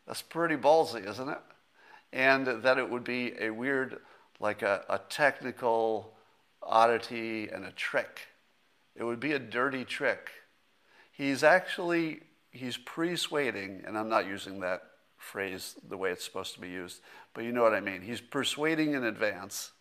That's 0.06 0.22
pretty 0.22 0.56
ballsy, 0.56 1.08
isn't 1.08 1.28
it? 1.28 1.40
And 2.12 2.46
that 2.46 2.78
it 2.78 2.90
would 2.90 3.04
be 3.04 3.32
a 3.38 3.50
weird, 3.50 3.98
like 4.40 4.62
a, 4.62 4.84
a 4.88 4.98
technical 4.98 6.14
oddity 6.62 7.48
and 7.48 7.64
a 7.64 7.70
trick. 7.72 8.28
It 8.96 9.04
would 9.04 9.20
be 9.20 9.32
a 9.32 9.38
dirty 9.38 9.84
trick. 9.84 10.30
He's 11.12 11.44
actually, 11.44 12.20
he's 12.50 12.76
persuading, 12.76 13.82
and 13.86 13.96
I'm 13.96 14.08
not 14.08 14.26
using 14.26 14.60
that 14.60 14.82
phrase 15.16 15.76
the 15.88 15.96
way 15.96 16.10
it's 16.10 16.24
supposed 16.24 16.54
to 16.54 16.60
be 16.60 16.68
used, 16.68 17.00
but 17.34 17.44
you 17.44 17.52
know 17.52 17.62
what 17.62 17.74
I 17.74 17.80
mean. 17.80 18.02
He's 18.02 18.20
persuading 18.20 18.94
in 18.94 19.04
advance 19.04 19.72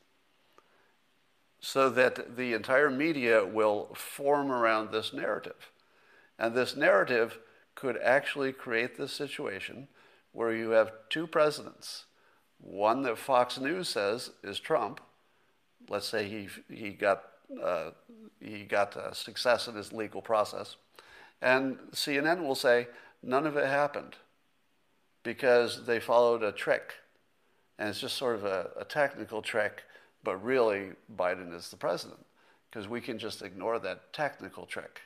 so 1.59 1.89
that 1.89 2.37
the 2.37 2.53
entire 2.53 2.89
media 2.89 3.45
will 3.45 3.89
form 3.93 4.51
around 4.51 4.91
this 4.91 5.13
narrative. 5.13 5.71
And 6.37 6.55
this 6.55 6.75
narrative 6.75 7.39
could 7.75 7.97
actually 7.97 8.53
create 8.53 8.97
this 8.97 9.11
situation 9.11 9.87
where 10.31 10.53
you 10.53 10.71
have 10.71 10.91
two 11.09 11.27
presidents. 11.27 12.05
One 12.59 13.03
that 13.03 13.17
Fox 13.17 13.59
News 13.59 13.89
says 13.89 14.31
is 14.43 14.59
Trump. 14.59 15.01
Let's 15.89 16.07
say 16.07 16.27
he, 16.27 16.47
he 16.73 16.91
got, 16.91 17.23
uh, 17.61 17.91
he 18.39 18.63
got 18.63 18.95
uh, 18.95 19.13
success 19.13 19.67
in 19.67 19.75
his 19.75 19.91
legal 19.91 20.21
process. 20.21 20.75
And 21.41 21.77
CNN 21.91 22.41
will 22.41 22.55
say 22.55 22.87
none 23.23 23.47
of 23.47 23.57
it 23.57 23.67
happened 23.67 24.15
because 25.23 25.85
they 25.85 25.99
followed 25.99 26.43
a 26.43 26.51
trick. 26.51 26.95
And 27.77 27.89
it's 27.89 28.01
just 28.01 28.17
sort 28.17 28.35
of 28.35 28.45
a, 28.45 28.71
a 28.77 28.85
technical 28.85 29.41
trick 29.41 29.83
but 30.23 30.43
really, 30.43 30.91
Biden 31.15 31.53
is 31.53 31.69
the 31.69 31.77
president 31.77 32.25
because 32.69 32.87
we 32.87 33.01
can 33.01 33.17
just 33.17 33.41
ignore 33.41 33.79
that 33.79 34.13
technical 34.13 34.65
trick. 34.65 35.01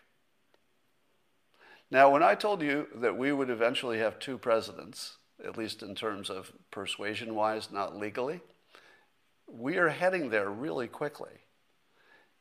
Now, 1.92 2.10
when 2.10 2.24
I 2.24 2.36
told 2.36 2.62
you 2.62 2.88
that 2.96 3.18
we 3.18 3.32
would 3.32 3.50
eventually 3.50 4.00
have 4.00 4.20
two 4.20 4.38
presidents, 4.38 5.18
at 5.46 5.58
least 5.58 5.84
in 5.84 5.96
terms 5.96 6.30
of 6.30 6.52
persuasion 6.72 7.36
wise, 7.36 7.70
not 7.72 7.96
legally, 7.96 8.42
we 9.48 9.78
are 9.78 9.90
heading 9.90 10.30
there 10.30 10.50
really 10.50 10.88
quickly. 10.88 11.32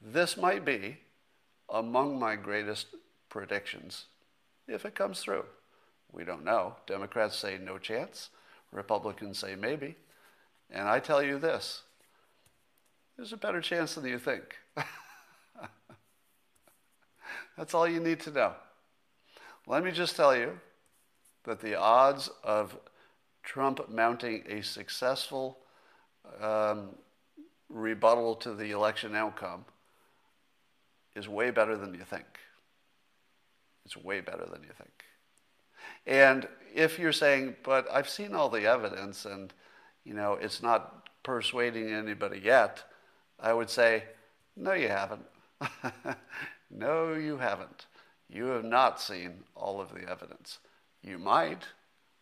This 0.00 0.36
might 0.36 0.64
be 0.64 0.98
among 1.68 2.18
my 2.18 2.36
greatest 2.36 2.88
predictions 3.28 4.06
if 4.66 4.84
it 4.84 4.94
comes 4.94 5.20
through. 5.20 5.44
We 6.10 6.24
don't 6.24 6.44
know. 6.44 6.76
Democrats 6.86 7.36
say 7.36 7.58
no 7.58 7.78
chance, 7.78 8.30
Republicans 8.70 9.38
say 9.38 9.54
maybe. 9.54 9.96
And 10.70 10.88
I 10.88 11.00
tell 11.00 11.22
you 11.22 11.38
this 11.38 11.82
there's 13.22 13.32
a 13.32 13.36
better 13.36 13.60
chance 13.60 13.94
than 13.94 14.04
you 14.04 14.18
think. 14.18 14.56
That's 17.56 17.72
all 17.72 17.86
you 17.86 18.00
need 18.00 18.18
to 18.22 18.32
know. 18.32 18.54
Let 19.68 19.84
me 19.84 19.92
just 19.92 20.16
tell 20.16 20.36
you 20.36 20.58
that 21.44 21.60
the 21.60 21.78
odds 21.78 22.30
of 22.42 22.76
Trump 23.44 23.88
mounting 23.88 24.42
a 24.48 24.60
successful 24.60 25.58
um, 26.40 26.96
rebuttal 27.68 28.34
to 28.34 28.54
the 28.54 28.72
election 28.72 29.14
outcome 29.14 29.66
is 31.14 31.28
way 31.28 31.52
better 31.52 31.76
than 31.76 31.94
you 31.94 32.02
think. 32.02 32.26
It's 33.84 33.96
way 33.96 34.20
better 34.20 34.46
than 34.46 34.64
you 34.64 34.72
think. 34.76 35.04
And 36.08 36.48
if 36.74 36.98
you're 36.98 37.12
saying, 37.12 37.54
but 37.62 37.86
I've 37.88 38.08
seen 38.08 38.34
all 38.34 38.48
the 38.48 38.66
evidence 38.66 39.26
and, 39.26 39.54
you 40.02 40.12
know, 40.12 40.32
it's 40.32 40.60
not 40.60 41.08
persuading 41.22 41.88
anybody 41.92 42.40
yet, 42.44 42.82
I 43.42 43.52
would 43.52 43.68
say, 43.68 44.04
no, 44.56 44.72
you 44.72 44.88
haven't. 44.88 45.26
no, 46.70 47.14
you 47.14 47.38
haven't. 47.38 47.86
You 48.30 48.46
have 48.46 48.64
not 48.64 49.00
seen 49.00 49.44
all 49.56 49.80
of 49.80 49.92
the 49.92 50.08
evidence. 50.08 50.58
You 51.02 51.18
might. 51.18 51.64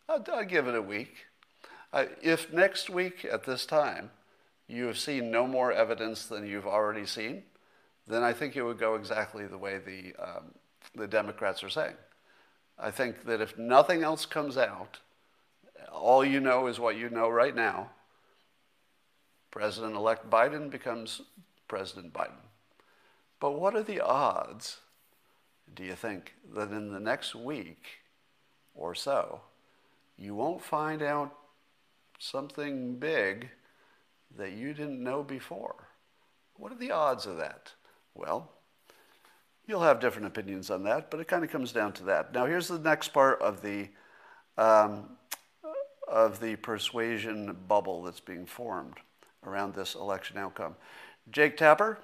I'll, 0.08 0.24
I'll 0.32 0.44
give 0.44 0.66
it 0.66 0.74
a 0.74 0.82
week. 0.82 1.26
Uh, 1.92 2.06
if 2.22 2.52
next 2.52 2.88
week 2.88 3.26
at 3.30 3.44
this 3.44 3.66
time 3.66 4.10
you 4.66 4.86
have 4.86 4.98
seen 4.98 5.30
no 5.30 5.46
more 5.46 5.72
evidence 5.72 6.26
than 6.26 6.46
you've 6.46 6.66
already 6.66 7.04
seen, 7.04 7.42
then 8.06 8.22
I 8.22 8.32
think 8.32 8.56
it 8.56 8.62
would 8.62 8.78
go 8.78 8.94
exactly 8.94 9.46
the 9.46 9.58
way 9.58 9.78
the, 9.78 10.14
um, 10.18 10.54
the 10.94 11.06
Democrats 11.06 11.62
are 11.62 11.70
saying. 11.70 11.94
I 12.78 12.90
think 12.90 13.24
that 13.24 13.40
if 13.40 13.58
nothing 13.58 14.02
else 14.02 14.24
comes 14.24 14.56
out, 14.56 14.98
all 15.92 16.24
you 16.24 16.40
know 16.40 16.66
is 16.66 16.80
what 16.80 16.96
you 16.96 17.10
know 17.10 17.28
right 17.28 17.54
now, 17.54 17.90
President 19.50 19.96
elect 19.96 20.30
Biden 20.30 20.70
becomes 20.70 21.22
President 21.66 22.12
Biden. 22.12 22.42
But 23.40 23.52
what 23.52 23.74
are 23.74 23.82
the 23.82 24.00
odds, 24.00 24.78
do 25.74 25.82
you 25.82 25.94
think, 25.94 26.34
that 26.54 26.70
in 26.70 26.92
the 26.92 27.00
next 27.00 27.34
week 27.34 27.86
or 28.74 28.94
so, 28.94 29.40
you 30.16 30.34
won't 30.34 30.62
find 30.62 31.02
out 31.02 31.34
something 32.18 32.96
big 32.96 33.48
that 34.36 34.52
you 34.52 34.74
didn't 34.74 35.02
know 35.02 35.22
before? 35.22 35.88
What 36.56 36.72
are 36.72 36.78
the 36.78 36.90
odds 36.92 37.26
of 37.26 37.38
that? 37.38 37.72
Well, 38.14 38.52
you'll 39.66 39.82
have 39.82 40.00
different 40.00 40.26
opinions 40.26 40.70
on 40.70 40.82
that, 40.84 41.10
but 41.10 41.20
it 41.20 41.28
kind 41.28 41.42
of 41.42 41.50
comes 41.50 41.72
down 41.72 41.92
to 41.94 42.04
that. 42.04 42.34
Now, 42.34 42.46
here's 42.46 42.68
the 42.68 42.78
next 42.78 43.08
part 43.08 43.40
of 43.40 43.62
the 43.62 43.88
um, 44.58 45.16
of 46.06 46.40
the 46.40 46.56
persuasion 46.56 47.56
bubble 47.68 48.02
that's 48.02 48.20
being 48.20 48.44
formed 48.44 48.96
around 49.44 49.74
this 49.74 49.94
election 49.94 50.38
outcome. 50.38 50.76
Jake 51.30 51.56
Tapper, 51.56 51.98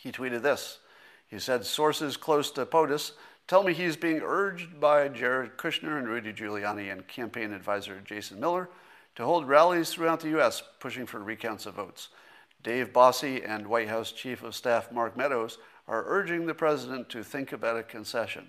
he 0.00 0.10
tweeted 0.12 0.42
this. 0.42 0.78
He 1.26 1.38
said 1.38 1.64
sources 1.64 2.16
close 2.16 2.50
to 2.52 2.66
POTUS 2.66 3.12
tell 3.46 3.62
me 3.62 3.72
he's 3.72 3.96
being 3.96 4.20
urged 4.22 4.80
by 4.80 5.08
Jared 5.08 5.56
Kushner 5.56 5.98
and 5.98 6.08
Rudy 6.08 6.32
Giuliani 6.32 6.90
and 6.92 7.06
campaign 7.08 7.52
advisor 7.52 8.00
Jason 8.04 8.40
Miller 8.40 8.68
to 9.16 9.24
hold 9.24 9.48
rallies 9.48 9.90
throughout 9.90 10.20
the 10.20 10.30
U.S. 10.30 10.62
pushing 10.78 11.06
for 11.06 11.18
recounts 11.18 11.66
of 11.66 11.74
votes. 11.74 12.08
Dave 12.62 12.92
Bossie 12.92 13.42
and 13.48 13.66
White 13.66 13.88
House 13.88 14.12
Chief 14.12 14.42
of 14.42 14.54
Staff 14.54 14.92
Mark 14.92 15.16
Meadows 15.16 15.58
are 15.88 16.04
urging 16.06 16.46
the 16.46 16.54
president 16.54 17.08
to 17.08 17.24
think 17.24 17.52
about 17.52 17.76
a 17.76 17.82
concession. 17.82 18.48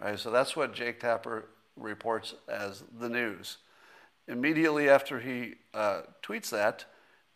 Right, 0.00 0.18
so 0.18 0.30
that's 0.30 0.54
what 0.54 0.74
Jake 0.74 1.00
Tapper 1.00 1.46
reports 1.76 2.34
as 2.48 2.84
the 2.98 3.08
news. 3.08 3.58
Immediately 4.26 4.88
after 4.88 5.20
he 5.20 5.54
uh, 5.74 6.02
tweets 6.22 6.50
that, 6.50 6.84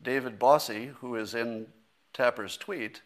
David 0.02 0.38
Bossie, 0.38 0.94
who 1.00 1.16
is 1.16 1.34
in 1.34 1.66
Tapper's 2.14 2.56
tweet, 2.56 3.02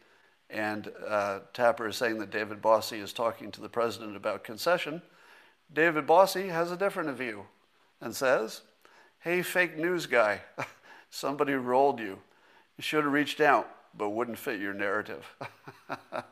and 0.50 0.92
uh, 1.08 1.40
Tapper 1.54 1.88
is 1.88 1.96
saying 1.96 2.18
that 2.18 2.30
David 2.30 2.60
Bossie 2.60 3.02
is 3.02 3.12
talking 3.12 3.50
to 3.50 3.60
the 3.60 3.68
president 3.68 4.16
about 4.16 4.44
concession, 4.44 5.02
David 5.72 6.06
Bossie 6.06 6.50
has 6.50 6.70
a 6.70 6.76
different 6.76 7.16
view 7.16 7.46
and 8.00 8.14
says, 8.14 8.60
Hey, 9.20 9.42
fake 9.42 9.78
news 9.78 10.06
guy, 10.06 10.42
somebody 11.10 11.54
rolled 11.54 12.00
you. 12.00 12.18
You 12.76 12.82
should 12.82 13.04
have 13.04 13.12
reached 13.12 13.40
out, 13.40 13.68
but 13.96 14.10
wouldn't 14.10 14.38
fit 14.38 14.60
your 14.60 14.74
narrative. 14.74 15.24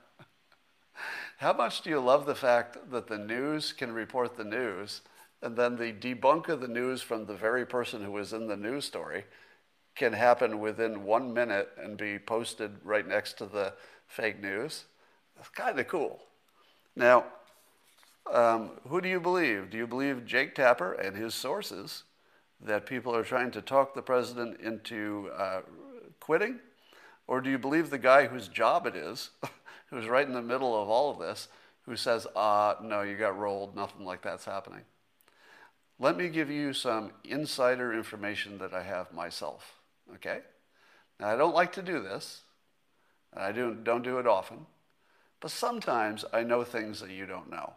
How 1.39 1.55
much 1.55 1.81
do 1.81 1.89
you 1.89 2.01
love 2.01 2.27
the 2.27 2.35
fact 2.35 2.91
that 2.91 3.07
the 3.07 3.17
news 3.17 3.73
can 3.73 3.93
report 3.93 4.37
the 4.37 4.45
news, 4.45 5.01
and 5.43 5.57
then 5.57 5.77
the 5.77 5.93
debunk 5.93 6.49
of 6.49 6.61
the 6.61 6.69
news 6.69 7.03
from 7.03 7.27
the 7.27 7.35
very 7.35 7.67
person 7.67 8.05
who 8.05 8.13
was 8.13 8.33
in 8.33 8.47
the 8.47 8.57
news 8.57 8.85
story 8.85 9.25
can 9.95 10.13
happen 10.13 10.61
within 10.61 11.05
one 11.05 11.33
minute 11.33 11.71
and 11.79 11.97
be 11.97 12.19
posted 12.19 12.73
right 12.85 13.07
next 13.07 13.39
to 13.39 13.47
the 13.47 13.73
fake 14.07 14.41
news? 14.41 14.85
It's 15.39 15.49
kind 15.49 15.79
of 15.79 15.89
cool. 15.89 16.21
Now, 16.95 17.25
um, 18.31 18.73
who 18.89 19.01
do 19.01 19.09
you 19.09 19.21
believe? 19.21 19.71
Do 19.71 19.79
you 19.79 19.87
believe 19.87 20.27
Jake 20.27 20.55
Tapper 20.55 20.93
and 20.93 21.17
his 21.17 21.35
sources 21.35 22.05
that 22.61 22.87
people 22.87 23.15
are 23.15 23.25
trying 23.25 23.51
to 23.53 23.63
talk 23.63 23.95
the 23.95 24.03
president 24.03 24.61
into 24.61 25.31
uh, 25.37 25.63
quitting? 26.21 26.61
Or 27.27 27.41
do 27.41 27.51
you 27.51 27.59
believe 27.59 27.91
the 27.91 27.99
guy 27.99 28.27
whose 28.27 28.49
job 28.49 28.87
it 28.87 28.95
is 28.95 29.31
who's 29.91 30.07
right 30.07 30.27
in 30.27 30.33
the 30.33 30.43
middle 30.43 30.81
of 30.81 30.89
all 30.89 31.11
of 31.11 31.19
this, 31.19 31.49
who 31.83 31.97
says, 31.97 32.27
uh, 32.37 32.75
no, 32.83 33.03
you 33.03 33.17
got 33.17 33.39
rolled, 33.39 33.75
nothing 33.75 34.05
like 34.05 34.23
that's 34.23 34.45
happening. 34.45 34.83
Let 36.01 36.17
me 36.17 36.31
give 36.31 36.51
you 36.51 36.73
some 36.73 37.11
insider 37.25 37.93
information 37.93 38.57
that 38.59 38.73
I 38.73 38.83
have 38.83 39.13
myself, 39.13 39.75
okay? 40.15 40.41
Now, 41.21 41.29
I 41.29 41.37
don't 41.37 41.55
like 41.55 41.73
to 41.73 41.83
do 41.83 42.03
this, 42.03 42.41
and 43.35 43.45
I 43.45 43.53
do, 43.53 43.75
don't 43.75 44.03
do 44.03 44.19
it 44.19 44.27
often, 44.27 44.65
but 45.41 45.51
sometimes 45.51 46.25
I 46.33 46.43
know 46.43 46.65
things 46.65 47.01
that 47.01 47.11
you 47.11 47.27
don't 47.27 47.51
know. 47.51 47.75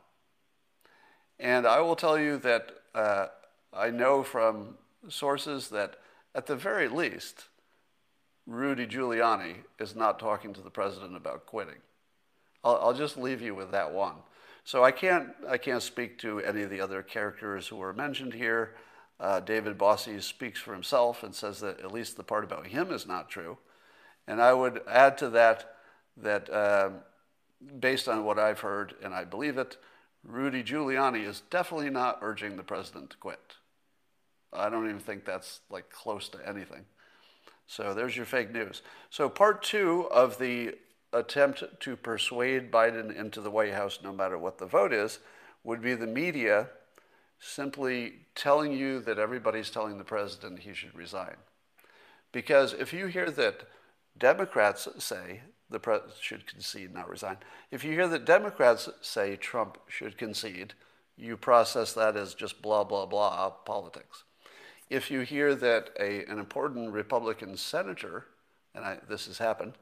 And 1.37 1.67
I 1.67 1.81
will 1.81 1.97
tell 1.97 2.17
you 2.17 2.37
that 2.37 2.71
uh, 2.95 3.27
I 3.73 3.89
know 3.89 4.23
from 4.23 4.75
sources 5.09 5.67
that, 5.69 5.97
at 6.33 6.45
the 6.45 6.55
very 6.55 6.87
least, 6.87 7.49
Rudy 8.47 8.87
Giuliani 8.87 9.55
is 9.79 9.97
not 9.97 10.17
talking 10.17 10.53
to 10.53 10.61
the 10.61 10.69
president 10.69 11.17
about 11.17 11.45
quitting. 11.45 11.81
I'll, 12.63 12.77
I'll 12.77 12.93
just 12.93 13.17
leave 13.17 13.41
you 13.41 13.53
with 13.53 13.71
that 13.71 13.91
one. 13.91 14.15
So 14.63 14.83
I 14.83 14.91
can't, 14.91 15.29
I 15.47 15.57
can't 15.57 15.83
speak 15.83 16.17
to 16.19 16.39
any 16.39 16.61
of 16.61 16.69
the 16.69 16.79
other 16.81 17.03
characters 17.03 17.67
who 17.67 17.75
were 17.75 17.93
mentioned 17.93 18.33
here. 18.33 18.75
Uh, 19.19 19.39
David 19.39 19.77
Bossie 19.77 20.21
speaks 20.21 20.59
for 20.59 20.73
himself 20.73 21.23
and 21.23 21.35
says 21.35 21.59
that 21.59 21.79
at 21.79 21.91
least 21.91 22.17
the 22.17 22.23
part 22.23 22.43
about 22.43 22.67
him 22.67 22.91
is 22.91 23.05
not 23.05 23.29
true. 23.29 23.57
And 24.27 24.41
I 24.41 24.53
would 24.53 24.81
add 24.87 25.17
to 25.19 25.29
that 25.31 25.69
that 26.17 26.49
uh, 26.49 26.89
based 27.79 28.07
on 28.07 28.23
what 28.23 28.39
I've 28.39 28.59
heard, 28.59 28.93
and 29.03 29.13
I 29.13 29.25
believe 29.25 29.57
it, 29.57 29.77
Rudy 30.23 30.63
Giuliani 30.63 31.27
is 31.27 31.41
definitely 31.49 31.89
not 31.89 32.19
urging 32.21 32.55
the 32.55 32.63
president 32.63 33.09
to 33.11 33.17
quit. 33.17 33.55
I 34.51 34.69
don't 34.69 34.85
even 34.85 34.99
think 34.99 35.25
that's 35.25 35.61
like 35.69 35.89
close 35.89 36.29
to 36.29 36.47
anything. 36.47 36.85
So 37.65 37.93
there's 37.93 38.15
your 38.15 38.25
fake 38.25 38.51
news. 38.51 38.81
So 39.09 39.27
part 39.27 39.63
two 39.63 40.07
of 40.11 40.37
the 40.37 40.75
attempt 41.13 41.63
to 41.79 41.95
persuade 41.95 42.71
Biden 42.71 43.15
into 43.15 43.41
the 43.41 43.51
White 43.51 43.73
House, 43.73 43.99
no 44.03 44.11
matter 44.11 44.37
what 44.37 44.57
the 44.57 44.65
vote 44.65 44.93
is, 44.93 45.19
would 45.63 45.81
be 45.81 45.93
the 45.93 46.07
media 46.07 46.69
simply 47.39 48.13
telling 48.35 48.71
you 48.71 48.99
that 49.01 49.19
everybody's 49.19 49.69
telling 49.69 49.97
the 49.97 50.03
president 50.03 50.59
he 50.59 50.73
should 50.73 50.95
resign. 50.95 51.35
Because 52.31 52.73
if 52.73 52.93
you 52.93 53.07
hear 53.07 53.29
that 53.31 53.67
Democrats 54.17 54.87
say 54.97 55.41
the 55.69 55.79
president 55.79 56.15
should 56.19 56.47
concede, 56.47 56.93
not 56.93 57.09
resign, 57.09 57.37
if 57.71 57.83
you 57.83 57.91
hear 57.91 58.07
that 58.07 58.25
Democrats 58.25 58.89
say 59.01 59.35
Trump 59.35 59.77
should 59.87 60.17
concede, 60.17 60.73
you 61.17 61.37
process 61.37 61.93
that 61.93 62.15
as 62.15 62.33
just 62.33 62.61
blah, 62.61 62.83
blah, 62.83 63.05
blah 63.05 63.49
politics. 63.49 64.23
If 64.89 65.11
you 65.11 65.21
hear 65.21 65.55
that 65.55 65.89
a, 65.99 66.25
an 66.25 66.39
important 66.39 66.91
Republican 66.91 67.57
senator, 67.57 68.25
and 68.73 68.83
I, 68.83 68.97
this 69.07 69.27
has 69.27 69.37
happened, 69.37 69.73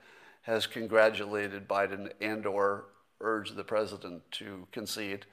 has 0.42 0.68
congratulated 0.68 1.68
Biden 1.68 2.12
and 2.20 2.46
or 2.46 2.86
urged 3.20 3.56
the 3.56 3.64
president 3.64 4.24
to 4.32 4.68
concede. 4.72 5.26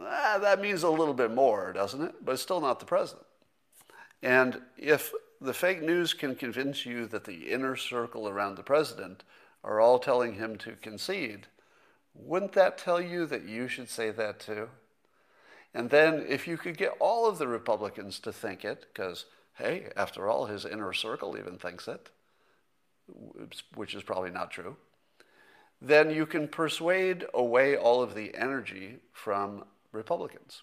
Ah, 0.00 0.38
that 0.40 0.60
means 0.60 0.82
a 0.82 0.90
little 0.90 1.14
bit 1.14 1.34
more, 1.34 1.72
doesn't 1.72 2.02
it? 2.02 2.14
But 2.24 2.32
it's 2.32 2.42
still 2.42 2.60
not 2.60 2.80
the 2.80 2.86
president. 2.86 3.26
And 4.22 4.60
if 4.76 5.12
the 5.40 5.54
fake 5.54 5.82
news 5.82 6.14
can 6.14 6.34
convince 6.34 6.84
you 6.84 7.06
that 7.06 7.24
the 7.24 7.50
inner 7.50 7.76
circle 7.76 8.28
around 8.28 8.56
the 8.56 8.62
president 8.62 9.22
are 9.62 9.80
all 9.80 9.98
telling 9.98 10.34
him 10.34 10.56
to 10.58 10.72
concede, 10.72 11.46
wouldn't 12.14 12.52
that 12.52 12.78
tell 12.78 13.00
you 13.00 13.26
that 13.26 13.44
you 13.44 13.68
should 13.68 13.88
say 13.88 14.10
that 14.10 14.40
too? 14.40 14.68
And 15.74 15.90
then 15.90 16.24
if 16.28 16.48
you 16.48 16.56
could 16.56 16.76
get 16.76 16.96
all 16.98 17.28
of 17.28 17.38
the 17.38 17.46
Republicans 17.46 18.18
to 18.20 18.32
think 18.32 18.64
it, 18.64 18.86
because, 18.92 19.26
hey, 19.54 19.90
after 19.96 20.28
all, 20.28 20.46
his 20.46 20.64
inner 20.64 20.92
circle 20.92 21.36
even 21.38 21.58
thinks 21.58 21.86
it, 21.86 22.08
which 23.74 23.94
is 23.94 24.02
probably 24.02 24.30
not 24.30 24.50
true, 24.50 24.76
then 25.80 26.10
you 26.10 26.26
can 26.26 26.48
persuade 26.48 27.24
away 27.34 27.76
all 27.76 28.02
of 28.02 28.14
the 28.14 28.34
energy 28.34 28.96
from 29.12 29.64
Republicans. 29.92 30.62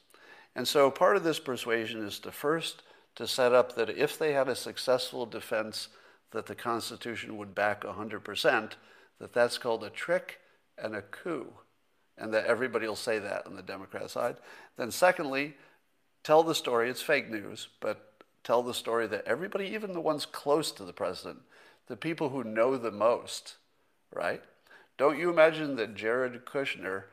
And 0.56 0.68
so 0.68 0.91
part 0.91 1.18
of 1.18 1.24
this 1.24 1.39
persuasion 1.39 2.06
is 2.06 2.20
to 2.20 2.32
first 2.32 2.84
to 3.16 3.28
set 3.28 3.54
up 3.54 3.76
that 3.76 3.89
if 3.89 4.18
they 4.18 4.34
had 4.34 4.50
a 4.50 4.56
successful 4.56 5.26
defense 5.26 5.89
that 6.32 6.46
the 6.46 6.56
Constitution 6.56 7.38
would 7.38 7.56
back 7.56 7.84
100%, 7.84 8.72
that 9.20 9.34
that's 9.34 9.58
called 9.58 9.84
a 9.84 9.89
trick 9.89 10.39
and 10.78 10.96
a 10.96 11.02
coup, 11.02 11.48
and 12.18 12.34
that 12.34 12.46
everybody 12.46 12.88
will 12.88 12.96
say 12.96 13.20
that 13.20 13.48
on 13.48 13.56
the 13.56 13.62
Democrat 13.62 14.10
side. 14.10 14.36
Then 14.78 14.91
secondly, 14.91 15.56
tell 16.24 16.43
the 16.43 16.56
story, 16.56 16.89
it's 16.89 17.02
fake 17.02 17.30
news, 17.30 17.70
but 17.80 18.12
tell 18.43 18.62
the 18.62 18.74
story 18.74 19.08
that 19.08 19.26
everybody, 19.26 19.68
even 19.68 19.93
the 19.93 20.02
ones 20.02 20.26
close 20.26 20.72
to 20.74 20.84
the 20.84 20.93
president, 20.93 21.39
the 21.88 21.96
people 21.98 22.30
who 22.30 22.44
know 22.44 22.78
the 22.78 22.92
most, 22.92 23.56
right? 24.14 24.42
Don't 24.98 25.20
you 25.20 25.30
imagine 25.30 25.76
that 25.76 25.96
Jared 25.96 26.46
Kushner 26.46 27.04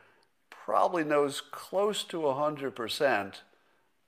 probably 0.50 1.04
knows 1.04 1.40
close 1.40 2.04
to 2.04 2.18
100% 2.18 3.34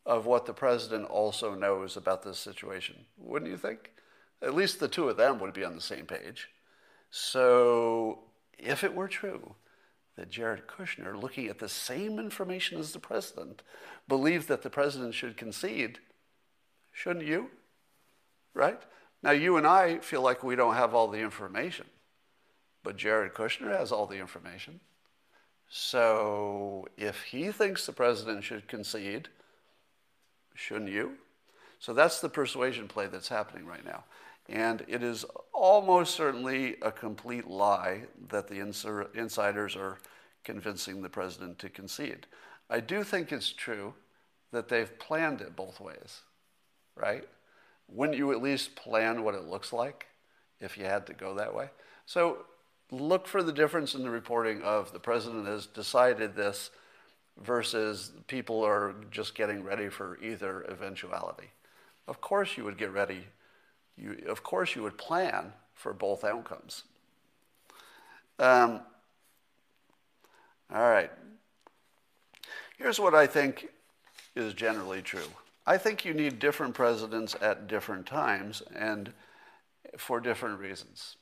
of 0.07 0.27
what 0.27 0.47
the 0.47 0.53
president 0.53 1.07
also 1.07 1.55
knows 1.55 1.97
about 1.97 2.23
this 2.23 2.39
situation? 2.39 3.07
Wouldn't 3.19 3.51
you 3.51 3.57
think? 3.57 3.91
At 4.41 4.55
least 4.55 4.79
the 4.79 4.89
two 4.89 5.09
of 5.09 5.17
them 5.17 5.39
would 5.41 5.55
be 5.55 5.65
on 5.65 5.75
the 5.75 5.81
same 5.81 6.07
page. 6.07 6.49
So, 7.11 8.21
if 8.59 8.85
it 8.85 8.95
were 8.95 9.09
true 9.09 9.55
that 10.17 10.31
Jared 10.31 10.67
Kushner, 10.67 11.21
looking 11.21 11.49
at 11.49 11.59
the 11.59 11.69
same 11.69 12.19
information 12.19 12.79
as 12.79 12.93
the 12.93 12.99
president, 12.99 13.63
believed 14.07 14.49
that 14.49 14.63
the 14.63 14.71
president 14.71 15.15
should 15.15 15.37
concede, 15.37 15.99
shouldn't 16.93 17.27
you? 17.27 17.51
Right? 18.53 18.81
Now, 19.25 19.31
you 19.31 19.57
and 19.57 19.67
I 19.67 20.01
feel 20.01 20.21
like 20.21 20.45
we 20.45 20.55
don't 20.55 20.75
have 20.75 20.95
all 20.95 21.09
the 21.09 21.19
information, 21.19 21.87
but 22.83 22.99
Jared 22.99 23.33
Kushner 23.33 23.77
has 23.77 23.91
all 23.91 24.07
the 24.07 24.19
information. 24.19 24.81
So 25.71 26.87
if 26.99 27.23
he 27.23 27.51
thinks 27.51 27.87
the 27.87 27.93
president 27.93 28.45
should 28.45 28.69
concede, 28.69 29.29
shouldn't 30.55 30.91
you? 30.91 31.15
So 31.79 31.95
that's 31.95 32.21
the 32.21 32.29
persuasion 32.29 32.87
play 32.87 33.07
that's 33.07 33.29
happening 33.29 33.65
right 33.65 33.85
now. 33.85 34.05
And 34.47 34.85
it 34.89 35.03
is 35.03 35.25
almost 35.55 36.15
certainly 36.15 36.77
a 36.83 36.93
complete 36.93 37.49
lie 37.49 38.03
that 38.29 38.49
the 38.49 38.61
insiders 39.15 39.75
are 39.75 40.01
convincing 40.45 41.01
the 41.01 41.09
president 41.09 41.59
to 41.61 41.71
concede. 41.71 42.27
I 42.69 42.81
do 42.81 43.03
think 43.03 43.33
it's 43.33 43.51
true 43.51 43.95
that 44.53 44.69
they've 44.69 44.99
planned 44.99 45.41
it 45.41 45.57
both 45.57 45.81
ways, 45.81 46.21
right? 46.95 47.27
Wouldn't 47.89 48.19
you 48.19 48.33
at 48.33 48.43
least 48.43 48.77
plan 48.77 49.23
what 49.23 49.35
it 49.35 49.45
looks 49.45 49.73
like 49.73 50.07
if 50.61 50.77
you 50.79 50.85
had 50.85 51.07
to 51.07 51.15
go 51.15 51.35
that 51.35 51.55
way? 51.55 51.71
So 52.07 52.45
look 52.91 53.27
for 53.27 53.43
the 53.43 53.53
difference 53.53 53.95
in 53.95 54.03
the 54.03 54.11
reporting 54.11 54.63
of 54.63 54.93
the 54.93 54.99
president 54.99 55.47
has 55.47 55.67
decided 55.67 56.35
this 56.35 56.71
versus 57.41 58.13
people 58.27 58.65
are 58.65 58.95
just 59.11 59.35
getting 59.35 59.65
ready 59.65 59.89
for 59.89 60.19
either 60.23 60.63
eventuality. 60.69 61.51
Of 62.07 62.21
course 62.21 62.57
you 62.57 62.65
would 62.65 62.79
get 62.79 62.93
ready. 62.93 63.27
You, 63.97 64.23
of 64.29 64.43
course 64.43 64.75
you 64.77 64.83
would 64.83 64.99
plan 64.99 65.53
for 65.75 65.93
both 65.93 66.25
outcomes. 66.25 66.85
Um, 68.39 68.81
All 70.73 70.91
right. 70.91 71.11
Here's 72.79 72.99
what 72.99 73.15
I 73.15 73.27
think 73.27 73.69
is 74.35 74.55
generally 74.55 75.03
true. 75.03 75.29
I 75.67 75.79
think 75.79 76.05
you 76.05 76.13
need 76.13 76.39
different 76.39 76.75
presidents 76.75 77.35
at 77.41 77.67
different 77.67 78.07
times 78.07 78.63
and 78.75 79.13
for 79.97 80.21
different 80.21 80.61
reasons. 80.61 81.17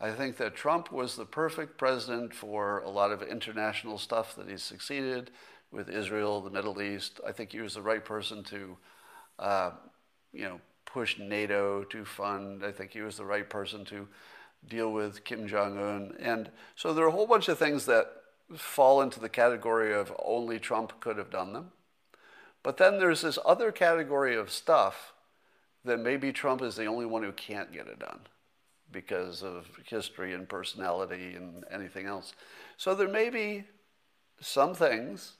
I 0.00 0.10
think 0.10 0.38
that 0.38 0.56
Trump 0.56 0.90
was 0.90 1.14
the 1.14 1.26
perfect 1.26 1.76
president 1.76 2.34
for 2.34 2.78
a 2.80 2.88
lot 2.88 3.12
of 3.12 3.22
international 3.22 3.98
stuff 3.98 4.34
that 4.36 4.48
he 4.48 4.56
succeeded 4.56 5.30
with 5.70 5.90
Israel, 5.90 6.40
the 6.40 6.50
Middle 6.50 6.80
East. 6.80 7.20
I 7.26 7.32
think 7.32 7.52
he 7.52 7.60
was 7.60 7.74
the 7.74 7.82
right 7.82 8.04
person 8.04 8.42
to, 8.44 8.76
uh, 9.38 9.70
you 10.32 10.44
know, 10.44 10.60
push 10.86 11.18
NATO 11.18 11.84
to 11.84 12.04
fund. 12.04 12.64
I 12.64 12.72
think 12.72 12.92
he 12.92 13.02
was 13.02 13.18
the 13.18 13.24
right 13.24 13.48
person 13.48 13.84
to 13.86 14.08
deal 14.68 14.90
with 14.92 15.22
Kim 15.24 15.46
Jong 15.46 15.78
Un. 15.78 16.16
And 16.18 16.50
so 16.74 16.92
there 16.92 17.04
are 17.04 17.08
a 17.08 17.12
whole 17.12 17.26
bunch 17.26 17.48
of 17.48 17.58
things 17.58 17.86
that 17.86 18.10
fall 18.56 19.02
into 19.02 19.20
the 19.20 19.28
category 19.28 19.94
of 19.94 20.12
only 20.24 20.58
Trump 20.58 20.98
could 21.00 21.18
have 21.18 21.30
done 21.30 21.52
them. 21.52 21.70
But 22.62 22.76
then 22.76 22.98
there's 22.98 23.22
this 23.22 23.38
other 23.44 23.72
category 23.72 24.36
of 24.36 24.50
stuff 24.50 25.12
that 25.84 25.98
maybe 25.98 26.32
Trump 26.32 26.62
is 26.62 26.76
the 26.76 26.86
only 26.86 27.06
one 27.06 27.22
who 27.22 27.32
can't 27.32 27.72
get 27.72 27.86
it 27.86 27.98
done 27.98 28.20
because 28.92 29.42
of 29.42 29.66
history 29.86 30.34
and 30.34 30.48
personality 30.48 31.34
and 31.34 31.64
anything 31.70 32.06
else. 32.06 32.34
So 32.76 32.94
there 32.94 33.08
may 33.08 33.30
be 33.30 33.64
some 34.40 34.74
things 34.74 35.32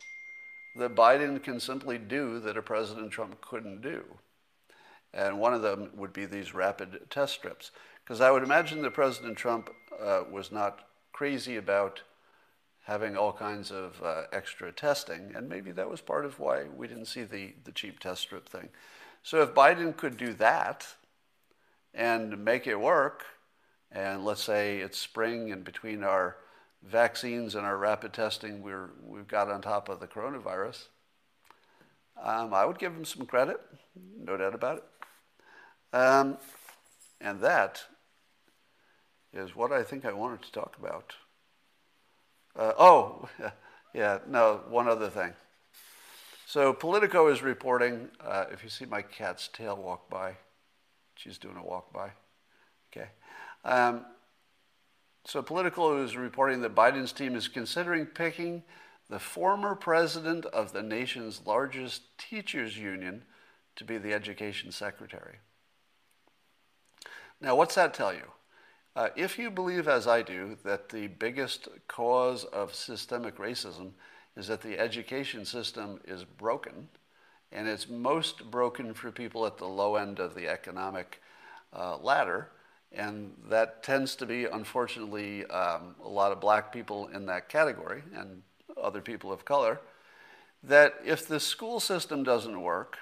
that 0.77 0.95
Biden 0.95 1.43
can 1.43 1.59
simply 1.59 1.99
do 1.99 2.39
that 2.41 2.57
a 2.57 2.62
President 2.62 3.11
Trump 3.11 3.41
couldn't 3.41 3.83
do. 3.83 4.05
And 5.12 5.41
one 5.41 5.53
of 5.53 5.62
them 5.62 5.91
would 5.97 6.12
be 6.12 6.25
these 6.25 6.55
rapid 6.55 7.11
test 7.11 7.35
strips. 7.35 7.73
Because 8.05 8.21
I 8.21 8.31
would 8.31 8.43
imagine 8.43 8.83
that 8.83 8.95
President 8.95 9.37
Trump 9.37 9.71
uh, 10.01 10.23
was 10.31 10.53
not 10.53 10.87
crazy 11.12 11.57
about 11.57 12.03
having 12.85 13.16
all 13.16 13.33
kinds 13.33 13.70
of 13.70 14.03
uh, 14.03 14.22
extra 14.33 14.72
testing, 14.72 15.33
and 15.35 15.49
maybe 15.49 15.70
that 15.72 15.91
was 15.91 16.01
part 16.01 16.24
of 16.24 16.39
why 16.39 16.64
we 16.74 16.89
didn't 16.89 17.07
see 17.07 17.22
the, 17.22 17.55
the 17.64 17.72
cheap 17.72 18.01
test 18.01 18.22
strip 18.22 18.49
thing. 18.49 18.68
So 19.22 19.43
if 19.43 19.55
Biden 19.55 19.97
could 19.97 20.16
do 20.16 20.33
that 20.35 20.87
and 21.95 22.45
make 22.45 22.66
it 22.66 22.81
work, 22.81 23.24
and 23.93 24.24
let's 24.24 24.43
say 24.43 24.78
it's 24.78 24.99
spring 24.99 25.53
and 25.53 25.64
between 25.64 26.03
our 26.03 26.37
vaccines 26.83 27.55
and 27.55 27.66
our 27.66 27.76
rapid 27.76 28.12
testing, 28.12 28.62
we're, 28.62 28.91
we've 29.05 29.28
got 29.28 29.51
on 29.51 29.61
top 29.61 29.89
of 29.89 30.01
the 30.01 30.07
coronavirus, 30.07 30.87
um, 32.22 32.55
I 32.55 32.64
would 32.64 32.78
give 32.78 32.93
him 32.93 33.05
some 33.05 33.26
credit, 33.26 33.61
no 34.18 34.37
doubt 34.37 34.55
about 34.55 34.78
it. 34.78 34.85
Um, 35.93 36.39
and 37.20 37.41
that 37.41 37.83
is 39.33 39.55
what 39.55 39.72
I 39.72 39.83
think 39.83 40.05
I 40.05 40.12
wanted 40.12 40.43
to 40.43 40.53
talk 40.53 40.76
about. 40.78 41.14
Uh, 42.57 42.72
oh, 42.78 43.28
yeah, 43.94 44.18
no, 44.28 44.61
one 44.68 44.88
other 44.88 45.09
thing. 45.09 45.32
So 46.46 46.72
Politico 46.72 47.28
is 47.28 47.42
reporting, 47.42 48.09
uh, 48.24 48.46
if 48.51 48.64
you 48.64 48.70
see 48.70 48.84
my 48.84 49.03
cat's 49.03 49.48
tail 49.48 49.76
walk 49.76 50.11
by, 50.11 50.36
she's 51.14 51.38
doing 51.38 51.57
a 51.57 51.64
walk 51.64 51.92
by. 51.92 52.11
Okay. 52.92 53.09
Um, 53.64 54.05
so 55.24 55.42
Politico 55.42 56.03
is 56.03 56.16
reporting 56.16 56.61
that 56.62 56.74
Biden's 56.74 57.12
team 57.12 57.36
is 57.36 57.46
considering 57.46 58.07
picking 58.07 58.64
the 59.09 59.18
former 59.18 59.74
president 59.74 60.46
of 60.46 60.72
the 60.72 60.82
nation's 60.82 61.42
largest 61.46 62.03
teachers 62.18 62.78
union 62.78 63.22
to 63.76 63.84
be 63.84 63.98
the 63.98 64.12
education 64.12 64.72
secretary. 64.72 65.38
Now, 67.40 67.57
what's 67.57 67.74
that 67.74 67.94
tell 67.94 68.12
you? 68.12 68.32
Uh, 68.97 69.09
if 69.14 69.38
you 69.38 69.51
believe, 69.51 69.86
as 69.86 70.09
I 70.09 70.22
do, 70.22 70.57
that 70.64 70.88
the 70.88 71.07
biggest 71.07 71.68
cause 71.86 72.45
of 72.45 72.74
systemic 72.74 73.36
racism 73.38 73.93
is 74.36 74.49
that 74.49 74.62
the 74.62 74.78
education 74.78 75.45
system 75.45 76.01
is 76.05 76.24
broken, 76.24 76.88
and 77.53 77.68
it's 77.68 77.88
most 77.88 78.51
broken 78.51 78.93
for 78.93 79.12
people 79.12 79.47
at 79.47 79.59
the 79.59 79.66
low 79.66 79.95
end 79.95 80.18
of 80.18 80.34
the 80.34 80.49
economic 80.49 81.20
uh, 81.72 81.99
ladder, 81.99 82.49
and 82.93 83.32
that 83.49 83.84
tends 83.84 84.16
to 84.16 84.26
be, 84.26 84.47
unfortunately, 84.47 85.47
um, 85.47 85.95
a 86.05 86.09
lot 86.09 86.32
of 86.32 86.41
black 86.41 86.72
people 86.72 87.07
in 87.09 87.26
that 87.26 87.49
category 87.49 88.03
and 88.14 88.43
other 88.80 89.01
people 89.01 89.30
of 89.30 89.45
color, 89.45 89.80
that 90.64 90.95
if 91.05 91.28
the 91.28 91.38
school 91.38 91.78
system 91.78 92.24
doesn't 92.24 92.61
work, 92.61 92.99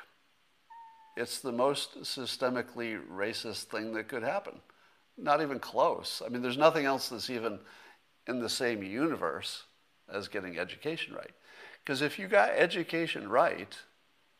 it's 1.16 1.40
the 1.40 1.52
most 1.52 2.02
systemically 2.02 3.00
racist 3.10 3.64
thing 3.64 3.94
that 3.94 4.06
could 4.06 4.22
happen. 4.22 4.60
Not 5.18 5.42
even 5.42 5.58
close. 5.58 6.22
I 6.24 6.28
mean, 6.28 6.42
there's 6.42 6.56
nothing 6.56 6.86
else 6.86 7.08
that's 7.08 7.28
even 7.28 7.58
in 8.28 8.38
the 8.38 8.48
same 8.48 8.82
universe 8.82 9.64
as 10.12 10.28
getting 10.28 10.58
education 10.58 11.14
right. 11.14 11.32
Because 11.82 12.02
if 12.02 12.18
you 12.18 12.28
got 12.28 12.50
education 12.50 13.28
right, 13.28 13.76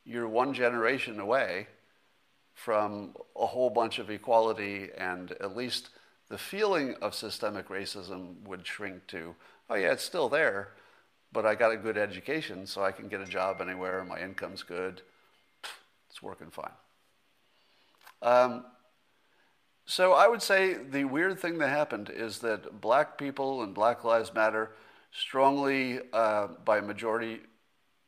you're 0.05 0.29
one 0.29 0.55
generation 0.55 1.18
away 1.18 1.66
from 2.55 3.14
a 3.37 3.47
whole 3.47 3.70
bunch 3.70 3.99
of 3.99 4.11
equality, 4.11 4.91
and 4.97 5.33
at 5.33 5.57
least 5.57 5.91
the 6.29 6.39
feeling 6.39 6.95
of 7.01 7.14
systemic 7.14 7.68
racism 7.68 8.43
would 8.47 8.66
shrink 8.66 9.07
to, 9.07 9.35
oh, 9.70 9.74
yeah, 9.74 9.93
it's 9.93 10.05
still 10.05 10.29
there, 10.29 10.72
but 11.33 11.47
I 11.47 11.55
got 11.55 11.72
a 11.72 11.76
good 11.76 11.97
education, 11.97 12.66
so 12.66 12.83
I 12.83 12.93
can 12.93 13.09
get 13.09 13.20
a 13.20 13.26
job 13.26 13.61
anywhere, 13.61 14.05
my 14.05 14.20
income's 14.20 14.62
good, 14.62 15.03
it's 16.11 16.22
working 16.22 16.51
fine. 16.51 16.72
Um, 18.22 18.64
so 19.91 20.12
I 20.12 20.28
would 20.28 20.43
say 20.43 20.74
the 20.74 21.05
weird 21.05 21.41
thing 21.41 21.57
that 21.59 21.70
happened 21.70 22.11
is 22.14 22.41
that 22.41 22.82
black 22.82 23.16
people 23.16 23.62
and 23.62 23.74
Black 23.74 24.05
Lives 24.05 24.34
Matter 24.34 24.72
strongly, 25.12 26.01
uh, 26.12 26.49
by 26.62 26.82
majority, 26.82 27.41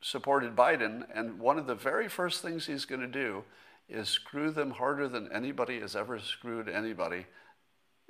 supported 0.03 0.55
Biden. 0.55 1.07
And 1.14 1.39
one 1.39 1.59
of 1.59 1.66
the 1.66 1.74
very 1.74 2.07
first 2.07 2.43
things 2.43 2.66
he's 2.66 2.85
going 2.85 3.01
to 3.01 3.07
do 3.07 3.45
is 3.89 4.11
screw 4.11 4.51
them 4.51 4.72
harder 4.72 5.09
than 5.09 5.33
anybody 5.33 5.81
has 5.81 5.97
ever 5.97 6.18
screwed 6.18 6.68
anybody 6.68 7.24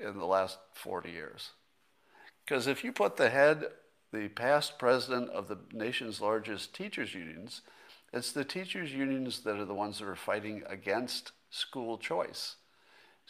in 0.00 0.18
the 0.18 0.26
last 0.26 0.58
40 0.72 1.08
years. 1.12 1.50
Because 2.44 2.66
if 2.66 2.82
you 2.82 2.90
put 2.90 3.16
the 3.16 3.30
head, 3.30 3.66
the 4.12 4.30
past 4.30 4.80
president 4.80 5.30
of 5.30 5.46
the 5.46 5.58
nation's 5.72 6.20
largest 6.20 6.74
teachers' 6.74 7.14
unions, 7.14 7.62
it's 8.12 8.32
the 8.32 8.44
teachers' 8.44 8.92
unions 8.92 9.42
that 9.44 9.58
are 9.60 9.64
the 9.64 9.74
ones 9.74 10.00
that 10.00 10.08
are 10.08 10.16
fighting 10.16 10.64
against 10.66 11.30
school 11.50 11.98
choice. 11.98 12.56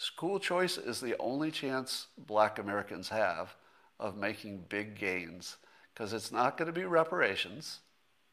School 0.01 0.39
choice 0.41 0.79
is 0.79 0.99
the 0.99 1.15
only 1.19 1.51
chance 1.51 2.07
black 2.17 2.59
Americans 2.59 3.11
have 3.11 3.55
of 3.99 4.17
making 4.17 4.65
big 4.71 4.99
gains 4.99 5.59
because 5.93 6.15
it's 6.15 6.33
not 6.33 6.57
going 6.57 6.69
to 6.69 6.73
be 6.73 6.87
reparations. 6.87 7.81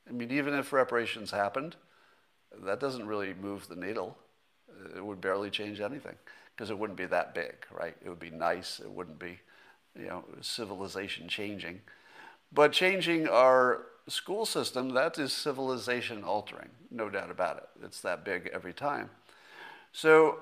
I 0.07 0.13
mean, 0.13 0.31
even 0.31 0.53
if 0.53 0.71
reparations 0.71 1.29
happened, 1.29 1.75
that 2.63 2.79
doesn't 2.79 3.05
really 3.05 3.33
move 3.33 3.67
the 3.67 3.75
needle. 3.75 4.17
It 4.95 5.05
would 5.05 5.19
barely 5.19 5.49
change 5.49 5.81
anything 5.81 6.15
because 6.55 6.69
it 6.69 6.79
wouldn't 6.79 6.95
be 6.97 7.05
that 7.07 7.35
big, 7.35 7.55
right? 7.69 7.97
It 8.01 8.07
would 8.07 8.17
be 8.17 8.29
nice. 8.29 8.79
It 8.79 8.89
wouldn't 8.89 9.19
be, 9.19 9.37
you 9.99 10.07
know, 10.07 10.23
civilization 10.39 11.27
changing. 11.27 11.81
But 12.49 12.71
changing 12.71 13.27
our 13.27 13.87
school 14.07 14.45
system, 14.45 14.93
that 14.93 15.17
is 15.19 15.33
civilization 15.33 16.23
altering, 16.23 16.69
no 16.89 17.09
doubt 17.09 17.29
about 17.29 17.57
it. 17.57 17.67
It's 17.83 17.99
that 18.03 18.23
big 18.23 18.49
every 18.53 18.71
time. 18.71 19.09
So 19.91 20.39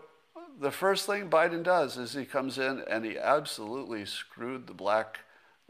the 0.60 0.72
first 0.72 1.06
thing 1.06 1.30
Biden 1.30 1.64
does 1.64 1.98
is 1.98 2.14
he 2.14 2.26
comes 2.26 2.58
in 2.58 2.84
and 2.90 3.06
he 3.06 3.18
absolutely 3.18 4.06
screwed 4.06 4.68
the 4.68 4.74
black 4.74 5.20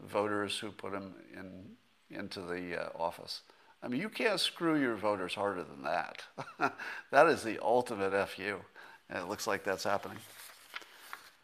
voters 0.00 0.58
who 0.58 0.70
put 0.70 0.92
him 0.92 1.14
in, 1.34 2.16
into 2.16 2.40
the 2.40 2.86
uh, 2.86 2.88
office. 2.98 3.42
I 3.82 3.88
mean, 3.88 4.00
you 4.00 4.08
can't 4.08 4.40
screw 4.40 4.80
your 4.80 4.96
voters 4.96 5.34
harder 5.34 5.64
than 5.64 5.82
that. 5.82 6.22
that 7.10 7.28
is 7.28 7.42
the 7.42 7.58
ultimate 7.62 8.12
FU. 8.28 8.60
And 9.08 9.18
it 9.18 9.28
looks 9.28 9.46
like 9.46 9.64
that's 9.64 9.84
happening. 9.84 10.18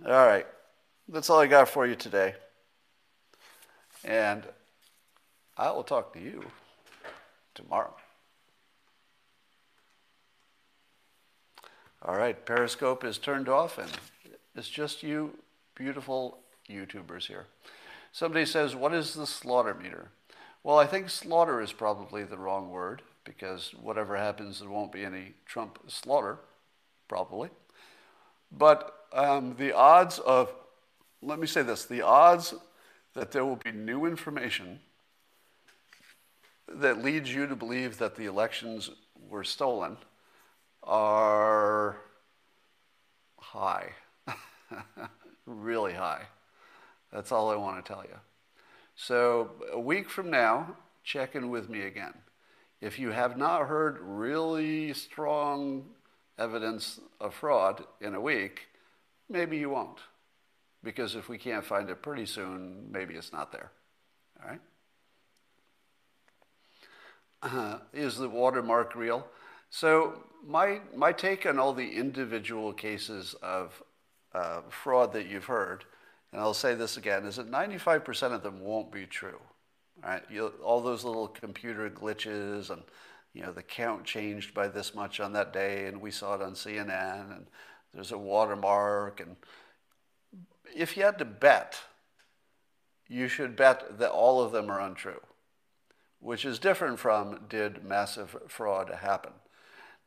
All 0.05 0.26
right. 0.26 0.47
That's 1.09 1.30
all 1.30 1.40
I 1.40 1.47
got 1.47 1.68
for 1.68 1.86
you 1.86 1.95
today. 1.95 2.34
And 4.05 4.45
I 5.57 5.70
will 5.70 5.84
talk 5.84 6.12
to 6.14 6.20
you 6.20 6.45
tomorrow. 7.55 7.95
All 12.05 12.16
right, 12.16 12.44
Periscope 12.44 13.05
is 13.05 13.16
turned 13.16 13.48
off 13.48 13.78
and 13.78 13.88
it's 14.57 14.68
just 14.68 15.05
you 15.05 15.38
beautiful 15.76 16.38
YouTubers 16.68 17.28
here. 17.28 17.46
Somebody 18.11 18.44
says, 18.44 18.74
What 18.74 18.92
is 18.92 19.14
the 19.14 19.26
slaughter 19.26 19.72
meter? 19.72 20.09
Well, 20.64 20.80
I 20.80 20.86
think 20.86 21.11
slaughter 21.11 21.61
is 21.61 21.72
probably 21.72 22.24
the 22.24 22.36
wrong 22.36 22.70
word 22.70 23.03
because 23.22 23.72
whatever 23.80 24.16
happens, 24.16 24.59
there 24.59 24.68
won't 24.68 24.90
be 24.90 25.05
any 25.05 25.34
Trump 25.46 25.78
slaughter, 25.86 26.38
probably. 27.07 27.50
But 28.50 29.07
um, 29.12 29.55
the 29.57 29.72
odds 29.72 30.18
of, 30.18 30.53
let 31.22 31.38
me 31.38 31.46
say 31.46 31.62
this 31.62 31.84
the 31.84 32.03
odds 32.03 32.53
that 33.14 33.30
there 33.30 33.44
will 33.44 33.61
be 33.62 33.70
new 33.70 34.07
information 34.07 34.80
that 36.66 37.05
leads 37.05 37.32
you 37.32 37.46
to 37.46 37.55
believe 37.55 37.98
that 37.98 38.16
the 38.16 38.24
elections 38.24 38.90
were 39.28 39.44
stolen 39.44 39.98
are 40.82 41.96
high, 43.38 43.90
really 45.46 45.92
high. 45.92 46.22
That's 47.12 47.32
all 47.32 47.50
I 47.50 47.56
want 47.56 47.84
to 47.84 47.92
tell 47.92 48.04
you. 48.04 48.18
So 48.94 49.50
a 49.72 49.80
week 49.80 50.08
from 50.08 50.30
now, 50.30 50.76
check 51.04 51.34
in 51.34 51.50
with 51.50 51.68
me 51.68 51.82
again. 51.82 52.14
If 52.80 52.98
you 52.98 53.10
have 53.10 53.36
not 53.36 53.68
heard 53.68 53.98
really 54.00 54.92
strong 54.92 55.84
evidence 56.38 57.00
of 57.20 57.34
fraud 57.34 57.84
in 58.00 58.14
a 58.14 58.20
week, 58.20 58.68
maybe 59.28 59.58
you 59.58 59.70
won't. 59.70 59.98
Because 60.82 61.14
if 61.14 61.28
we 61.28 61.38
can't 61.38 61.64
find 61.64 61.88
it 61.90 62.02
pretty 62.02 62.26
soon, 62.26 62.88
maybe 62.90 63.14
it's 63.14 63.32
not 63.32 63.52
there. 63.52 63.70
All 64.42 64.50
right? 64.50 64.60
Uh, 67.42 67.78
is 67.92 68.16
the 68.16 68.28
watermark 68.28 68.96
real? 68.96 69.26
So 69.74 70.22
my 70.46 70.82
my 70.94 71.12
take 71.12 71.46
on 71.46 71.58
all 71.58 71.72
the 71.72 71.92
individual 71.96 72.74
cases 72.74 73.34
of 73.42 73.82
uh, 74.34 74.60
fraud 74.68 75.14
that 75.14 75.28
you've 75.28 75.46
heard, 75.46 75.86
and 76.30 76.42
I'll 76.42 76.52
say 76.52 76.74
this 76.74 76.98
again, 76.98 77.24
is 77.24 77.36
that 77.36 77.50
95% 77.50 78.32
of 78.34 78.42
them 78.42 78.60
won't 78.60 78.92
be 78.92 79.06
true. 79.06 79.40
Right? 80.04 80.22
all 80.62 80.82
those 80.82 81.04
little 81.04 81.28
computer 81.28 81.88
glitches 81.88 82.68
and 82.70 82.82
you 83.32 83.42
know 83.42 83.52
the 83.52 83.62
count 83.62 84.04
changed 84.04 84.52
by 84.52 84.68
this 84.68 84.94
much 84.94 85.20
on 85.20 85.32
that 85.32 85.54
day, 85.54 85.86
and 85.86 86.02
we 86.02 86.10
saw 86.10 86.34
it 86.34 86.42
on 86.42 86.52
CNN, 86.52 87.34
and 87.34 87.46
there's 87.94 88.12
a 88.12 88.18
watermark, 88.18 89.20
and 89.20 89.36
if 90.76 90.98
you 90.98 91.02
had 91.02 91.18
to 91.18 91.24
bet, 91.24 91.80
you 93.08 93.26
should 93.26 93.56
bet 93.56 93.98
that 93.98 94.10
all 94.10 94.42
of 94.42 94.52
them 94.52 94.70
are 94.70 94.80
untrue, 94.80 95.22
which 96.20 96.44
is 96.44 96.58
different 96.58 96.98
from 96.98 97.46
did 97.48 97.82
massive 97.82 98.36
fraud 98.48 98.90
happen. 98.90 99.32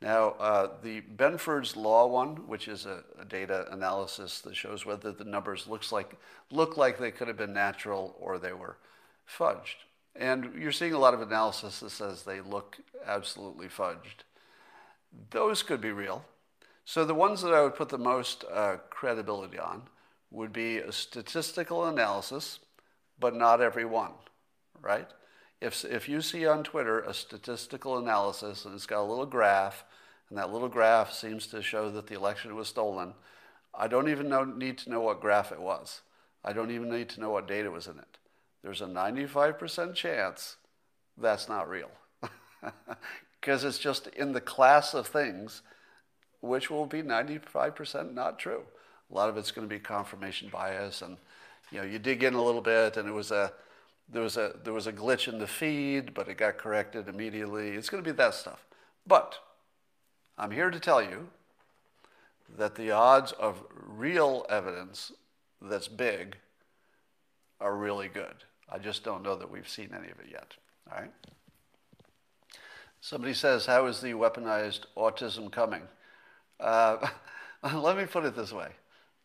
Now, 0.01 0.31
uh, 0.31 0.69
the 0.83 1.01
Benford's 1.01 1.75
Law 1.75 2.07
one, 2.07 2.47
which 2.47 2.67
is 2.67 2.85
a, 2.85 3.03
a, 3.19 3.25
data 3.25 3.65
analysis 3.71 4.41
that 4.41 4.55
shows 4.55 4.85
whether 4.85 5.11
the 5.11 5.23
numbers 5.23 5.67
looks 5.67 5.91
like, 5.91 6.15
look 6.51 6.77
like 6.77 6.97
they 6.97 7.11
could 7.11 7.27
have 7.27 7.37
been 7.37 7.53
natural 7.53 8.15
or 8.19 8.37
they 8.37 8.53
were 8.53 8.77
fudged. 9.27 9.85
And 10.15 10.53
you're 10.57 10.71
seeing 10.71 10.93
a 10.93 10.99
lot 10.99 11.13
of 11.13 11.21
analysis 11.21 11.79
that 11.79 11.89
says 11.91 12.23
they 12.23 12.41
look 12.41 12.77
absolutely 13.05 13.67
fudged. 13.67 14.23
Those 15.31 15.63
could 15.63 15.81
be 15.81 15.91
real. 15.91 16.25
So 16.83 17.03
the 17.03 17.15
ones 17.15 17.41
that 17.41 17.53
I 17.53 17.63
would 17.63 17.75
put 17.75 17.89
the 17.89 17.97
most 17.97 18.43
uh, 18.51 18.77
credibility 18.89 19.57
on 19.57 19.83
would 20.29 20.53
be 20.53 20.77
a 20.77 20.91
statistical 20.91 21.85
analysis, 21.85 22.59
but 23.19 23.35
not 23.35 23.61
every 23.61 23.85
one, 23.85 24.11
right? 24.81 25.07
If, 25.65 25.83
if 25.85 26.07
you 26.07 26.21
see 26.21 26.45
on 26.45 26.63
Twitter 26.63 27.01
a 27.01 27.13
statistical 27.13 27.97
analysis 27.97 28.65
and 28.65 28.73
it's 28.73 28.85
got 28.85 29.01
a 29.01 29.09
little 29.09 29.25
graph, 29.25 29.83
and 30.29 30.37
that 30.37 30.51
little 30.51 30.69
graph 30.69 31.11
seems 31.11 31.47
to 31.47 31.61
show 31.61 31.89
that 31.91 32.07
the 32.07 32.15
election 32.15 32.55
was 32.55 32.67
stolen, 32.67 33.13
I 33.73 33.87
don't 33.87 34.09
even 34.09 34.29
know, 34.29 34.43
need 34.43 34.77
to 34.79 34.89
know 34.89 35.01
what 35.01 35.21
graph 35.21 35.51
it 35.51 35.59
was. 35.61 36.01
I 36.43 36.53
don't 36.53 36.71
even 36.71 36.89
need 36.89 37.09
to 37.09 37.19
know 37.19 37.31
what 37.31 37.47
data 37.47 37.71
was 37.71 37.87
in 37.87 37.97
it 37.97 38.17
there's 38.65 38.81
a 38.81 38.87
95% 38.87 39.93
chance 39.93 40.57
that's 41.17 41.47
not 41.47 41.69
real. 41.69 41.91
Because 43.39 43.63
it's 43.63 43.77
just 43.77 44.07
in 44.07 44.31
the 44.31 44.41
class 44.41 44.95
of 44.95 45.05
things 45.05 45.61
which 46.41 46.71
will 46.71 46.87
be 46.87 47.03
95% 47.03 48.11
not 48.11 48.39
true. 48.39 48.63
A 49.11 49.13
lot 49.13 49.29
of 49.29 49.37
it's 49.37 49.51
going 49.51 49.69
to 49.69 49.73
be 49.73 49.79
confirmation 49.79 50.49
bias 50.49 51.03
and 51.03 51.17
you 51.71 51.77
know 51.77 51.83
you 51.83 51.99
dig 51.99 52.23
in 52.23 52.33
a 52.33 52.43
little 52.43 52.61
bit 52.61 52.97
and 52.97 53.07
it 53.07 53.11
was 53.11 53.29
a 53.29 53.53
there 54.07 54.21
was 54.21 54.37
a 54.37 54.53
there 54.63 54.73
was 54.73 54.87
a 54.87 54.93
glitch 54.93 55.27
in 55.27 55.39
the 55.39 55.47
feed 55.47 56.13
but 56.13 56.27
it 56.27 56.37
got 56.37 56.57
corrected 56.57 57.07
immediately. 57.07 57.69
It's 57.71 57.89
going 57.89 58.03
to 58.03 58.09
be 58.09 58.15
that 58.15 58.33
stuff. 58.33 58.65
But 59.05 59.39
I'm 60.37 60.51
here 60.51 60.69
to 60.69 60.79
tell 60.79 61.01
you 61.01 61.29
that 62.57 62.75
the 62.75 62.91
odds 62.91 63.31
of 63.33 63.63
real 63.71 64.45
evidence 64.49 65.11
that's 65.61 65.87
big 65.87 66.37
are 67.59 67.75
really 67.75 68.07
good. 68.07 68.43
I 68.69 68.77
just 68.77 69.03
don't 69.03 69.23
know 69.23 69.35
that 69.35 69.49
we've 69.49 69.69
seen 69.69 69.89
any 69.97 70.11
of 70.11 70.19
it 70.19 70.27
yet. 70.31 70.53
All 70.91 70.99
right. 70.99 71.11
Somebody 73.01 73.33
says, 73.33 73.65
"How 73.65 73.85
is 73.85 74.01
the 74.01 74.13
weaponized 74.13 74.81
autism 74.97 75.51
coming?" 75.51 75.83
Uh, 76.59 77.07
let 77.73 77.97
me 77.97 78.05
put 78.05 78.25
it 78.25 78.35
this 78.35 78.51
way. 78.51 78.69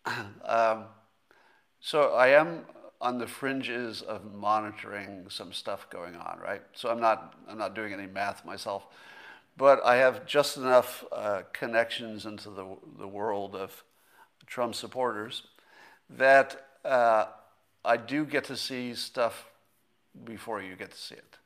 Um, 0.45 0.85
so 1.81 2.14
I 2.14 2.28
am 2.28 2.64
on 3.01 3.18
the 3.18 3.26
fringes 3.26 4.03
of 4.03 4.34
monitoring 4.34 5.26
some 5.28 5.53
stuff 5.53 5.88
going 5.90 6.14
on, 6.16 6.38
right? 6.42 6.62
So 6.74 6.90
I'm 6.90 7.01
not 7.01 7.34
I'm 7.48 7.59
not 7.59 7.74
doing 7.74 7.92
any 7.92 8.07
math 8.07 8.44
myself, 8.44 8.86
but 9.57 9.84
I 9.84 9.96
have 9.96 10.26
just 10.26 10.57
enough 10.57 11.05
uh, 11.12 11.42
connections 11.53 12.26
into 12.26 12.51
the 12.51 12.76
the 12.98 13.09
world 13.09 13.57
of 13.57 13.84
Trump 14.46 14.74
supporters 14.74 15.44
that 16.11 16.66
uh, 16.84 17.26
I 17.84 17.96
do 17.96 18.24
get 18.24 18.44
to 18.44 18.57
see 18.57 18.94
stuff 18.94 19.46
before 20.24 20.61
you 20.61 20.76
get 20.76 20.90
to 20.90 20.98
see 20.98 21.14
it. 21.14 21.36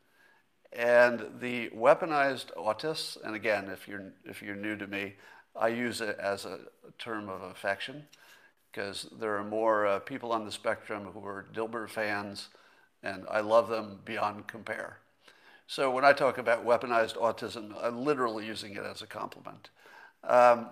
And 0.72 1.26
the 1.40 1.70
weaponized 1.70 2.52
autists, 2.57 3.16
and 3.22 3.36
again, 3.36 3.68
if 3.68 3.86
you're, 3.86 4.12
if 4.24 4.42
you're 4.42 4.57
new 4.57 4.76
to 4.76 4.86
me, 4.86 5.14
I 5.55 5.68
use 5.68 6.00
it 6.00 6.18
as 6.18 6.44
a 6.44 6.59
term 6.98 7.28
of 7.28 7.42
affection 7.42 8.07
because 8.75 9.07
there 9.20 9.37
are 9.37 9.45
more 9.45 9.87
uh, 9.87 9.99
people 10.01 10.33
on 10.33 10.45
the 10.45 10.51
spectrum 10.51 11.05
who 11.12 11.25
are 11.25 11.47
Dilbert 11.55 11.91
fans, 11.91 12.49
and 13.03 13.25
I 13.31 13.41
love 13.41 13.68
them 13.68 14.01
beyond 14.05 14.49
compare. 14.49 14.99
So 15.66 15.91
when 15.91 16.05
I 16.05 16.12
talk 16.12 16.39
about 16.39 16.66
weaponized 16.66 17.16
autism, 17.16 17.72
I'm 17.81 18.05
literally 18.05 18.47
using 18.47 18.75
it 18.75 18.83
as 18.85 19.01
a 19.01 19.07
compliment. 19.07 19.70
Um, 20.25 20.66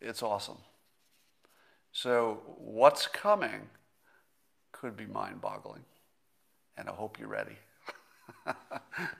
it's 0.00 0.22
awesome. 0.22 0.58
So 1.92 2.42
what's 2.58 3.06
coming 3.06 3.70
could 4.72 4.96
be 4.96 5.06
mind 5.06 5.40
boggling. 5.40 5.84
And 6.76 6.88
I 6.88 6.92
hope 6.92 7.18
you're 7.18 7.28
ready. 7.28 7.56
I 8.46 8.54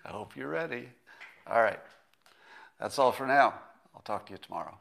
hope 0.09 0.37
you're 0.37 0.49
ready. 0.49 0.89
All 1.47 1.63
right. 1.63 1.81
That's 2.81 2.99
all 2.99 3.13
for 3.13 3.27
now. 3.27 3.55
I'll 3.95 4.03
talk 4.03 4.27
to 4.27 4.33
you 4.33 4.39
tomorrow. 4.39 4.79